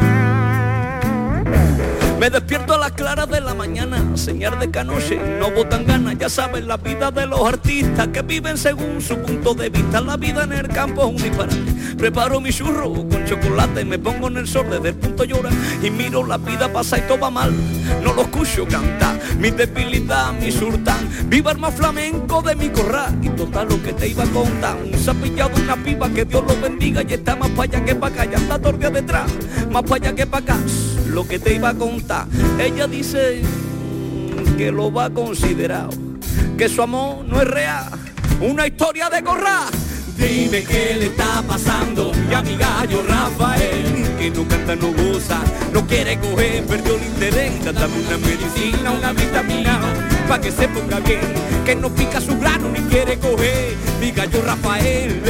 Me 2.23 2.29
despierto 2.29 2.75
a 2.75 2.77
las 2.77 2.93
claras 2.93 3.27
de 3.27 3.41
la 3.41 3.53
mañana, 3.53 4.15
señal 4.15 4.57
de 4.57 4.71
canoche, 4.71 5.19
no 5.41 5.51
botan 5.51 5.85
ganas, 5.85 6.17
ya 6.17 6.29
saben 6.29 6.69
la 6.69 6.77
vida 6.77 7.11
de 7.11 7.25
los 7.25 7.45
artistas 7.45 8.07
que 8.13 8.21
viven 8.21 8.57
según 8.57 9.01
su 9.01 9.17
punto 9.17 9.53
de 9.53 9.67
vista. 9.67 9.99
La 9.99 10.15
vida 10.15 10.45
en 10.45 10.53
el 10.53 10.69
campo 10.69 11.01
es 11.01 11.07
un 11.09 11.17
disparate. 11.17 11.95
Preparo 11.97 12.39
mi 12.39 12.49
churro 12.51 12.93
con 12.93 13.25
chocolate, 13.25 13.83
me 13.83 13.99
pongo 13.99 14.29
en 14.29 14.37
el 14.37 14.47
sol 14.47 14.67
desde 14.69 14.87
el 14.87 14.95
punto 14.95 15.25
llora 15.25 15.49
y 15.83 15.89
miro 15.89 16.25
la 16.25 16.37
vida 16.37 16.71
pasa 16.71 16.97
y 16.97 17.01
todo 17.01 17.19
va 17.19 17.29
mal. 17.29 17.51
No 18.01 18.13
lo 18.13 18.21
escucho 18.21 18.65
cantar, 18.69 19.19
mi 19.37 19.51
debilidad, 19.51 20.31
mi 20.31 20.49
surtán, 20.49 21.05
viva 21.25 21.51
el 21.51 21.57
más 21.57 21.73
flamenco 21.73 22.41
de 22.41 22.55
mi 22.55 22.69
corral 22.69 23.19
y 23.21 23.31
total 23.31 23.67
lo 23.67 23.83
que 23.83 23.91
te 23.91 24.07
iba 24.07 24.23
a 24.23 24.27
contar. 24.27 24.77
Un 24.81 24.97
zapillado, 24.97 25.61
una 25.61 25.75
piba, 25.75 26.07
que 26.07 26.23
Dios 26.23 26.41
lo 26.47 26.55
bendiga 26.61 27.03
y 27.03 27.15
está 27.15 27.35
más 27.35 27.49
para 27.49 27.63
allá 27.63 27.83
que 27.83 27.95
para 27.95 28.15
acá, 28.15 28.31
ya 28.31 28.37
anda 28.37 28.59
tordia 28.59 28.89
detrás, 28.89 29.29
más 29.69 29.83
para 29.83 29.95
allá 29.95 30.15
que 30.15 30.25
para 30.25 30.45
acá 30.45 30.57
lo 31.13 31.27
que 31.27 31.39
te 31.39 31.53
iba 31.53 31.69
a 31.69 31.73
contar. 31.73 32.27
Ella 32.59 32.87
dice 32.87 33.41
que 34.57 34.71
lo 34.71 34.91
va 34.91 35.09
considerado, 35.09 35.91
que 36.57 36.67
su 36.67 36.81
amor 36.81 37.23
no 37.25 37.41
es 37.41 37.47
real, 37.47 37.85
una 38.41 38.67
historia 38.67 39.09
de 39.09 39.23
corral. 39.23 39.71
Dime 40.17 40.63
qué 40.63 40.95
le 40.99 41.05
está 41.07 41.43
pasando 41.47 42.11
y 42.29 42.33
a 42.33 42.41
mi 42.41 42.55
gallo 42.55 43.03
Rafael, 43.07 44.15
que 44.17 44.29
no 44.31 44.47
canta, 44.47 44.75
no 44.75 44.93
goza, 44.93 45.39
no 45.71 45.85
quiere 45.87 46.19
coger, 46.19 46.63
perdió 46.65 46.95
el 46.95 47.03
interés, 47.03 47.63
dame 47.65 47.93
una 48.07 48.17
medicina, 48.17 48.91
una 48.91 49.13
vitamina, 49.13 49.79
pa' 50.33 50.41
que 50.41 50.51
se 50.51 50.67
ponga 50.67 50.99
bien, 50.99 51.19
que 51.63 51.75
no 51.75 51.89
pica 51.93 52.19
su 52.19 52.35
grano 52.39 52.67
ni 52.69 52.79
quiere 52.91 53.19
coger. 53.19 53.75
Mi 53.99 54.09
gallo 54.11 54.41
Rafael, 54.41 55.21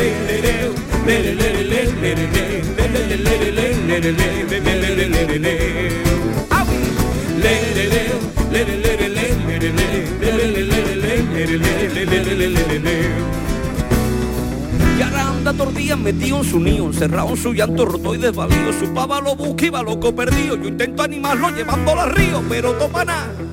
y 14.98 15.02
ahora 15.02 15.28
anda 15.28 15.54
tordía 15.54 15.98
metido 15.98 16.38
en 16.38 16.44
su 16.46 16.60
nido, 16.62 16.86
encerrado 16.86 17.30
en 17.30 17.38
su 17.38 17.54
llanto 17.54 17.86
roto 17.86 18.16
y 18.16 18.20
desvalido. 18.20 18.72
Su 18.72 18.94
pava 18.94 19.20
lo 19.20 19.36
busca 19.36 19.66
y 19.66 19.70
va 19.70 19.84
loco 19.84 20.16
perdido. 20.16 20.56
Yo 20.56 20.70
intento 20.70 21.04
animarlo 21.04 21.50
llevándolo 21.50 22.02
al 22.02 22.12
río, 22.12 22.42
pero 22.48 22.72
toma 22.74 23.04
nada 23.04 23.53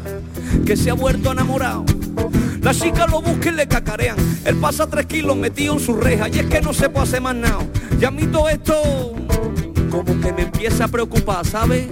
que 0.64 0.76
se 0.76 0.90
ha 0.90 0.94
vuelto 0.94 1.32
enamorado. 1.32 1.84
Las 2.62 2.78
chicas 2.78 3.10
lo 3.10 3.22
buscan 3.22 3.54
y 3.54 3.56
le 3.56 3.66
cacarean. 3.66 4.16
Él 4.44 4.56
pasa 4.56 4.86
tres 4.86 5.06
kilos 5.06 5.36
metido 5.36 5.74
en 5.74 5.80
su 5.80 5.96
reja 5.96 6.28
y 6.28 6.38
es 6.38 6.46
que 6.46 6.60
no 6.60 6.72
se 6.72 6.88
puede 6.88 7.06
hacer 7.06 7.20
más 7.20 7.34
nada. 7.34 7.64
Y 8.00 8.04
a 8.04 8.10
mí 8.10 8.26
todo 8.26 8.48
esto 8.48 8.74
como 9.90 10.20
que 10.20 10.32
me 10.32 10.42
empieza 10.42 10.84
a 10.84 10.88
preocupar, 10.88 11.46
¿sabes? 11.46 11.88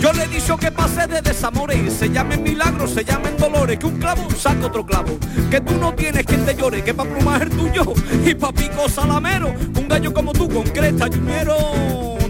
Yo 0.00 0.12
le 0.12 0.24
he 0.24 0.28
dicho 0.28 0.56
que 0.56 0.70
pase 0.70 1.06
de 1.06 1.20
desamores, 1.22 1.92
se 1.92 2.10
llamen 2.10 2.42
milagros, 2.42 2.90
se 2.90 3.04
llamen 3.04 3.36
dolores, 3.38 3.78
que 3.78 3.86
un 3.86 3.98
clavo 3.98 4.30
saca 4.30 4.66
otro 4.66 4.84
clavo, 4.84 5.18
que 5.50 5.60
tú 5.60 5.74
no 5.78 5.94
tienes 5.94 6.24
quien 6.26 6.44
te 6.44 6.54
llore, 6.54 6.84
que 6.84 6.92
pa' 6.92 7.04
plumar 7.04 7.42
el 7.42 7.50
tuyo 7.50 7.92
y 8.24 8.34
pa' 8.34 8.52
pico 8.52 8.88
salamero, 8.88 9.54
un 9.74 9.88
gallo 9.88 10.12
como 10.12 10.32
tú 10.32 10.48
con 10.48 10.64
cresta 10.64 11.08
yuñero, 11.08 11.56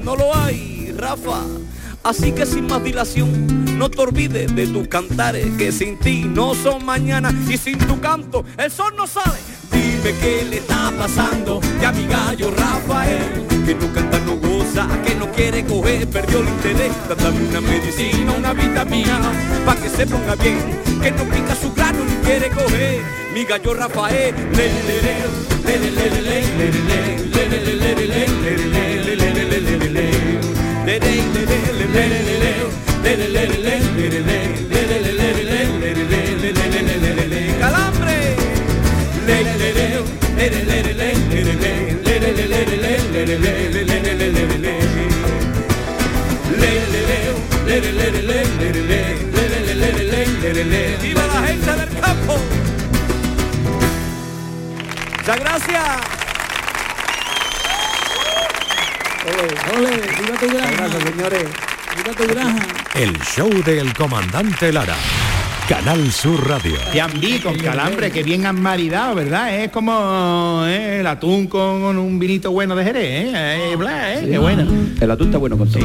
no 0.03 0.17
lo 0.17 0.35
hay, 0.35 0.95
Rafa. 0.97 1.41
Así 2.07 2.31
que 2.31 2.47
sin 2.47 2.69
más 2.69 2.85
dilación, 2.85 3.77
no 3.77 3.91
te 3.91 4.01
olvides 4.01 4.55
de 4.55 4.69
tus 4.69 4.87
cantares, 4.87 5.45
que 5.59 5.73
sin 5.73 5.99
ti 5.99 6.23
no 6.23 6.55
son 6.55 6.85
mañana 6.85 7.35
y 7.49 7.57
sin 7.57 7.79
tu 7.79 7.99
canto 7.99 8.45
el 8.59 8.71
sol 8.71 8.95
no 8.97 9.09
sale. 9.09 9.41
Dime 9.73 10.15
qué 10.21 10.47
le 10.49 10.59
está 10.59 10.93
pasando 10.97 11.61
y 11.83 11.85
a 11.85 11.91
mi 11.91 12.07
gallo 12.07 12.53
Rafael, 12.53 13.45
que 13.67 13.75
no 13.75 13.93
canta, 13.93 14.21
no 14.21 14.37
goza, 14.37 14.87
que 15.05 15.17
no 15.17 15.33
quiere 15.33 15.65
coger, 15.65 16.07
perdió 16.07 16.43
el 16.43 16.49
interés, 16.49 16.93
dame 17.09 17.49
una 17.49 17.61
medicina, 17.61 18.35
una 18.39 18.53
vitamina, 18.53 19.19
pa' 19.67 19.75
que 19.75 19.89
se 19.89 20.07
ponga 20.07 20.37
bien, 20.37 20.59
que 21.03 21.11
no 21.11 21.25
pica 21.25 21.57
su 21.57 21.73
grano 21.73 22.05
ni 22.05 22.25
quiere 22.25 22.51
coger, 22.51 23.01
mi 23.35 23.43
gallo 23.43 23.75
Rafael, 23.75 24.33
le, 24.53 24.69
le, 24.69 25.27
¡Viva 51.03 51.27
la 51.27 51.47
gente 51.47 51.73
del 51.73 52.01
campo! 52.01 52.39
Muchas 55.19 55.41
gracias. 55.41 55.85
Ole, 59.77 59.97
viva 60.21 60.39
tu 60.39 60.47
granja. 60.49 60.89
señores. 61.01 61.76
El 62.95 63.19
show 63.25 63.51
del 63.65 63.93
comandante 63.93 64.73
Lara. 64.73 64.95
Canal 65.69 66.13
Sur 66.13 66.49
Radio. 66.49 66.77
Tiambi 66.93 67.41
con 67.41 67.59
calambre, 67.59 68.13
que 68.13 68.23
bien 68.23 68.47
han 68.47 68.63
maridado, 68.63 69.17
¿verdad? 69.17 69.53
Es 69.59 69.73
como 69.73 70.63
eh, 70.67 71.01
el 71.01 71.07
atún 71.09 71.49
con 71.49 71.99
un 71.99 72.19
vinito 72.21 72.53
bueno 72.53 72.77
de 72.77 72.85
Jerez, 72.85 73.35
¿eh? 73.35 73.73
Eh, 73.73 73.77
bla, 73.77 74.15
¿eh? 74.15 74.29
Qué 74.31 74.39
bueno. 74.39 74.65
El 75.01 75.11
atún 75.11 75.27
está 75.27 75.39
bueno 75.39 75.59
con 75.59 75.69
todo. 75.69 75.85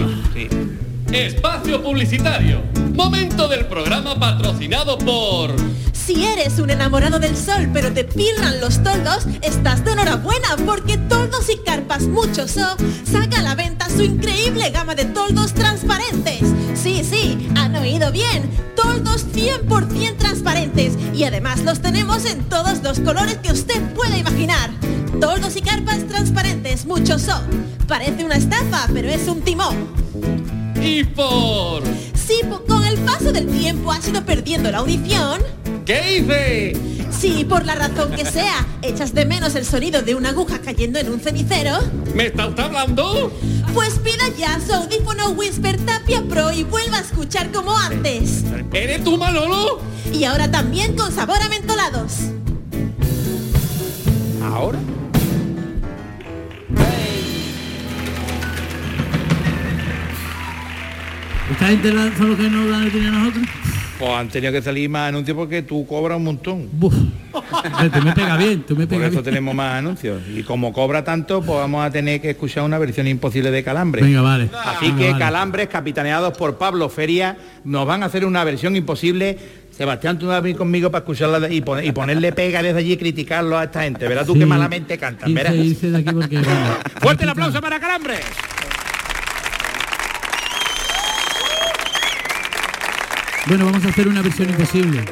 Espacio 1.11 1.81
publicitario. 1.81 2.61
Momento 2.93 3.47
del 3.47 3.65
programa 3.65 4.19
patrocinado 4.19 4.99
por... 4.99 5.55
Si 5.91 6.23
eres 6.23 6.59
un 6.59 6.69
enamorado 6.69 7.19
del 7.19 7.35
sol 7.35 7.69
pero 7.73 7.91
te 7.93 8.03
pillan 8.03 8.59
los 8.59 8.83
toldos, 8.83 9.27
estás 9.41 9.83
de 9.85 9.93
enhorabuena 9.93 10.57
porque 10.65 10.97
Toldos 10.97 11.49
y 11.49 11.57
Carpas 11.63 12.03
Mucho 12.03 12.47
So 12.47 12.75
saca 13.05 13.39
a 13.39 13.43
la 13.43 13.55
venta 13.55 13.80
su 13.91 14.03
increíble 14.03 14.69
gama 14.69 14.95
de 14.95 15.05
toldos 15.05 15.53
transparentes. 15.53 16.39
Sí, 16.75 17.03
sí, 17.03 17.49
han 17.55 17.75
oído 17.75 18.11
bien. 18.11 18.49
Toldos 18.75 19.25
100% 19.33 20.17
transparentes 20.17 20.93
y 21.13 21.23
además 21.25 21.61
los 21.63 21.81
tenemos 21.81 22.25
en 22.25 22.43
todos 22.45 22.81
los 22.83 22.99
colores 22.99 23.37
que 23.37 23.51
usted 23.51 23.81
pueda 23.93 24.17
imaginar. 24.17 24.71
Toldos 25.19 25.55
y 25.55 25.61
carpas 25.61 26.07
transparentes 26.07 26.85
Mucho 26.85 27.19
So. 27.19 27.41
Parece 27.87 28.23
una 28.23 28.35
estafa, 28.35 28.87
pero 28.93 29.09
es 29.09 29.27
un 29.27 29.41
timón. 29.41 29.75
Y 30.81 31.03
por... 31.03 31.83
Sí, 32.13 32.41
con 32.67 32.83
el 32.85 32.97
paso 32.99 33.31
del 33.31 33.47
tiempo 33.47 33.91
has 33.91 34.07
ido 34.07 34.23
perdiendo 34.23 34.71
la 34.71 34.79
audición. 34.79 35.41
¿Qué 35.85 36.17
hice? 36.17 36.90
Sí, 37.21 37.45
por 37.45 37.67
la 37.67 37.75
razón 37.75 38.11
que 38.13 38.25
sea, 38.25 38.65
echas 38.81 39.13
de 39.13 39.25
menos 39.27 39.53
el 39.53 39.63
sonido 39.63 40.01
de 40.01 40.15
una 40.15 40.29
aguja 40.29 40.57
cayendo 40.59 40.97
en 40.97 41.07
un 41.11 41.19
cenicero. 41.19 41.77
¿Me 42.15 42.25
está 42.25 42.47
usted 42.47 42.63
hablando? 42.63 43.31
Pues 43.75 43.99
pida 43.99 44.27
ya 44.39 44.59
su 44.59 44.73
audífono 44.73 45.29
Whisper 45.29 45.77
Tapia 45.85 46.23
Pro 46.23 46.51
y 46.51 46.63
vuelva 46.63 46.97
a 46.97 47.01
escuchar 47.01 47.51
como 47.51 47.77
antes. 47.77 48.43
¿Eres 48.73 49.03
tú, 49.03 49.17
Manolo? 49.19 49.81
Y 50.11 50.23
ahora 50.23 50.49
también 50.49 50.95
con 50.95 51.13
sabor 51.13 51.37
a 51.43 51.47
mentolados. 51.47 52.13
¿Ahora? 54.43 54.79
la- 61.59 62.17
son 62.17 62.29
los 62.29 62.37
que 62.39 62.49
nos 62.49 62.69
dan 62.69 62.83
el 62.83 62.91
dinero 62.91 63.15
a 63.15 63.19
nosotros. 63.19 63.47
Pues 64.01 64.11
han 64.13 64.29
tenido 64.29 64.51
que 64.51 64.61
salir 64.63 64.89
más 64.89 65.09
anuncios 65.09 65.37
porque 65.37 65.61
tú 65.61 65.85
cobras 65.85 66.17
un 66.17 66.23
montón. 66.23 66.67
Tú 66.81 66.89
me 68.03 68.11
pega 68.13 68.35
bien, 68.35 68.63
tú 68.63 68.75
me 68.75 68.87
Por 68.87 68.95
pega 68.97 69.05
eso 69.07 69.11
bien. 69.21 69.23
tenemos 69.25 69.53
más 69.53 69.75
anuncios. 69.75 70.21
Y 70.35 70.41
como 70.41 70.73
cobra 70.73 71.03
tanto, 71.03 71.41
pues 71.43 71.59
vamos 71.59 71.85
a 71.85 71.91
tener 71.91 72.19
que 72.19 72.31
escuchar 72.31 72.63
una 72.63 72.79
versión 72.79 73.07
imposible 73.07 73.51
de 73.51 73.63
Calambre. 73.63 74.01
Venga, 74.01 74.21
vale. 74.21 74.49
Así 74.65 74.87
Venga, 74.87 74.97
que 74.97 75.07
vale. 75.11 75.19
Calambres, 75.23 75.67
capitaneados 75.67 76.35
por 76.35 76.57
Pablo 76.57 76.89
Feria, 76.89 77.37
nos 77.63 77.85
van 77.85 78.01
a 78.01 78.07
hacer 78.07 78.25
una 78.25 78.43
versión 78.43 78.75
imposible. 78.75 79.37
Sebastián, 79.71 80.17
tú 80.19 80.27
vas 80.27 80.37
a 80.37 80.41
venir 80.41 80.57
conmigo 80.57 80.89
para 80.91 81.03
escucharla 81.03 81.47
y, 81.51 81.61
pon- 81.61 81.83
y 81.85 81.91
ponerle 81.91 82.31
pega 82.33 82.61
desde 82.63 82.79
allí 82.79 82.93
y 82.93 82.97
criticarlo 82.97 83.57
a 83.57 83.65
esta 83.65 83.83
gente. 83.83 84.07
Verás 84.07 84.25
tú 84.25 84.33
Sí. 84.33 84.39
que 84.39 84.45
malamente 84.45 84.97
cantan, 84.97 85.29
Irse- 85.29 85.33
verás. 85.35 85.55
irse 85.55 85.91
de 85.91 85.97
aquí 85.99 86.11
porque, 86.11 86.37
bueno, 86.39 86.59
Fuerte 87.01 87.23
el 87.23 87.29
aplauso 87.29 87.61
para 87.61 87.79
Calambres. 87.79 88.19
Bueno, 93.47 93.65
vamos 93.65 93.83
a 93.85 93.89
hacer 93.89 94.07
una 94.07 94.21
versión 94.21 94.49
imposible. 94.49 95.03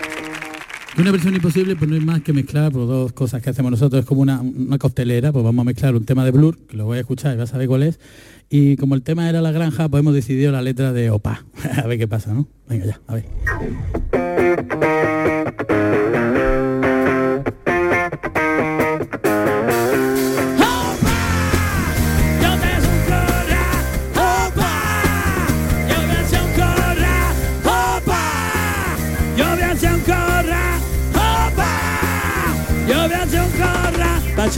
Una 0.98 1.12
versión 1.12 1.34
imposible 1.34 1.76
pues 1.76 1.90
no 1.90 1.96
es 1.96 2.04
más 2.04 2.22
que 2.22 2.34
mezclar 2.34 2.72
por 2.72 2.88
dos 2.88 3.12
cosas 3.14 3.42
que 3.42 3.50
hacemos 3.50 3.72
nosotros, 3.72 4.02
es 4.02 4.06
como 4.06 4.22
una, 4.22 4.42
una 4.42 4.78
costelera, 4.78 5.32
pues 5.32 5.44
vamos 5.44 5.64
a 5.64 5.66
mezclar 5.66 5.96
un 5.96 6.06
tema 6.06 6.26
de 6.26 6.32
Blur, 6.32 6.58
que 6.68 6.78
lo 6.78 6.86
voy 6.86 6.98
a 6.98 7.02
escuchar 7.02 7.34
y 7.34 7.38
vas 7.38 7.50
a 7.50 7.54
saber 7.54 7.68
cuál 7.68 7.84
es, 7.84 8.00
y 8.50 8.76
como 8.76 8.96
el 8.96 9.02
tema 9.02 9.30
era 9.30 9.42
la 9.42 9.52
granja, 9.52 9.88
pues 9.88 10.02
hemos 10.02 10.14
decidido 10.14 10.52
la 10.52 10.62
letra 10.62 10.92
de 10.92 11.10
Opa. 11.10 11.46
a 11.84 11.88
ver 11.88 11.98
qué 11.98 12.08
pasa, 12.08 12.34
¿no? 12.34 12.48
Venga 12.68 12.86
ya, 12.86 13.00
a 13.08 13.14
ver. 13.16 13.26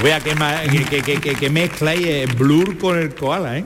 No 0.00 0.04
vea 0.04 0.20
que, 0.20 0.34
que, 0.34 0.84
que, 0.84 1.02
que, 1.02 1.20
que- 1.20 1.34
que 1.34 1.50
mezcla 1.50 1.94
y 1.94 2.04
eh, 2.04 2.26
Blur 2.38 2.78
con 2.78 2.98
el 2.98 3.14
koala, 3.14 3.58
¿eh? 3.58 3.64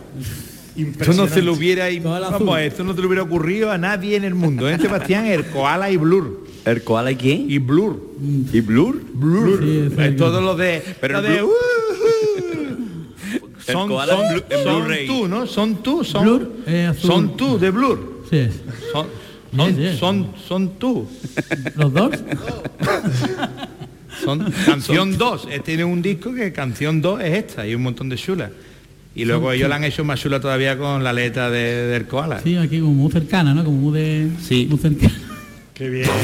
Esto 0.77 1.13
no 1.13 1.29
se 1.29 1.41
lo 1.41 1.53
hubiera 1.53 1.87
vamos, 2.03 2.59
esto 2.59 2.83
no 2.83 2.95
te 2.97 3.01
lo 3.01 3.07
hubiera 3.07 3.23
ocurrido 3.23 3.71
a 3.71 3.79
nadie 3.79 4.17
en 4.17 4.25
el 4.25 4.35
mundo, 4.35 4.69
¿eh, 4.69 4.77
Sebastián? 4.81 5.27
El 5.27 5.45
koala 5.47 5.91
y 5.93 5.97
Blur. 5.97 6.45
¿El 6.65 6.83
koala 6.83 7.13
y 7.13 7.17
quién? 7.17 7.49
Y 7.49 7.59
Blur. 7.59 8.01
¿Y 8.53 8.61
Blur? 8.61 9.01
Blur. 9.15 9.61
Sí, 9.63 9.89
es 10.03 10.17
todo 10.17 10.41
lo 10.41 10.57
de. 10.57 10.83
Pero 11.01 11.15
lo 11.21 11.23
de 11.23 11.43
Blur- 11.43 11.45
uh, 11.45 11.49
El 13.67 13.73
son, 13.73 13.89
son- 13.89 14.43
son 14.65 14.89
tú, 15.07 15.29
¿no? 15.29 15.47
Son 15.47 15.77
tú, 15.83 16.03
son, 16.05 16.25
Blur 16.25 16.53
azul. 16.91 17.11
son 17.11 17.37
tú 17.37 17.59
de 17.59 17.71
Blur. 17.71 18.25
Sí, 18.31 18.49
Son, 18.93 19.07
son, 19.57 19.97
son, 20.01 20.27
son 20.49 20.69
tú. 20.81 21.07
los 21.77 21.93
dos. 21.93 22.11
Son 24.25 24.53
canción 24.67 25.17
2. 25.19 25.49
Tiene 25.65 25.85
un 25.85 26.03
disco 26.03 26.35
que 26.35 26.53
canción 26.53 27.01
2 27.03 27.21
es 27.23 27.39
esta 27.39 27.67
y 27.67 27.75
un 27.75 27.83
montón 27.83 28.09
de 28.09 28.17
chulas. 28.17 28.51
Y 29.17 29.25
luego 29.25 29.53
ellos 29.53 29.69
la 29.69 29.77
han 29.77 29.85
hecho 29.85 30.05
más 30.05 30.21
chula 30.21 30.41
todavía 30.41 30.77
con 30.77 31.05
la 31.05 31.13
letra 31.13 31.49
de- 31.49 31.87
del 31.87 32.07
koala. 32.07 32.41
Sí, 32.43 32.57
aquí 32.57 32.81
como 32.81 32.95
muy 32.95 33.13
cercana, 33.13 33.55
¿no? 33.55 33.65
Como 33.65 33.77
muy 33.79 33.99
de... 34.01 34.29
Sí. 34.43 34.67
Muy 34.69 34.79
cercana. 34.79 35.13
Qué 35.75 35.89
bien. 35.89 36.09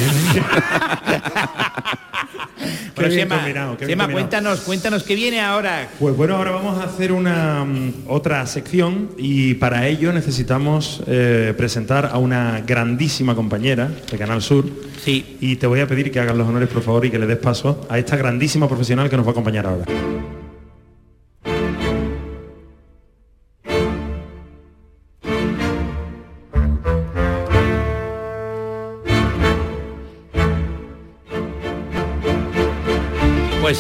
Pero 2.95 3.09
bien 3.09 3.21
Sema, 3.23 3.37
combinado, 3.39 3.77
qué 3.79 3.87
bien 3.87 3.95
Sema, 3.99 4.05
combinado. 4.05 4.29
cuéntanos, 4.29 4.61
cuéntanos 4.61 5.03
qué 5.05 5.15
viene 5.15 5.41
ahora. 5.41 5.89
Pues 5.99 6.15
bueno, 6.17 6.37
ahora 6.37 6.51
vamos 6.51 6.79
a 6.79 6.85
hacer 6.85 7.13
una 7.13 7.65
mm, 7.65 8.05
otra 8.09 8.47
sección 8.47 9.11
y 9.17 9.55
para 9.55 9.87
ello 9.89 10.13
necesitamos 10.13 11.03
eh, 11.07 11.55
presentar 11.57 12.11
a 12.13 12.19
una 12.19 12.61
grandísima 12.61 13.35
compañera 13.35 13.91
de 14.11 14.19
Canal 14.19 14.43
Sur. 14.43 14.67
Sí. 15.03 15.37
Y 15.41 15.57
te 15.57 15.67
voy 15.67 15.81
a 15.81 15.87
pedir 15.89 16.13
que 16.13 16.21
hagas 16.21 16.37
los 16.37 16.47
honores, 16.47 16.69
por 16.69 16.83
favor, 16.83 17.05
y 17.07 17.11
que 17.11 17.19
le 17.19 17.27
des 17.27 17.39
paso 17.39 17.87
a 17.89 17.99
esta 17.99 18.17
grandísima 18.17 18.69
profesional 18.69 19.09
que 19.09 19.17
nos 19.17 19.25
va 19.25 19.31
a 19.31 19.33
acompañar 19.33 19.67
ahora. 19.67 19.87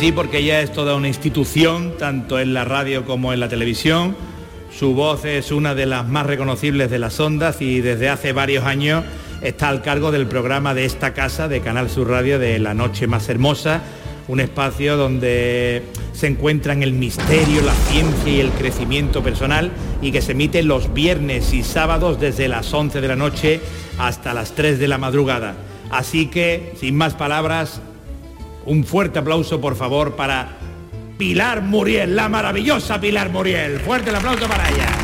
Sí, 0.01 0.12
porque 0.12 0.38
ella 0.38 0.62
es 0.62 0.72
toda 0.72 0.94
una 0.94 1.09
institución, 1.09 1.92
tanto 1.98 2.40
en 2.40 2.55
la 2.55 2.64
radio 2.64 3.05
como 3.05 3.34
en 3.34 3.40
la 3.40 3.51
televisión. 3.51 4.16
Su 4.72 4.94
voz 4.94 5.26
es 5.26 5.53
una 5.53 5.74
de 5.74 5.84
las 5.84 6.09
más 6.09 6.24
reconocibles 6.24 6.90
de 6.90 6.98
las 6.98 7.20
ondas 7.20 7.61
y 7.61 7.82
desde 7.82 8.09
hace 8.09 8.32
varios 8.32 8.64
años 8.64 9.05
está 9.42 9.68
al 9.68 9.82
cargo 9.82 10.11
del 10.11 10.26
programa 10.26 10.72
de 10.72 10.86
esta 10.86 11.12
casa 11.12 11.48
de 11.48 11.61
Canal 11.61 11.90
Sur 11.90 12.09
Radio 12.09 12.38
de 12.38 12.59
La 12.59 12.72
Noche 12.72 13.09
Más 13.09 13.28
Hermosa, 13.28 13.82
un 14.26 14.40
espacio 14.40 14.96
donde 14.96 15.82
se 16.14 16.28
encuentran 16.28 16.82
el 16.82 16.94
misterio, 16.94 17.61
la 17.61 17.74
ciencia 17.74 18.32
y 18.32 18.40
el 18.40 18.53
crecimiento 18.53 19.22
personal 19.22 19.70
y 20.01 20.12
que 20.12 20.22
se 20.22 20.32
emite 20.32 20.62
los 20.62 20.94
viernes 20.94 21.53
y 21.53 21.62
sábados 21.62 22.18
desde 22.18 22.48
las 22.48 22.72
11 22.72 23.03
de 23.03 23.09
la 23.09 23.16
noche 23.16 23.61
hasta 23.98 24.32
las 24.32 24.53
3 24.53 24.78
de 24.78 24.88
la 24.88 24.96
madrugada. 24.96 25.57
Así 25.90 26.28
que, 26.28 26.72
sin 26.80 26.96
más 26.96 27.12
palabras, 27.12 27.82
un 28.71 28.85
fuerte 28.85 29.18
aplauso, 29.18 29.61
por 29.61 29.75
favor, 29.75 30.14
para 30.14 30.47
Pilar 31.18 31.61
Muriel, 31.61 32.14
la 32.14 32.29
maravillosa 32.29 33.01
Pilar 33.01 33.29
Muriel. 33.29 33.81
Fuerte 33.81 34.11
el 34.11 34.16
aplauso 34.16 34.47
para 34.47 34.68
ella. 34.68 34.99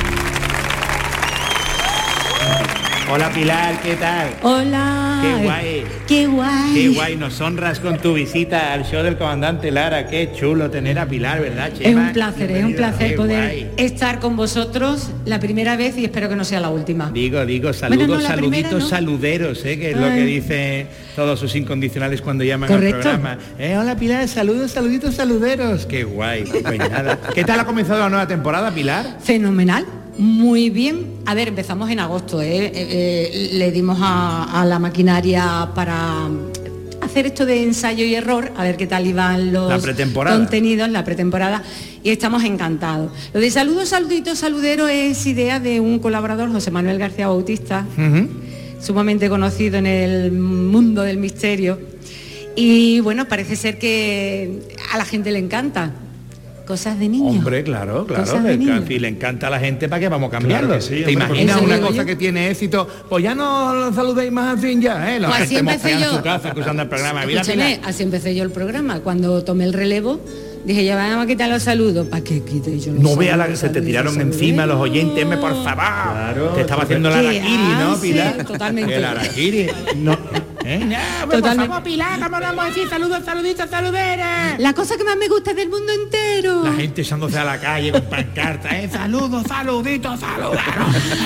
Hola 3.09 3.30
Pilar, 3.30 3.80
¿qué 3.82 3.94
tal? 3.94 4.28
Hola. 4.42 5.20
Qué 5.22 5.44
guay. 5.44 5.84
Qué 6.09 6.26
guay. 6.26 6.74
Qué 6.74 6.88
guay, 6.88 7.16
nos 7.16 7.40
honras 7.40 7.78
con 7.78 7.98
tu 7.98 8.14
visita 8.14 8.72
al 8.72 8.84
show 8.84 9.02
del 9.04 9.16
comandante 9.16 9.70
Lara. 9.70 10.09
Qué 10.09 10.32
chulo 10.36 10.70
tener 10.70 10.98
a 10.98 11.07
Pilar, 11.07 11.40
¿verdad, 11.40 11.70
Es 11.78 11.94
un 11.94 12.12
placer, 12.12 12.50
es 12.50 12.64
un 12.64 12.74
placer 12.74 13.11
Qué 13.11 13.16
poder 13.16 13.44
guay. 13.44 13.70
estar 13.76 14.18
con 14.18 14.34
vosotros 14.34 15.11
la 15.24 15.38
primera 15.38 15.76
vez 15.76 15.96
y 15.98 16.04
espero 16.04 16.28
que 16.28 16.34
no 16.34 16.44
sea 16.44 16.59
la 16.59 16.70
última. 16.70 17.11
Digo, 17.12 17.46
digo, 17.46 17.72
saludos, 17.72 18.07
Bueno, 18.09 18.16
no, 18.16 18.22
la 18.22 18.28
saluditos, 18.28 18.50
primera 18.70 18.78
no. 18.84 18.88
saluderos, 18.88 19.64
¿eh? 19.64 19.78
que 19.78 19.90
es 19.92 19.96
lo 19.96 20.07
que 20.09 20.24
dicen 20.24 20.88
todos 21.14 21.38
sus 21.38 21.54
incondicionales 21.54 22.20
cuando 22.20 22.42
llaman 22.42 22.68
Correcto. 22.68 22.96
al 22.96 23.02
programa. 23.20 23.38
Eh, 23.57 23.76
hola 23.78 23.94
Pilar, 23.96 24.26
saludos, 24.26 24.72
saluditos, 24.72 25.14
saluderos. 25.14 25.86
Qué 25.86 26.02
guay. 26.02 26.42
Pues 26.42 26.78
nada. 26.78 27.20
¿Qué 27.32 27.44
tal 27.44 27.61
ha 27.61 27.64
comenzado 27.64 28.00
la 28.00 28.09
nueva 28.09 28.26
temporada, 28.26 28.72
Pilar? 28.74 29.18
Fenomenal, 29.22 29.86
muy 30.19 30.71
bien. 30.71 31.07
A 31.27 31.35
ver, 31.35 31.49
empezamos 31.49 31.91
en 31.91 32.01
agosto, 32.01 32.41
¿eh? 32.43 32.67
Eh, 32.67 32.73
eh, 32.75 33.51
le 33.53 33.71
dimos 33.71 33.99
a, 34.01 34.61
a 34.61 34.64
la 34.64 34.79
maquinaria 34.79 35.71
para 35.75 36.29
hacer 37.01 37.27
esto 37.27 37.47
de 37.47 37.62
ensayo 37.62 38.05
y 38.05 38.14
error, 38.14 38.53
a 38.57 38.62
ver 38.64 38.77
qué 38.77 38.87
tal 38.87 39.07
iban 39.07 39.53
los 39.53 39.69
La 39.69 39.79
pretemporada. 39.79 40.37
contenidos, 40.37 40.89
la 40.91 41.05
pretemporada, 41.05 41.62
y 42.03 42.11
estamos 42.11 42.43
encantados. 42.45 43.12
Lo 43.33 43.41
de 43.41 43.51
saludos, 43.51 43.91
saluditos, 43.91 44.39
saludero 44.39 44.89
es 44.89 45.25
idea 45.27 45.61
de 45.61 45.81
un 45.81 45.99
colaborador, 45.99 46.51
José 46.51 46.71
Manuel 46.71 46.99
García 46.99 47.29
Bautista, 47.29 47.87
sumamente 48.81 49.29
conocido 49.29 49.77
en 49.79 49.87
el 49.87 50.33
mundo 50.33 51.03
del 51.03 51.19
misterio. 51.19 51.79
Y 52.57 53.01
bueno, 53.01 53.27
parece 53.29 53.55
ser 53.55 53.79
que 53.79 54.62
a 54.93 54.99
la 54.99 55.05
gente 55.05 55.31
le 55.31 55.39
encanta. 55.39 55.93
Cosas 56.67 56.99
de 56.99 57.09
niños. 57.09 57.37
Hombre, 57.37 57.62
claro, 57.62 58.05
claro. 58.07 58.25
Cosas 58.25 58.43
de 58.43 58.51
le, 58.51 58.57
niños. 58.59 58.81
encan- 58.83 58.89
si 58.89 58.99
le 58.99 59.09
encanta 59.09 59.47
a 59.47 59.51
la 59.51 59.61
gente, 59.61 59.89
¿para 59.89 60.01
qué 60.01 60.09
vamos 60.09 60.29
a 60.29 60.31
cambiarlo? 60.33 60.69
Claro 60.69 60.81
que 60.83 60.97
sí, 60.97 61.03
¿Te 61.05 61.12
imaginas 61.12 61.61
una 61.61 61.81
cosa 61.81 62.05
que 62.05 62.17
tiene 62.17 62.51
éxito? 62.51 62.89
Pues 63.09 63.23
ya 63.23 63.35
no 63.37 63.73
lo 63.75 63.93
saludéis 63.93 64.33
más 64.33 64.59
así 64.59 64.77
ya, 64.81 65.14
¿eh? 65.14 65.21
La 65.21 65.29
Pues 65.29 65.43
así 65.43 65.55
gente 65.55 65.73
empecé 65.73 65.89
mosquea 65.93 66.07
en 66.09 66.12
yo. 66.12 66.17
su 66.19 66.23
casa 66.25 66.49
escuchando 66.49 66.83
el 66.83 66.89
programa. 66.89 67.25
Mira, 67.25 67.43
Escúchame, 67.43 67.75
Pilar. 67.77 67.89
así 67.89 68.03
empecé 68.03 68.35
yo 68.35 68.43
el 68.43 68.51
programa. 68.51 68.99
Cuando 69.01 69.45
tomé 69.45 69.62
el 69.64 69.73
relevo, 69.73 70.19
dije, 70.64 70.85
ya 70.85 70.97
vamos 70.97 71.25
a 71.25 71.27
quitar 71.29 71.49
los 71.49 71.62
saludos. 71.62 72.09
¿Para 72.09 72.25
qué 72.25 72.43
quite 72.43 72.81
yo 72.81 72.93
los 72.95 73.01
No 73.03 73.14
vea 73.14 73.37
la 73.37 73.47
que 73.47 73.57
se 73.57 73.69
te 73.69 73.81
tiraron 73.81 74.14
saludos? 74.14 74.35
encima 74.35 74.67
los 74.67 74.81
oyentes, 74.81 75.25
me 75.25 75.37
por 75.37 75.53
favor. 75.62 76.55
te 76.57 76.62
estaba 76.62 76.83
haciendo 76.83 77.11
la 77.11 77.21
araquiri, 77.21 77.75
¿no, 77.79 77.97
Pilar? 78.01 78.45
totalmente. 78.45 78.97
El 78.97 79.05
araquiri. 79.05 79.67
No, 79.99 80.19
¿Eh? 80.67 80.97
Totalmente. 81.31 81.81
Pilar, 81.83 82.19
¿cómo 82.19 82.41
no 82.41 82.47
vamos 82.47 82.64
a 82.64 82.69
decir 82.69 82.89
saludos, 82.89 83.25
saluditos, 83.25 83.71
saluderas? 83.71 84.59
La 84.59 84.73
cosa 84.73 84.97
que 84.97 85.05
más 85.05 85.17
me 85.17 85.29
gusta 85.29 85.55
del 85.55 85.69
mundo 85.69 85.93
entero. 85.93 86.64
La 86.64 86.73
gente 86.73 87.03
echándose 87.03 87.39
a 87.39 87.45
la 87.45 87.61
calle 87.61 87.93
con 87.93 88.03
pancartas, 88.03 88.73
¿eh? 88.73 88.89
Saludos, 88.91 89.45
saluditos, 89.47 90.19
saluderos. 90.19 90.62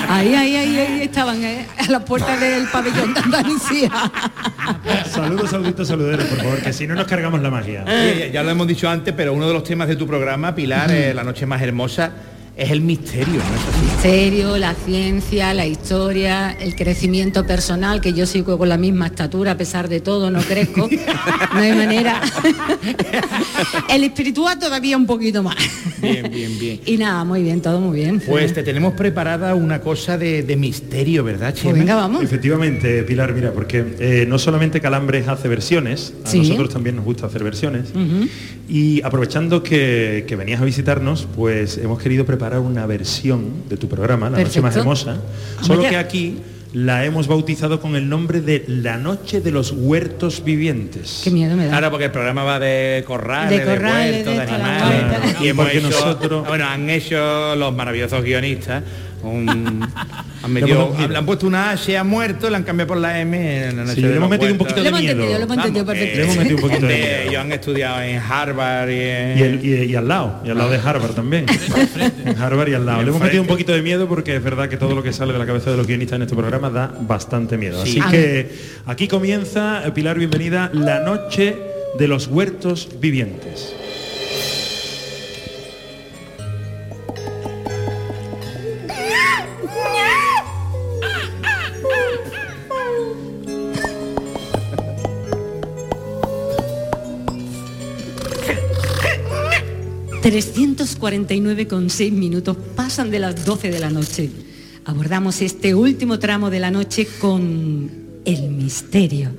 Ahí, 0.07 0.35
ahí, 0.35 0.55
ahí, 0.55 0.77
ahí 0.77 1.01
estaban, 1.01 1.43
¿eh? 1.43 1.65
a 1.77 1.91
la 1.91 2.05
puerta 2.05 2.37
del 2.37 2.67
pabellón 2.67 3.13
de 3.13 3.19
Andalucía. 3.19 3.89
saludos, 5.11 5.49
saluditos, 5.49 5.87
saluderos, 5.87 6.25
por 6.25 6.37
favor, 6.37 6.61
que 6.61 6.73
si 6.73 6.85
no 6.85 6.93
nos 6.95 7.07
cargamos 7.07 7.41
la 7.41 7.49
magia. 7.49 7.83
Ya 8.31 8.43
lo 8.43 8.49
hemos 8.51 8.67
dicho 8.67 8.89
antes, 8.89 9.13
pero 9.15 9.33
uno 9.33 9.47
de 9.47 9.53
los 9.53 9.63
temas 9.63 9.87
de 9.87 9.95
tu 9.95 10.05
programa, 10.05 10.53
Pilar, 10.53 10.91
eh, 10.91 11.13
La 11.13 11.23
Noche 11.23 11.45
Más 11.45 11.61
Hermosa, 11.61 12.11
es 12.63 12.71
el 12.71 12.81
misterio, 12.81 13.35
¿no 13.35 13.55
es 13.55 13.61
así? 13.75 13.85
misterio, 13.85 14.57
la 14.57 14.73
ciencia, 14.75 15.53
la 15.53 15.65
historia, 15.65 16.51
el 16.59 16.75
crecimiento 16.75 17.45
personal, 17.45 18.01
que 18.01 18.13
yo 18.13 18.25
sigo 18.25 18.57
con 18.57 18.69
la 18.69 18.77
misma 18.77 19.07
estatura 19.07 19.51
a 19.51 19.57
pesar 19.57 19.89
de 19.89 19.99
todo, 19.99 20.29
no 20.31 20.39
crezco, 20.41 20.87
no 21.53 21.59
hay 21.59 21.73
manera. 21.73 22.21
el 23.89 24.03
espiritual 24.03 24.59
todavía 24.59 24.97
un 24.97 25.05
poquito 25.05 25.43
más. 25.43 25.55
Bien, 26.01 26.29
bien, 26.31 26.57
bien. 26.59 26.79
Y 26.85 26.97
nada, 26.97 27.23
muy 27.23 27.43
bien, 27.43 27.61
todo 27.61 27.79
muy 27.79 27.97
bien. 27.99 28.19
Pues 28.19 28.53
te 28.53 28.63
tenemos 28.63 28.93
preparada 28.93 29.53
una 29.55 29.81
cosa 29.81 30.17
de, 30.17 30.43
de 30.43 30.55
misterio, 30.55 31.23
¿verdad, 31.23 31.53
Chema? 31.53 31.71
Pues 31.71 31.79
venga, 31.81 31.95
vamos. 31.95 32.23
Efectivamente, 32.23 33.03
Pilar, 33.03 33.33
mira, 33.33 33.51
porque 33.51 33.83
eh, 33.99 34.25
no 34.27 34.39
solamente 34.39 34.81
Calambres 34.81 35.27
hace 35.27 35.47
versiones, 35.47 36.13
a 36.25 36.29
Sí. 36.29 36.39
nosotros 36.39 36.69
también 36.69 36.95
nos 36.95 37.05
gusta 37.05 37.27
hacer 37.27 37.43
versiones. 37.43 37.89
Y 38.73 39.01
aprovechando 39.03 39.61
que, 39.63 40.23
que 40.25 40.37
venías 40.37 40.61
a 40.61 40.63
visitarnos, 40.63 41.27
pues 41.35 41.77
hemos 41.77 42.01
querido 42.01 42.25
preparar 42.25 42.59
una 42.61 42.85
versión 42.85 43.67
de 43.67 43.75
tu 43.75 43.89
programa, 43.89 44.29
La 44.29 44.37
Noche 44.37 44.61
Más 44.61 44.73
Perfecto. 44.75 44.79
Hermosa, 44.79 45.17
solo 45.59 45.81
que 45.81 45.97
aquí 45.97 46.37
la 46.71 47.03
hemos 47.03 47.27
bautizado 47.27 47.81
con 47.81 47.97
el 47.97 48.07
nombre 48.07 48.39
de 48.39 48.63
La 48.69 48.95
Noche 48.95 49.41
de 49.41 49.51
los 49.51 49.73
Huertos 49.75 50.41
Vivientes. 50.45 51.19
Qué 51.21 51.31
miedo 51.31 51.57
me 51.57 51.65
da. 51.65 51.71
Claro, 51.71 51.89
porque 51.89 52.05
el 52.05 52.11
programa 52.11 52.45
va 52.45 52.59
de 52.59 53.03
corrales, 53.05 53.59
De 53.59 53.65
de, 53.65 53.75
corrales, 53.75 54.25
huertos, 54.25 54.33
de 54.33 54.39
de 54.39 54.43
esto, 54.45 54.57
la 54.57 54.77
animales. 54.77 55.21
vuelta. 55.21 55.43
Y 55.43 55.47
hemos 55.49 55.65
Porque 55.65 55.77
hecho, 55.79 55.89
nosotros- 55.89 56.47
bueno, 56.47 56.65
han 56.65 56.89
hecho 56.89 57.55
los 57.57 57.75
maravillosos 57.75 58.23
guionistas. 58.23 58.83
Un- 59.23 59.87
han, 60.43 60.51
metido- 60.53 60.95
hemos 60.99 61.23
puesto 61.25 61.47
una 61.47 61.71
H 61.71 61.97
a 61.97 62.03
muerto, 62.03 62.49
le 62.49 62.55
han 62.57 62.63
cambiado 62.63 62.87
por 62.89 62.97
la 62.97 63.19
M. 63.19 63.67
En 63.69 63.77
la 63.77 63.83
noche 63.83 63.95
Sí, 63.95 64.01
le 64.01 64.07
hemos 64.15 64.21
los 64.21 64.29
metido 64.31 64.51
un 64.51 64.57
poquito 64.57 64.81
de 64.81 64.87
hemos 64.89 64.99
miedo. 65.01 65.23
hemos. 65.23 65.37
Le 65.37 66.23
hemos 66.23 66.37
metido 66.37 66.55
un 66.55 66.61
poquito 66.61 66.85
de 66.87 66.95
miedo. 66.95 67.21
ellos 67.29 67.35
han 67.41 67.51
estudiado 67.51 68.01
en 68.01 68.17
Harvard 68.19 68.89
y 68.89 68.99
en... 68.99 69.37
Y, 69.37 69.41
el- 69.41 69.65
y- 69.65 69.91
y 69.91 69.95
al 69.95 70.07
lado, 70.07 70.41
y 70.45 70.49
al 70.49 70.57
lado 70.57 70.69
de 70.71 70.77
Harvard 70.77 71.11
también. 71.11 71.45
En 72.25 72.37
Harvard 72.41 72.69
y 72.69 72.73
al 72.73 72.85
lado. 72.85 73.01
Le 73.03 73.09
hemos 73.09 73.21
metido 73.21 73.41
un 73.41 73.47
poquito 73.47 73.71
de 73.73 73.81
miedo 73.81 74.07
porque 74.07 74.35
es 74.35 74.43
verdad 74.43 74.69
que 74.69 74.77
todo 74.77 74.95
lo 74.95 75.03
que 75.03 75.11
sale 75.13 75.33
de 75.33 75.39
la 75.39 75.45
cabeza 75.45 75.71
de 75.71 75.77
los 75.77 75.87
guionistas 75.87 76.17
en 76.17 76.23
este 76.23 76.35
programa 76.35 76.69
da 76.69 76.93
bastante 77.01 77.57
miedo. 77.57 77.83
Sí. 77.85 77.99
Así 77.99 78.11
que 78.11 78.51
aquí 78.85 79.07
comienza, 79.07 79.85
eh, 79.85 79.91
Pilar, 79.91 80.17
bienvenida, 80.17 80.69
la 80.73 80.99
noche 81.01 81.55
de 81.97 82.07
los 82.07 82.27
huertos 82.27 82.89
vivientes. 82.99 83.73
Con 101.67 101.89
6 101.89 102.13
minutos 102.13 102.55
pasan 102.75 103.09
de 103.09 103.17
las 103.17 103.43
12 103.43 103.71
de 103.71 103.79
la 103.79 103.89
noche. 103.89 104.29
Abordamos 104.85 105.41
este 105.41 105.73
último 105.73 106.19
tramo 106.19 106.51
de 106.51 106.59
la 106.59 106.69
noche 106.69 107.07
con 107.19 107.89
el 108.23 108.49
misterio. 108.49 109.31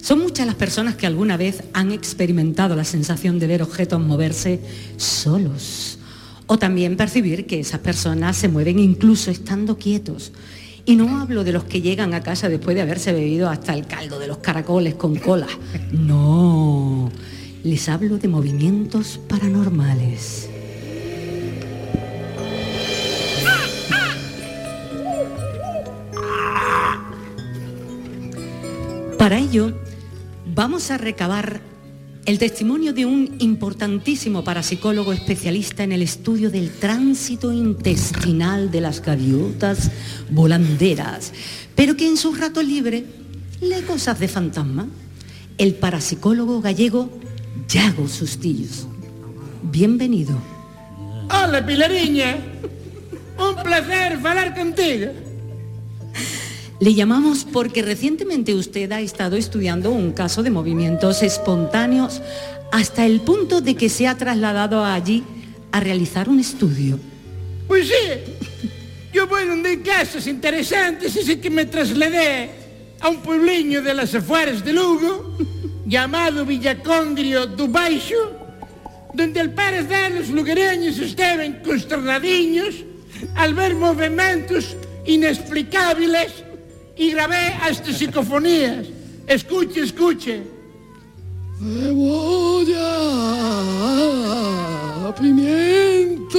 Son 0.00 0.18
muchas 0.18 0.46
las 0.46 0.54
personas 0.54 0.94
que 0.94 1.06
alguna 1.06 1.36
vez 1.36 1.62
han 1.74 1.92
experimentado 1.92 2.74
la 2.74 2.84
sensación 2.84 3.38
de 3.38 3.48
ver 3.48 3.62
objetos 3.62 4.00
moverse 4.00 4.60
solos. 4.96 5.98
O 6.46 6.58
también 6.58 6.96
percibir 6.96 7.46
que 7.46 7.60
esas 7.60 7.80
personas 7.80 8.34
se 8.34 8.48
mueven 8.48 8.78
incluso 8.78 9.30
estando 9.30 9.76
quietos. 9.76 10.32
Y 10.86 10.96
no 10.96 11.20
hablo 11.20 11.44
de 11.44 11.52
los 11.52 11.64
que 11.64 11.82
llegan 11.82 12.14
a 12.14 12.22
casa 12.22 12.48
después 12.48 12.74
de 12.74 12.80
haberse 12.80 13.12
bebido 13.12 13.50
hasta 13.50 13.74
el 13.74 13.86
caldo 13.86 14.18
de 14.18 14.28
los 14.28 14.38
caracoles 14.38 14.94
con 14.94 15.16
cola. 15.16 15.48
No, 15.92 17.12
les 17.62 17.88
hablo 17.88 18.18
de 18.18 18.28
movimientos 18.28 19.20
paranormales. 19.28 20.48
Para 29.18 29.38
ello, 29.38 29.74
vamos 30.46 30.90
a 30.90 30.96
recabar 30.96 31.60
el 32.24 32.38
testimonio 32.38 32.94
de 32.94 33.04
un 33.04 33.36
importantísimo 33.40 34.44
parapsicólogo 34.44 35.12
especialista 35.12 35.82
en 35.82 35.92
el 35.92 36.02
estudio 36.02 36.50
del 36.50 36.70
tránsito 36.70 37.52
intestinal 37.52 38.70
de 38.70 38.80
las 38.80 39.02
gaviotas 39.02 39.90
volanderas, 40.30 41.32
pero 41.74 41.96
que 41.96 42.06
en 42.06 42.16
su 42.16 42.34
rato 42.34 42.62
libre 42.62 43.04
lee 43.60 43.82
cosas 43.86 44.18
de 44.18 44.28
fantasma. 44.28 44.86
El 45.58 45.74
parapsicólogo 45.74 46.62
gallego 46.62 47.10
Yago 47.68 48.08
Sustillos. 48.08 48.86
Bienvenido. 49.62 50.36
Hola, 51.30 51.64
Pilariña. 51.64 52.36
Un 53.38 53.62
placer 53.62 54.14
hablar 54.14 54.54
contigo. 54.54 55.08
Le 56.80 56.94
llamamos 56.94 57.44
porque 57.44 57.82
recientemente 57.82 58.54
usted 58.54 58.90
ha 58.92 59.00
estado 59.00 59.36
estudiando 59.36 59.90
un 59.90 60.12
caso 60.12 60.42
de 60.42 60.50
movimientos 60.50 61.22
espontáneos 61.22 62.22
hasta 62.72 63.04
el 63.04 63.20
punto 63.20 63.60
de 63.60 63.74
que 63.74 63.88
se 63.88 64.06
ha 64.06 64.16
trasladado 64.16 64.84
allí 64.84 65.22
a 65.72 65.80
realizar 65.80 66.28
un 66.28 66.40
estudio. 66.40 66.98
Pues 67.68 67.88
sí, 67.88 68.68
yo 69.12 69.26
voy 69.26 69.46
donde 69.46 69.82
casos 69.82 70.26
interesantes, 70.26 71.16
así 71.16 71.36
que 71.36 71.50
me 71.50 71.66
trasladé 71.66 72.50
a 73.00 73.08
un 73.08 73.18
puebliño 73.18 73.82
de 73.82 73.94
las 73.94 74.14
afueras 74.14 74.64
de 74.64 74.72
Lugo, 74.72 75.36
llamado 75.90 76.46
Villacondrio 76.46 77.48
do 77.48 77.66
Baixo, 77.66 78.22
donde 79.12 79.40
al 79.40 79.50
parecer 79.50 80.12
los 80.14 80.28
lugareños 80.30 80.96
estaban 80.98 81.60
consternadiños 81.66 82.84
al 83.34 83.54
ver 83.54 83.74
movimientos 83.74 84.76
inexplicables 85.04 86.44
y 86.96 87.10
grabé 87.10 87.54
hasta 87.60 87.92
psicofonías. 87.92 88.86
Escuche, 89.26 89.80
escuche. 89.82 90.42
Cebolla, 91.58 92.86
pimiento. 95.20 96.38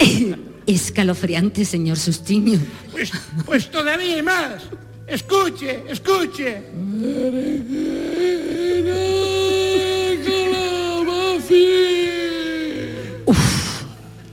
escalofriante, 0.66 1.64
señor 1.64 1.96
Sustiño. 1.96 2.58
Pues, 2.92 3.10
pues 3.44 3.70
todavía 3.70 4.14
hay 4.14 4.22
más. 4.22 4.62
Escuche, 5.10 5.82
escuche. 5.88 6.62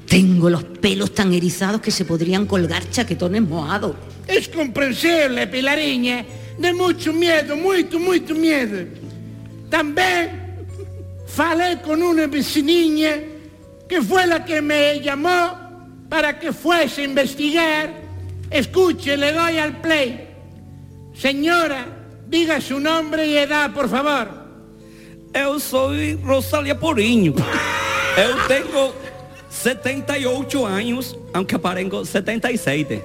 Tengo 0.08 0.52
los 0.52 0.64
pelos 0.64 1.16
tan 1.16 1.34
erizados 1.34 1.82
que 1.82 1.90
se 1.90 2.06
podrían 2.06 2.46
colgar 2.46 2.88
chaquetones 2.92 3.42
mojados. 3.42 3.96
Es 4.28 4.50
comprensible, 4.50 5.48
Pilariña. 5.48 6.24
De 6.60 6.72
mucho 6.74 7.12
miedo, 7.12 7.58
mucho, 7.58 8.00
mucho 8.00 8.36
miedo. 8.36 8.86
También 9.72 10.66
falé 11.26 11.82
con 11.82 12.04
una 12.04 12.28
veciniña 12.28 13.16
que 13.90 14.00
fue 14.04 14.28
la 14.28 14.46
que 14.46 14.62
me 14.62 15.00
llamó 15.02 15.58
para 16.08 16.38
que 16.38 16.54
fuese 16.54 17.02
a 17.02 17.06
investigar. 17.06 17.94
Escuche, 18.52 19.18
le 19.18 19.34
doy 19.34 19.58
al 19.58 19.82
play. 19.82 20.27
Señora, 21.20 21.86
diga 22.28 22.62
su 22.62 22.80
nombre 22.80 23.26
y 23.26 23.38
edad, 23.38 23.74
por 23.74 23.90
favor. 23.90 24.30
Eu 25.34 25.60
soy 25.60 26.16
Rosalia 26.24 26.76
Porinho. 26.76 27.34
Eu 28.16 28.48
tengo 28.48 28.94
78 29.50 30.66
años, 30.66 31.18
aunque 31.34 31.56
aparezco 31.56 32.06
77. 32.06 33.04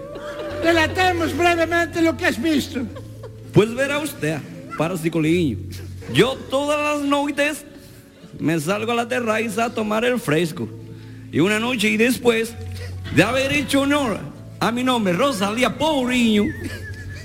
Relatemos 0.62 1.36
brevemente 1.36 2.00
lo 2.02 2.16
que 2.16 2.26
has 2.26 2.40
visto. 2.40 2.86
Pues 3.52 3.74
verá 3.74 3.98
usted, 3.98 4.38
para 4.76 4.96
psicoliño. 4.96 5.58
Yo 6.12 6.36
todas 6.50 6.80
las 6.80 7.08
noites 7.08 7.64
me 8.38 8.58
salgo 8.60 8.92
a 8.92 8.94
la 8.94 9.08
terraza 9.08 9.66
a 9.66 9.70
tomar 9.70 10.04
el 10.04 10.20
fresco. 10.20 10.68
Y 11.32 11.40
una 11.40 11.58
noche 11.58 11.88
y 11.88 11.96
después 11.96 12.54
de 13.14 13.22
haber 13.22 13.52
hecho 13.52 13.80
honor 13.80 14.20
a 14.60 14.70
mi 14.70 14.84
nombre, 14.84 15.12
Rosalía 15.14 15.76
Pouriño, 15.76 16.44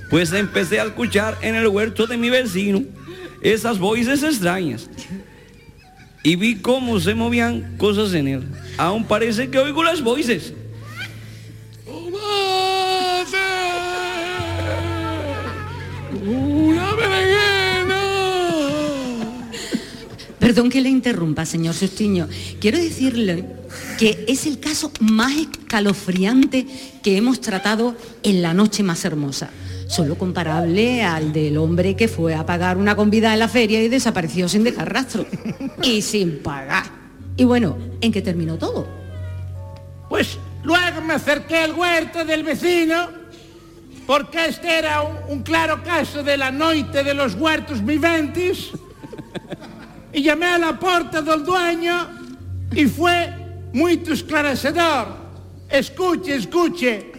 pues 0.10 0.32
empecé 0.34 0.80
a 0.80 0.86
escuchar 0.86 1.38
en 1.42 1.56
el 1.56 1.68
huerto 1.68 2.08
de 2.08 2.18
mi 2.18 2.30
vecino 2.30 2.84
esas 3.42 3.78
voces 3.80 4.24
extrañas. 4.24 4.90
Y 6.24 6.36
vi 6.36 6.56
cómo 6.56 7.00
se 7.00 7.14
movían 7.14 7.78
cosas 7.78 8.14
en 8.14 8.28
él. 8.28 8.44
Aún 8.78 9.06
parece 9.06 9.50
que 9.50 9.60
oigo 9.60 9.84
las 9.84 10.02
voces. 10.02 10.54
Perdón 20.48 20.70
que 20.70 20.80
le 20.80 20.88
interrumpa, 20.88 21.46
señor 21.46 21.74
Sustiño. 21.74 22.30
Quiero 22.62 22.78
decirle 22.78 23.44
que 24.00 24.24
es 24.30 24.46
el 24.46 24.62
caso 24.62 24.94
más 25.02 25.34
escalofriante 25.34 26.66
que 27.04 27.18
hemos 27.18 27.42
tratado 27.42 27.98
en 28.24 28.42
la 28.42 28.54
noche 28.54 28.82
más 28.82 29.04
hermosa. 29.04 29.50
Solo 29.90 30.18
comparable 30.18 31.04
al 31.04 31.34
del 31.34 31.58
hombre 31.58 31.98
que 31.98 32.08
fue 32.08 32.34
a 32.34 32.46
pagar 32.46 32.78
una 32.78 32.96
convida 32.96 33.34
en 33.34 33.40
la 33.40 33.50
feria 33.50 33.84
y 33.84 33.90
desapareció 33.90 34.48
sin 34.48 34.64
dejar 34.64 34.94
rastro. 34.94 35.26
Y 35.84 36.02
sin 36.02 36.40
pagar. 36.40 36.86
Y 37.36 37.44
bueno, 37.44 37.78
¿en 38.00 38.14
qué 38.14 38.22
terminó 38.22 38.58
todo? 38.58 38.88
Pues 40.08 40.38
luego 40.64 41.02
me 41.02 41.16
acerqué 41.16 41.58
al 41.58 41.74
huerto 41.74 42.24
del 42.24 42.44
vecino, 42.44 43.10
porque 44.06 44.46
este 44.46 44.80
era 44.80 45.02
un, 45.02 45.44
claro 45.44 45.84
caso 45.84 46.24
de 46.24 46.38
la 46.38 46.52
noite 46.52 47.04
de 47.04 47.14
los 47.14 47.34
huertos 47.34 47.86
viventes, 47.86 48.72
y 50.18 50.24
llamé 50.24 50.48
a 50.48 50.58
la 50.58 50.80
puerta 50.80 51.22
del 51.22 51.44
dueño 51.44 52.10
y 52.72 52.88
fue 52.88 53.32
muy 53.74 54.02
esclarecedor. 54.10 55.10
Escuche, 55.70 56.38
escuche. 56.38 57.12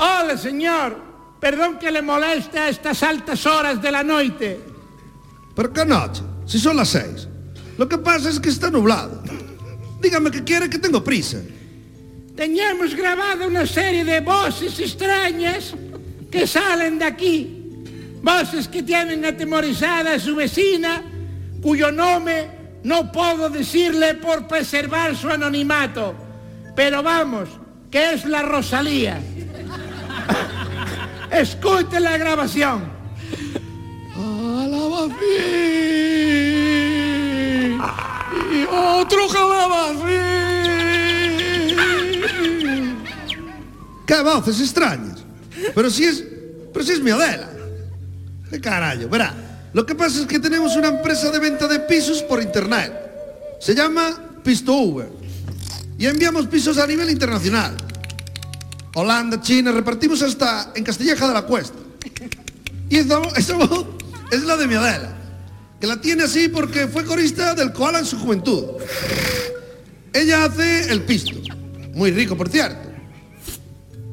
Hola, 0.00 0.36
señor. 0.36 1.00
Perdón 1.38 1.78
que 1.78 1.92
le 1.92 2.02
moleste 2.02 2.58
a 2.58 2.70
estas 2.70 3.04
altas 3.04 3.46
horas 3.46 3.80
de 3.80 3.92
la 3.92 4.02
noite. 4.02 4.58
¿Pero 5.54 5.72
qué 5.72 5.84
noche? 5.84 6.22
Si 6.44 6.58
son 6.58 6.76
las 6.78 6.88
seis. 6.88 7.28
Lo 7.76 7.88
que 7.88 7.98
pasa 7.98 8.30
es 8.30 8.40
que 8.40 8.48
está 8.48 8.68
nublado. 8.68 9.22
Dígame 10.00 10.32
que 10.32 10.42
quiere 10.42 10.68
que 10.68 10.80
tengo 10.80 11.04
prisa. 11.04 11.38
Teníamos 12.34 12.96
grabada 12.96 13.46
una 13.46 13.64
serie 13.64 14.04
de 14.04 14.20
voces 14.22 14.76
extrañas 14.80 15.72
que 16.32 16.48
salen 16.48 16.98
de 16.98 17.04
aquí. 17.04 17.54
Voces 18.20 18.66
que 18.66 18.82
tienen 18.82 19.24
atemorizada 19.24 20.14
a 20.14 20.18
su 20.18 20.34
vecina, 20.34 21.04
cuyo 21.62 21.90
nombre 21.92 22.50
no 22.84 23.10
puedo 23.12 23.48
decirle 23.50 24.14
por 24.14 24.46
preservar 24.46 25.16
su 25.16 25.28
anonimato. 25.28 26.14
Pero 26.74 27.02
vamos, 27.02 27.48
que 27.90 28.12
es 28.12 28.24
la 28.24 28.42
Rosalía. 28.42 29.20
Escuche 31.30 32.00
la 32.00 32.16
grabación. 32.16 32.98
Y 38.50 38.64
otro 38.70 39.28
calabacín. 39.28 40.08
¿Qué 44.06 44.22
voces 44.22 44.60
extrañas? 44.60 45.24
Pero 45.74 45.90
si 45.90 46.04
es... 46.04 46.24
Pero 46.72 46.84
si 46.84 46.92
es 46.92 47.00
mi 47.00 47.10
Adela. 47.10 47.50
¿Qué 48.50 48.60
carajo? 48.60 49.08
Verá, 49.08 49.34
lo 49.72 49.84
que 49.86 49.94
pasa 49.94 50.20
es 50.20 50.26
que 50.26 50.38
tenemos 50.38 50.74
una 50.76 50.88
empresa 50.88 51.30
de 51.30 51.38
venta 51.38 51.68
de 51.68 51.80
pisos 51.80 52.22
por 52.22 52.42
internet. 52.42 52.92
Se 53.60 53.74
llama 53.74 54.40
Pisto 54.42 54.72
Uber. 54.72 55.08
Y 55.98 56.06
enviamos 56.06 56.46
pisos 56.46 56.78
a 56.78 56.86
nivel 56.86 57.10
internacional. 57.10 57.76
Holanda, 58.94 59.40
China, 59.40 59.72
repartimos 59.72 60.22
hasta 60.22 60.72
en 60.74 60.84
Castilleja 60.84 61.28
de 61.28 61.34
la 61.34 61.42
Cuesta. 61.42 61.76
Y 62.88 62.96
esa, 62.96 63.18
vo- 63.20 63.36
esa 63.36 63.54
voz 63.56 63.86
es 64.30 64.42
la 64.44 64.56
de 64.56 64.66
mi 64.66 64.74
Adela, 64.74 65.14
que 65.80 65.86
la 65.86 66.00
tiene 66.00 66.22
así 66.24 66.48
porque 66.48 66.88
fue 66.88 67.04
corista 67.04 67.54
del 67.54 67.72
koala 67.72 67.98
en 67.98 68.06
su 68.06 68.18
juventud. 68.18 68.64
Ella 70.12 70.44
hace 70.44 70.90
el 70.90 71.02
pisto, 71.02 71.32
muy 71.94 72.10
rico 72.12 72.36
por 72.36 72.48
cierto. 72.48 72.88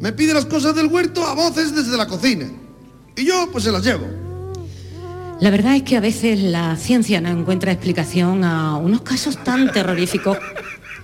Me 0.02 0.12
pide 0.12 0.34
las 0.34 0.46
cosas 0.46 0.76
del 0.76 0.88
huerto 0.88 1.26
a 1.26 1.34
voces 1.34 1.74
desde 1.74 1.96
la 1.96 2.06
cocina. 2.08 2.48
Y 3.16 3.26
yo 3.26 3.50
pues 3.52 3.64
se 3.64 3.72
las 3.72 3.84
llevo. 3.84 4.25
La 5.42 5.50
verdad 5.50 5.76
es 5.76 5.84
que 5.84 5.98
a 5.98 6.00
veces 6.00 6.40
la 6.40 6.76
ciencia 6.78 7.20
no 7.20 7.30
encuentra 7.30 7.72
explicación 7.72 8.44
a 8.44 8.78
unos 8.78 9.02
casos 9.02 9.44
tan 9.44 9.72
terroríficos 9.74 10.38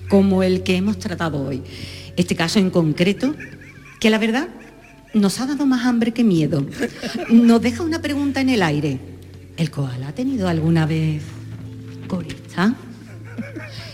como 0.08 0.42
el 0.42 0.64
que 0.64 0.78
hemos 0.78 0.98
tratado 1.00 1.46
hoy. 1.46 1.62
Este 2.16 2.36
caso 2.36 2.60
en 2.60 2.70
concreto, 2.70 3.36
que 4.00 4.10
la 4.10 4.18
verdad 4.18 4.48
nos 5.14 5.40
ha 5.40 5.48
dado 5.48 5.66
más 5.66 5.86
hambre 5.86 6.14
que 6.14 6.24
miedo. 6.24 6.66
Nos 7.30 7.62
deja 7.62 7.84
una 7.84 8.02
pregunta 8.02 8.40
en 8.42 8.50
el 8.50 8.64
aire. 8.64 9.00
¿El 9.58 9.70
koala 9.70 10.10
ha 10.10 10.16
tenido 10.16 10.48
alguna 10.48 10.86
vez 10.86 11.24
corista? 12.08 12.74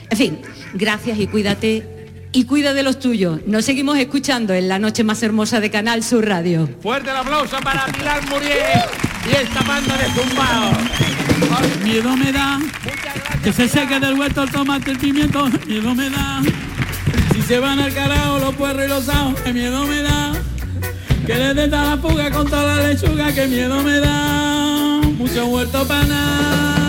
En 0.10 0.18
fin, 0.18 0.40
gracias 0.74 1.20
y 1.20 1.28
cuídate. 1.28 1.97
Y 2.32 2.46
cuida 2.46 2.74
de 2.74 2.84
los 2.84 3.00
tuyos. 3.00 3.40
Nos 3.48 3.66
seguimos 3.66 3.98
escuchando 3.98 4.54
en 4.54 4.68
la 4.68 4.80
noche 4.80 5.04
más 5.04 5.24
hermosa 5.24 5.60
de 5.60 5.72
Canal 5.72 6.04
Sur 6.04 6.28
Radio. 6.28 6.70
Fuerte 6.82 7.10
el 7.10 7.18
aplauso 7.18 7.58
para 7.62 7.86
Pilar 7.86 8.28
Muriel 8.30 8.82
y 9.30 9.36
esta 9.36 9.62
banda 9.62 9.98
de 9.98 10.06
zumbao. 10.12 10.72
Miedo 11.84 12.16
me 12.18 12.32
da 12.32 12.60
que 13.44 13.54
se 13.54 13.70
seque 13.70 14.00
del 14.00 14.20
huerto 14.20 14.44
el 14.44 14.52
tomate, 14.52 14.92
el 14.92 14.98
pimiento. 14.98 15.50
Miedo 15.68 15.96
me 15.96 16.10
da. 16.10 16.42
Si 17.34 17.42
se 17.44 17.60
van 17.60 17.80
al 17.80 17.94
carajo 17.94 18.40
los 18.40 18.56
puerros 18.56 18.86
y 18.86 18.90
los 18.90 19.08
ajos, 19.08 19.40
que 19.40 19.54
miedo 19.54 19.86
me 19.86 20.02
da. 20.02 20.34
Que 21.26 21.36
le 21.36 21.54
den 21.54 21.72
la 21.72 21.98
fuga 21.98 22.30
con 22.32 22.50
toda 22.50 22.76
la 22.76 22.88
lechuga, 22.90 23.34
que 23.34 23.48
miedo 23.48 23.82
me 23.84 24.00
da. 24.00 25.00
Mucho 25.18 25.46
huerto 25.48 25.88
para 25.88 26.04
nada. 26.04 26.87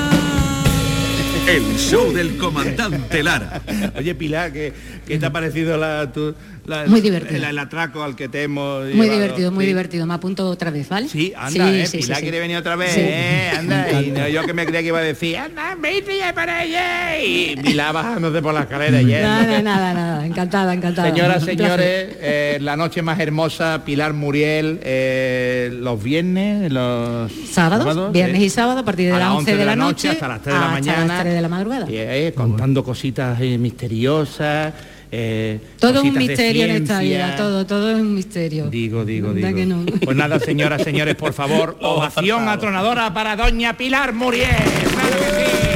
El 1.49 1.63
show 1.79 2.13
del 2.13 2.37
comandante 2.37 3.23
Lara. 3.23 3.63
Oye, 3.97 4.15
Pilar, 4.15 4.53
¿qué, 4.53 4.73
qué 5.07 5.19
te 5.19 5.27
ha 5.27 5.33
parecido 5.33 5.77
la, 5.79 6.13
tu- 6.13 6.35
la- 6.69 6.87
Muy 6.87 7.01
divertido. 7.01 7.37
El, 7.39 7.45
el 7.45 7.59
atraco 7.59 8.03
al 8.03 8.15
que 8.15 8.29
te 8.29 8.43
hemos 8.45 8.85
Muy 8.85 8.93
llevado? 8.93 9.13
divertido, 9.13 9.51
muy 9.53 9.65
Sí. 9.65 9.69
divertido. 9.69 10.07
Me 10.07 10.15
apunto 10.15 10.49
otra 10.49 10.71
vez, 10.71 10.89
¿vale? 10.89 11.09
Sí, 11.09 11.33
anda, 11.37 11.73
eh, 11.75 11.87
sí, 11.87 11.99
Pilar 11.99 12.17
sí, 12.17 12.21
sí. 12.21 12.23
quiere 12.23 12.41
venir 12.41 12.57
otra 12.59 12.77
vez, 12.77 12.95
eh, 12.97 13.51
anda. 13.59 14.01
Y 14.03 14.11
no, 14.11 14.29
yo 14.29 14.43
que 14.45 14.53
me 14.53 14.65
creía 14.67 14.83
que 14.83 14.89
iba 14.89 14.99
a 14.99 15.03
decir, 15.03 15.37
anda, 15.39 15.77
vete 15.81 16.19
ya 16.19 16.33
para 16.35 16.59
allá. 16.61 17.19
Y 17.21 17.57
Pilar 17.57 17.93
bajándose 17.93 18.41
por 18.43 18.55
la 18.55 18.61
escalera 18.61 19.01
yendo. 19.01 19.27
Nada, 19.29 19.63
nada, 19.63 19.95
nada. 19.95 20.27
Encantada, 20.27 20.75
encantada. 20.75 21.09
Señoras, 21.11 21.43
señores, 21.45 22.17
eh, 22.21 22.59
la 22.61 22.77
noche 22.77 23.03
más 23.03 23.19
hermosa, 23.19 23.83
Pilar 23.85 24.13
Muriel, 24.13 24.81
eh, 24.83 25.71
los 25.73 26.03
viernes, 26.03 26.71
los 26.71 27.33
Sábados, 27.51 28.13
viernes 28.13 28.43
eh, 28.43 28.45
y 28.45 28.51
sábado 28.51 28.81
a 28.81 28.85
partir 28.85 29.07
de 29.09 29.15
a 29.15 29.19
las 29.19 29.31
11 29.31 29.57
de 29.57 29.65
la 29.65 29.77
noche 29.77 30.11
hasta 30.11 30.29
las 30.29 30.43
3 30.43 30.55
de 30.55 30.61
la 30.61 30.67
hasta 30.67 30.75
mañana. 30.81 31.07
las 31.15 31.21
3 31.23 31.35
de 31.35 31.41
la 31.41 31.49
madrugada. 31.49 31.91
Y, 31.91 31.97
eh, 31.97 32.33
contando 32.37 32.85
cositas 32.85 33.39
eh, 33.41 33.57
misteriosas. 33.59 34.73
Eh, 35.11 35.61
Todo 35.79 36.03
un 36.03 36.15
misterio 36.15 36.65
en 36.65 36.83
esta 36.83 37.01
vida, 37.01 37.37
todo, 37.37 37.67
todo 37.67 37.91
es 37.91 37.97
un 37.97 38.15
misterio. 38.15 38.69
Digo, 38.69 39.05
digo, 39.05 39.33
¿Verdad 39.33 39.49
digo. 39.49 39.59
que 39.59 39.67
no? 39.67 39.85
Pues 40.05 40.17
nada, 40.17 40.39
señoras, 40.39 40.83
señores, 40.83 41.15
por 41.15 41.33
favor, 41.33 41.77
ovación 41.81 42.49
atronadora 42.49 43.13
para 43.15 43.37
doña 43.37 43.77
Pilar 43.77 44.13
Muriel. 44.13 44.49
¡Claro 44.49 45.17
que 45.19 45.27
sí! 45.27 45.69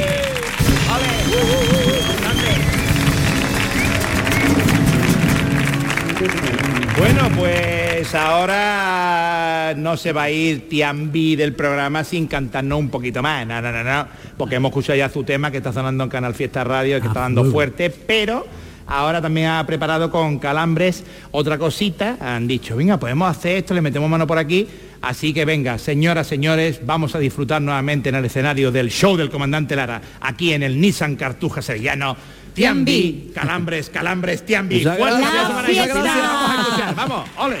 ¡Ole! 0.91 2.23
Bueno, 6.97 7.29
pues 7.35 8.13
ahora 8.15 9.73
no 9.75 9.97
se 9.97 10.13
va 10.13 10.23
a 10.23 10.29
ir 10.29 10.69
Tiambi 10.69 11.35
del 11.35 11.53
programa 11.53 12.03
sin 12.03 12.27
cantarnos 12.27 12.79
un 12.79 12.89
poquito 12.89 13.21
más. 13.21 13.45
No, 13.47 13.61
no, 13.61 13.71
no, 13.71 13.83
no. 13.83 14.07
Porque 14.37 14.55
hemos 14.55 14.69
escuchado 14.69 14.97
ya 14.97 15.09
su 15.09 15.23
tema 15.23 15.51
que 15.51 15.57
está 15.57 15.73
sonando 15.73 16.03
en 16.03 16.09
Canal 16.09 16.33
Fiesta 16.35 16.63
Radio, 16.63 17.01
que 17.01 17.07
está 17.07 17.21
dando 17.21 17.45
fuerte, 17.45 17.89
pero 17.89 18.45
ahora 18.87 19.21
también 19.21 19.47
ha 19.47 19.65
preparado 19.65 20.09
con 20.11 20.39
Calambres 20.39 21.03
otra 21.31 21.57
cosita. 21.57 22.17
Han 22.19 22.47
dicho, 22.47 22.75
venga, 22.75 22.99
podemos 22.99 23.29
hacer 23.29 23.57
esto, 23.57 23.73
le 23.73 23.81
metemos 23.81 24.09
mano 24.09 24.27
por 24.27 24.37
aquí. 24.37 24.67
Así 25.01 25.33
que 25.33 25.43
venga, 25.43 25.77
señoras, 25.77 26.27
señores, 26.27 26.79
vamos 26.85 27.13
a 27.13 27.19
disfrutar 27.19 27.61
nuevamente 27.61 28.09
en 28.09 28.15
el 28.15 28.23
escenario 28.25 28.71
del 28.71 28.89
show 28.89 29.17
del 29.17 29.29
comandante 29.29 29.75
Lara, 29.75 30.01
aquí 30.21 30.53
en 30.53 30.63
el 30.63 30.79
Nissan 30.79 31.17
Cartuja 31.17 31.61
Sevillano. 31.61 32.15
Tiambi, 32.53 33.31
calambres, 33.33 33.89
calambres, 33.89 34.45
Tiambi. 34.45 34.77
Muchas 34.77 34.97
gracias. 34.97 35.87
gracias. 35.87 36.03
Vamos 36.05 36.49
a 36.49 36.61
escuchar, 36.61 36.95
vamos, 36.95 37.29
ole. 37.37 37.57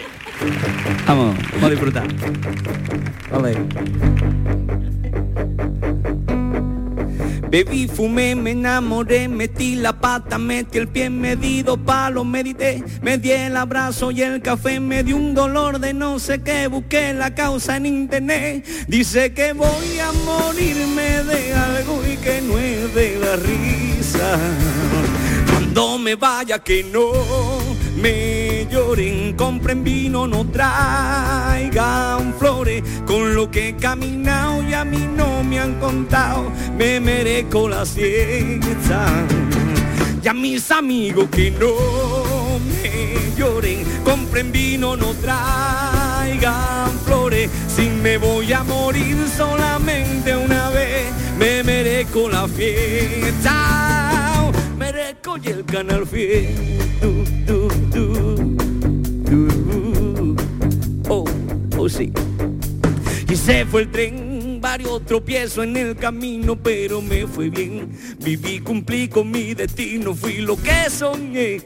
Vamos, 1.07 1.35
vamos 1.51 1.63
a 1.63 1.69
disfrutar. 1.69 2.07
Ole. 3.31 4.62
Bebí, 7.53 7.87
fumé, 7.87 8.33
me 8.33 8.49
enamoré, 8.49 9.27
metí 9.27 9.75
la 9.75 9.93
pata, 9.93 10.39
metí 10.39 10.79
el 10.79 10.87
pie, 10.87 11.11
me 11.11 11.35
di 11.35 11.61
dos 11.61 11.77
palos, 11.77 12.25
medité, 12.25 12.83
me 13.03 13.19
di 13.19 13.29
el 13.29 13.55
abrazo 13.55 14.09
y 14.09 14.23
el 14.23 14.41
café, 14.41 14.79
me 14.79 15.03
dio 15.03 15.17
un 15.17 15.35
dolor 15.35 15.77
de 15.77 15.93
no 15.93 16.17
sé 16.17 16.41
qué, 16.41 16.65
busqué 16.65 17.13
la 17.13 17.35
causa 17.35 17.77
en 17.77 17.85
internet. 17.85 18.65
Dice 18.87 19.35
que 19.35 19.53
voy 19.53 19.99
a 19.99 20.11
morirme 20.25 21.23
de 21.25 21.53
algo 21.53 22.01
y 22.11 22.17
que 22.17 22.41
no 22.41 22.57
es 22.57 22.95
de 22.95 23.19
la 23.19 23.35
risa. 23.35 24.39
Cuando 25.51 25.99
me 25.99 26.15
vaya 26.15 26.57
que 26.57 26.83
no 26.83 27.11
me 28.01 28.42
lloren, 28.93 29.33
compren 29.33 29.83
vino, 29.83 30.27
no 30.27 30.45
traigan 30.45 32.33
flores, 32.37 32.83
con 33.05 33.33
lo 33.33 33.49
que 33.49 33.69
he 33.69 33.75
caminado 33.75 34.61
y 34.61 34.73
a 34.73 34.83
mí 34.83 35.07
no 35.15 35.43
me 35.43 35.59
han 35.59 35.79
contado, 35.79 36.51
me 36.77 36.99
merezco 36.99 37.67
la 37.67 37.85
siesta. 37.85 39.05
Y 40.23 40.27
a 40.27 40.33
mis 40.33 40.69
amigos 40.71 41.27
que 41.31 41.51
no 41.51 42.59
me 42.59 43.35
lloren, 43.35 43.83
compren 44.03 44.51
vino, 44.51 44.95
no 44.95 45.13
traigan 45.15 46.91
flores, 47.05 47.49
si 47.75 47.89
me 47.89 48.17
voy 48.17 48.53
a 48.53 48.63
morir 48.63 49.17
solamente 49.35 50.35
una 50.35 50.69
vez, 50.69 51.11
me 51.39 51.63
merezco 51.63 52.29
la 52.29 52.47
fiesta, 52.47 53.55
merezco 54.77 55.37
y 55.43 55.47
el 55.47 55.65
canal 55.65 56.05
fiesta. 56.05 56.61
Du, 57.01 57.25
du, 57.45 57.67
du, 57.91 58.12
Y 61.85 63.35
se 63.35 63.65
fue 63.65 63.81
el 63.81 63.91
tren, 63.91 64.59
varios 64.61 65.05
tropiezos 65.05 65.65
en 65.65 65.75
el 65.75 65.95
camino, 65.97 66.55
pero 66.55 67.01
me 67.01 67.27
fue 67.27 67.49
bien. 67.49 67.91
Viví, 68.19 68.59
cumplí 68.61 69.09
con 69.09 69.29
mi 69.29 69.53
destino, 69.53 70.15
fui 70.15 70.37
lo 70.37 70.55
que 70.55 70.89
soñé. 70.89 71.61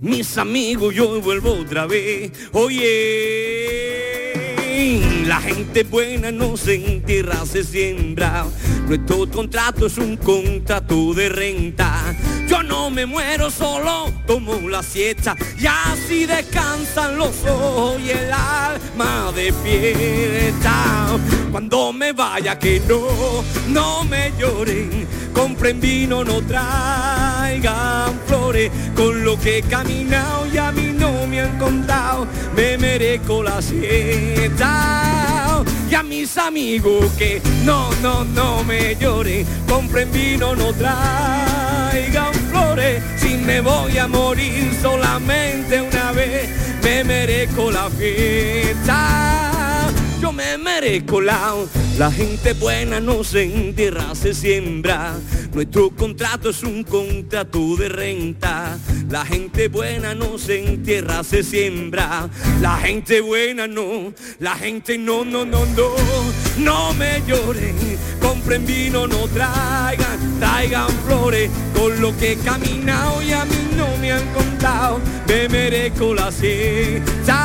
Mis 0.00 0.38
amigos, 0.38 0.94
yo 0.94 1.20
vuelvo 1.20 1.52
otra 1.52 1.86
vez. 1.86 2.30
Oye, 2.52 2.84
la 5.26 5.40
gente 5.40 5.82
buena 5.84 6.30
no 6.30 6.56
se 6.56 6.74
entierra, 6.74 7.44
se 7.44 7.64
siembra. 7.64 8.46
Nuestro 8.86 9.28
contrato 9.28 9.86
es 9.86 9.98
un 9.98 10.16
contrato 10.16 11.12
de 11.14 11.28
renta. 11.28 12.14
Yo 12.52 12.62
no 12.62 12.90
me 12.90 13.06
muero 13.06 13.50
solo, 13.50 14.12
tomo 14.26 14.68
la 14.68 14.82
siesta 14.82 15.34
y 15.58 15.64
así 15.64 16.26
descansan 16.26 17.16
los 17.16 17.34
ojos 17.46 17.98
y 17.98 18.10
el 18.10 18.30
alma 18.30 19.32
despierta. 19.34 21.16
Cuando 21.50 21.94
me 21.94 22.12
vaya 22.12 22.58
que 22.58 22.78
no, 22.86 23.42
no 23.68 24.04
me 24.04 24.34
lloren, 24.38 25.08
compren 25.32 25.80
vino, 25.80 26.24
no 26.24 26.42
traigan 26.42 28.20
flores, 28.26 28.70
con 28.94 29.24
lo 29.24 29.40
que 29.40 29.58
he 29.58 29.62
caminado 29.62 30.46
y 30.52 30.58
a 30.58 30.70
mí 30.72 30.92
no 30.94 31.26
me 31.26 31.40
han 31.40 31.58
contado, 31.58 32.26
me 32.54 32.76
merezco 32.76 33.42
la 33.42 33.62
siesta. 33.62 35.64
Y 35.90 35.94
a 35.94 36.02
mis 36.02 36.36
amigos 36.36 37.06
que 37.16 37.40
no, 37.64 37.90
no, 38.02 38.24
no 38.24 38.62
me 38.64 38.94
lloren, 38.96 39.46
compren 39.66 40.12
vino, 40.12 40.54
no 40.54 40.74
traigan 40.74 42.41
si 43.16 43.36
me 43.36 43.60
voy 43.60 43.98
a 43.98 44.08
morir 44.08 44.72
solamente 44.80 45.80
una 45.80 46.12
vez, 46.12 46.48
me 46.82 47.04
merezco 47.04 47.70
la 47.70 47.90
fiesta. 47.90 49.90
Yo 50.20 50.32
me 50.32 50.56
merezco 50.56 51.20
la, 51.20 51.54
la 51.98 52.10
gente 52.10 52.54
buena 52.54 53.00
no 53.00 53.24
se 53.24 53.42
entierra, 53.42 54.14
se 54.14 54.32
siembra. 54.32 55.14
Nuestro 55.52 55.90
contrato 55.90 56.50
es 56.50 56.62
un 56.62 56.82
contrato 56.82 57.76
de 57.76 57.88
renta. 57.88 58.78
La 59.10 59.26
gente 59.26 59.68
buena 59.68 60.14
no 60.14 60.38
se 60.38 60.64
entierra, 60.64 61.22
se 61.24 61.42
siembra. 61.42 62.30
La 62.60 62.78
gente 62.78 63.20
buena 63.20 63.66
no, 63.66 64.14
la 64.38 64.54
gente 64.54 64.96
no, 64.96 65.24
no, 65.24 65.44
no, 65.44 65.66
no, 65.66 65.90
no 66.56 66.94
me 66.94 67.20
lloren. 67.26 67.76
Compren 68.42 68.66
vino, 68.66 69.06
no 69.06 69.28
traigan, 69.28 70.40
traigan 70.40 70.88
flores. 71.06 71.48
Con 71.76 72.00
lo 72.00 72.16
que 72.16 72.32
he 72.32 72.36
caminado 72.38 73.22
y 73.22 73.30
a 73.30 73.44
mí 73.44 73.70
no 73.76 73.86
me 74.00 74.10
han 74.10 74.26
contado, 74.34 75.00
me 75.28 75.48
merezco 75.48 76.12
la 76.12 76.32
siesta 76.32 77.38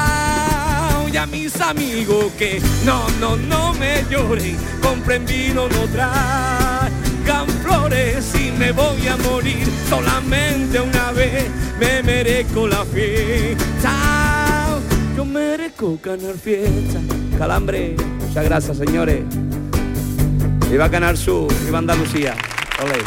y 1.11 1.15
a 1.15 1.27
mis 1.27 1.61
amigos 1.61 2.31
que 2.39 2.59
no, 2.83 3.07
no, 3.19 3.37
no 3.37 3.75
me 3.75 4.03
lloren, 4.09 4.57
compren 4.81 5.23
vino, 5.27 5.67
no 5.69 5.85
traigan 5.93 7.47
flores, 7.63 8.25
si 8.25 8.51
me 8.53 8.71
voy 8.71 9.07
a 9.07 9.17
morir 9.17 9.67
solamente 9.87 10.81
una 10.81 11.11
vez, 11.11 11.45
me 11.79 12.01
merezco 12.01 12.67
la 12.67 12.83
fiesta, 12.85 14.79
yo 15.15 15.25
merezco 15.25 15.99
ganar 16.03 16.35
fiesta. 16.35 16.99
Calambre, 17.37 17.95
muchas 18.19 18.45
gracias 18.45 18.77
señores. 18.77 19.21
Viva 20.69 20.91
Canal 20.91 21.17
Sur, 21.17 21.47
viva 21.63 21.77
Andalucía. 21.77 22.35
Ole. 22.83 22.99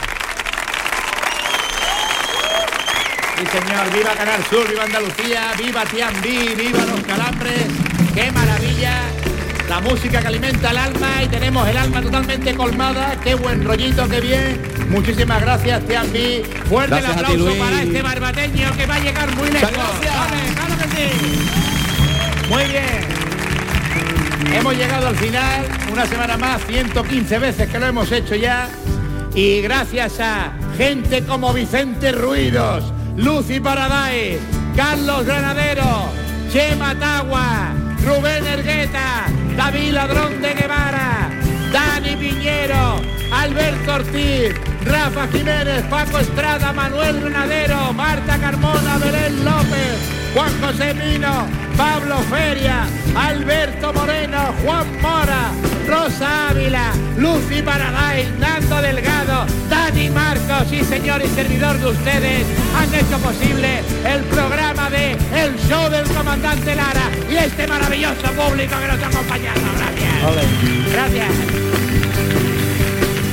Sí, 3.36 3.46
señor, 3.46 3.92
viva 3.92 4.14
Canal 4.14 4.42
Sur, 4.48 4.68
viva 4.68 4.84
Andalucía, 4.84 5.52
viva 5.58 5.84
Tiambí, 5.84 6.54
viva 6.56 6.84
los 6.86 7.00
calambres, 7.00 7.66
qué 8.14 8.32
maravilla. 8.32 9.02
La 9.68 9.80
música 9.80 10.20
que 10.20 10.26
alimenta 10.26 10.70
el 10.70 10.78
alma 10.78 11.22
y 11.22 11.28
tenemos 11.28 11.68
el 11.68 11.76
alma 11.76 12.00
totalmente 12.00 12.54
colmada, 12.54 13.20
qué 13.22 13.34
buen 13.34 13.62
rollito, 13.62 14.08
qué 14.08 14.20
bien. 14.20 14.61
Muchísimas 14.88 15.42
gracias, 15.42 15.86
Tiambí. 15.86 16.42
Fuerte 16.68 16.96
Gracias 16.96 17.16
a 17.16 17.20
el 17.20 17.24
aplauso 17.26 17.58
para 17.58 17.82
este 17.82 18.02
barbateño 18.02 18.76
que 18.76 18.86
va 18.86 18.94
a 18.94 19.00
llegar 19.00 19.36
muy 19.36 19.50
lejos. 19.50 19.70
Vale, 19.70 20.54
claro 20.54 20.76
que 20.78 20.96
sí. 20.96 22.48
Muy 22.48 22.64
bien. 22.64 23.29
Hemos 24.53 24.76
llegado 24.76 25.07
al 25.07 25.16
final, 25.16 25.64
una 25.92 26.07
semana 26.07 26.36
más, 26.36 26.61
115 26.66 27.38
veces 27.38 27.68
que 27.68 27.78
lo 27.78 27.86
hemos 27.86 28.11
hecho 28.11 28.34
ya. 28.34 28.68
Y 29.34 29.61
gracias 29.61 30.18
a 30.20 30.53
gente 30.76 31.24
como 31.24 31.53
Vicente 31.53 32.11
Ruidos, 32.12 32.92
Lucy 33.16 33.61
Paradise, 33.61 34.40
Carlos 34.76 35.24
Granadero, 35.24 36.09
Chema 36.53 36.98
Tagua, 36.98 37.72
Rubén 38.05 38.44
Ergueta, 38.46 39.26
David 39.57 39.92
Ladrón 39.92 40.42
de 40.42 40.55
Guevara, 40.55 41.30
Dani 41.72 42.16
Piñero, 42.16 43.01
Alberto 43.32 43.94
Ortiz, 43.94 44.53
Rafa 44.84 45.28
Jiménez, 45.28 45.82
Paco 45.88 46.18
Estrada, 46.18 46.72
Manuel 46.72 47.20
Granadero, 47.20 47.92
Marta 47.92 48.36
Carmona, 48.38 48.98
Belén 48.98 49.44
López, 49.44 49.98
Juan 50.34 50.53
José 50.61 50.94
Pino, 50.94 51.46
Pablo 51.80 52.18
Feria, 52.28 52.86
Alberto 53.16 53.90
Moreno, 53.94 54.52
Juan 54.62 54.86
Mora, 55.00 55.50
Rosa 55.88 56.50
Ávila, 56.50 56.92
Lucy 57.16 57.62
Paradise, 57.62 58.30
Nando 58.38 58.82
Delgado, 58.82 59.46
Dani 59.70 60.10
Marcos 60.10 60.70
y 60.70 60.84
señor 60.84 61.22
y 61.24 61.28
servidor 61.28 61.78
de 61.78 61.86
ustedes 61.86 62.46
han 62.76 62.94
hecho 62.94 63.16
posible 63.20 63.80
el 64.04 64.20
programa 64.24 64.90
de 64.90 65.12
El 65.34 65.56
Show 65.70 65.88
del 65.88 66.06
Comandante 66.08 66.74
Lara 66.74 67.08
y 67.30 67.36
este 67.36 67.66
maravilloso 67.66 68.30
público 68.36 68.74
que 68.78 68.86
nos 68.86 69.02
ha 69.02 69.06
acompañado. 69.06 69.60
Gracias. 69.78 70.92
Gracias. 70.92 71.28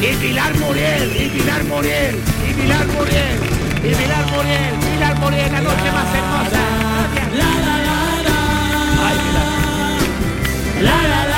Y 0.02 0.16
Pilar 0.22 0.56
Muriel, 0.56 1.18
y 1.18 1.30
Pilar 1.38 1.64
Muriel, 1.66 2.16
y 2.50 2.54
Pilar 2.54 2.88
Muriel, 2.88 3.40
y 3.80 3.94
Pilar 3.94 4.26
Muriel, 4.32 4.74
Pilar 4.94 5.16
Muriel, 5.18 5.52
la 5.52 5.62
noche 5.62 5.92
más 5.92 6.16
hermosa. 6.16 6.62
Gracias. 7.36 7.87
La 10.80 10.96
la 11.08 11.28
la. 11.28 11.37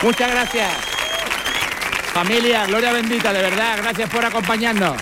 Muchas 0.03 0.31
gracias. 0.31 0.73
Familia, 2.13 2.67
gloria 2.67 2.93
bendita, 2.93 3.33
de 3.33 3.43
verdad, 3.43 3.79
gracias 3.83 4.09
por 4.09 4.25
acompañarnos. 4.25 4.97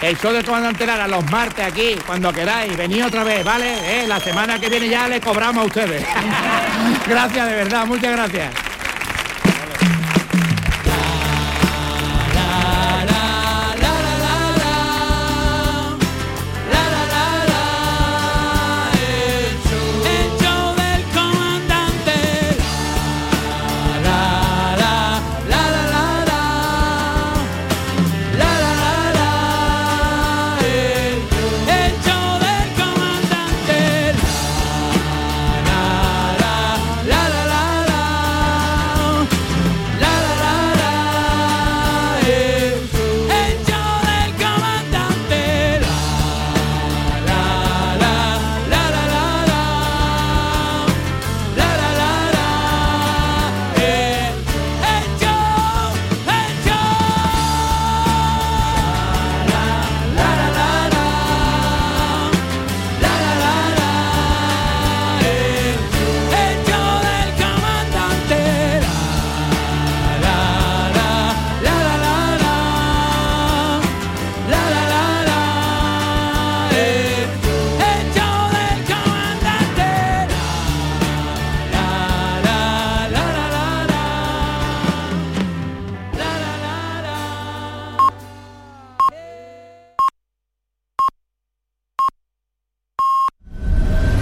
El 0.00 0.18
show 0.18 0.32
del 0.32 0.44
comandante 0.44 0.86
Lara 0.86 1.06
los 1.06 1.24
martes 1.30 1.64
aquí, 1.64 1.96
cuando 2.06 2.32
queráis, 2.32 2.76
venid 2.76 3.06
otra 3.06 3.22
vez, 3.22 3.44
¿vale? 3.44 4.02
Eh, 4.02 4.06
La 4.06 4.18
semana 4.18 4.58
que 4.58 4.68
viene 4.68 4.88
ya 4.88 5.06
le 5.08 5.20
cobramos 5.20 5.62
a 5.62 5.66
ustedes. 5.66 6.04
gracias, 7.06 7.48
de 7.48 7.54
verdad, 7.54 7.86
muchas 7.86 8.12
gracias. 8.12 8.52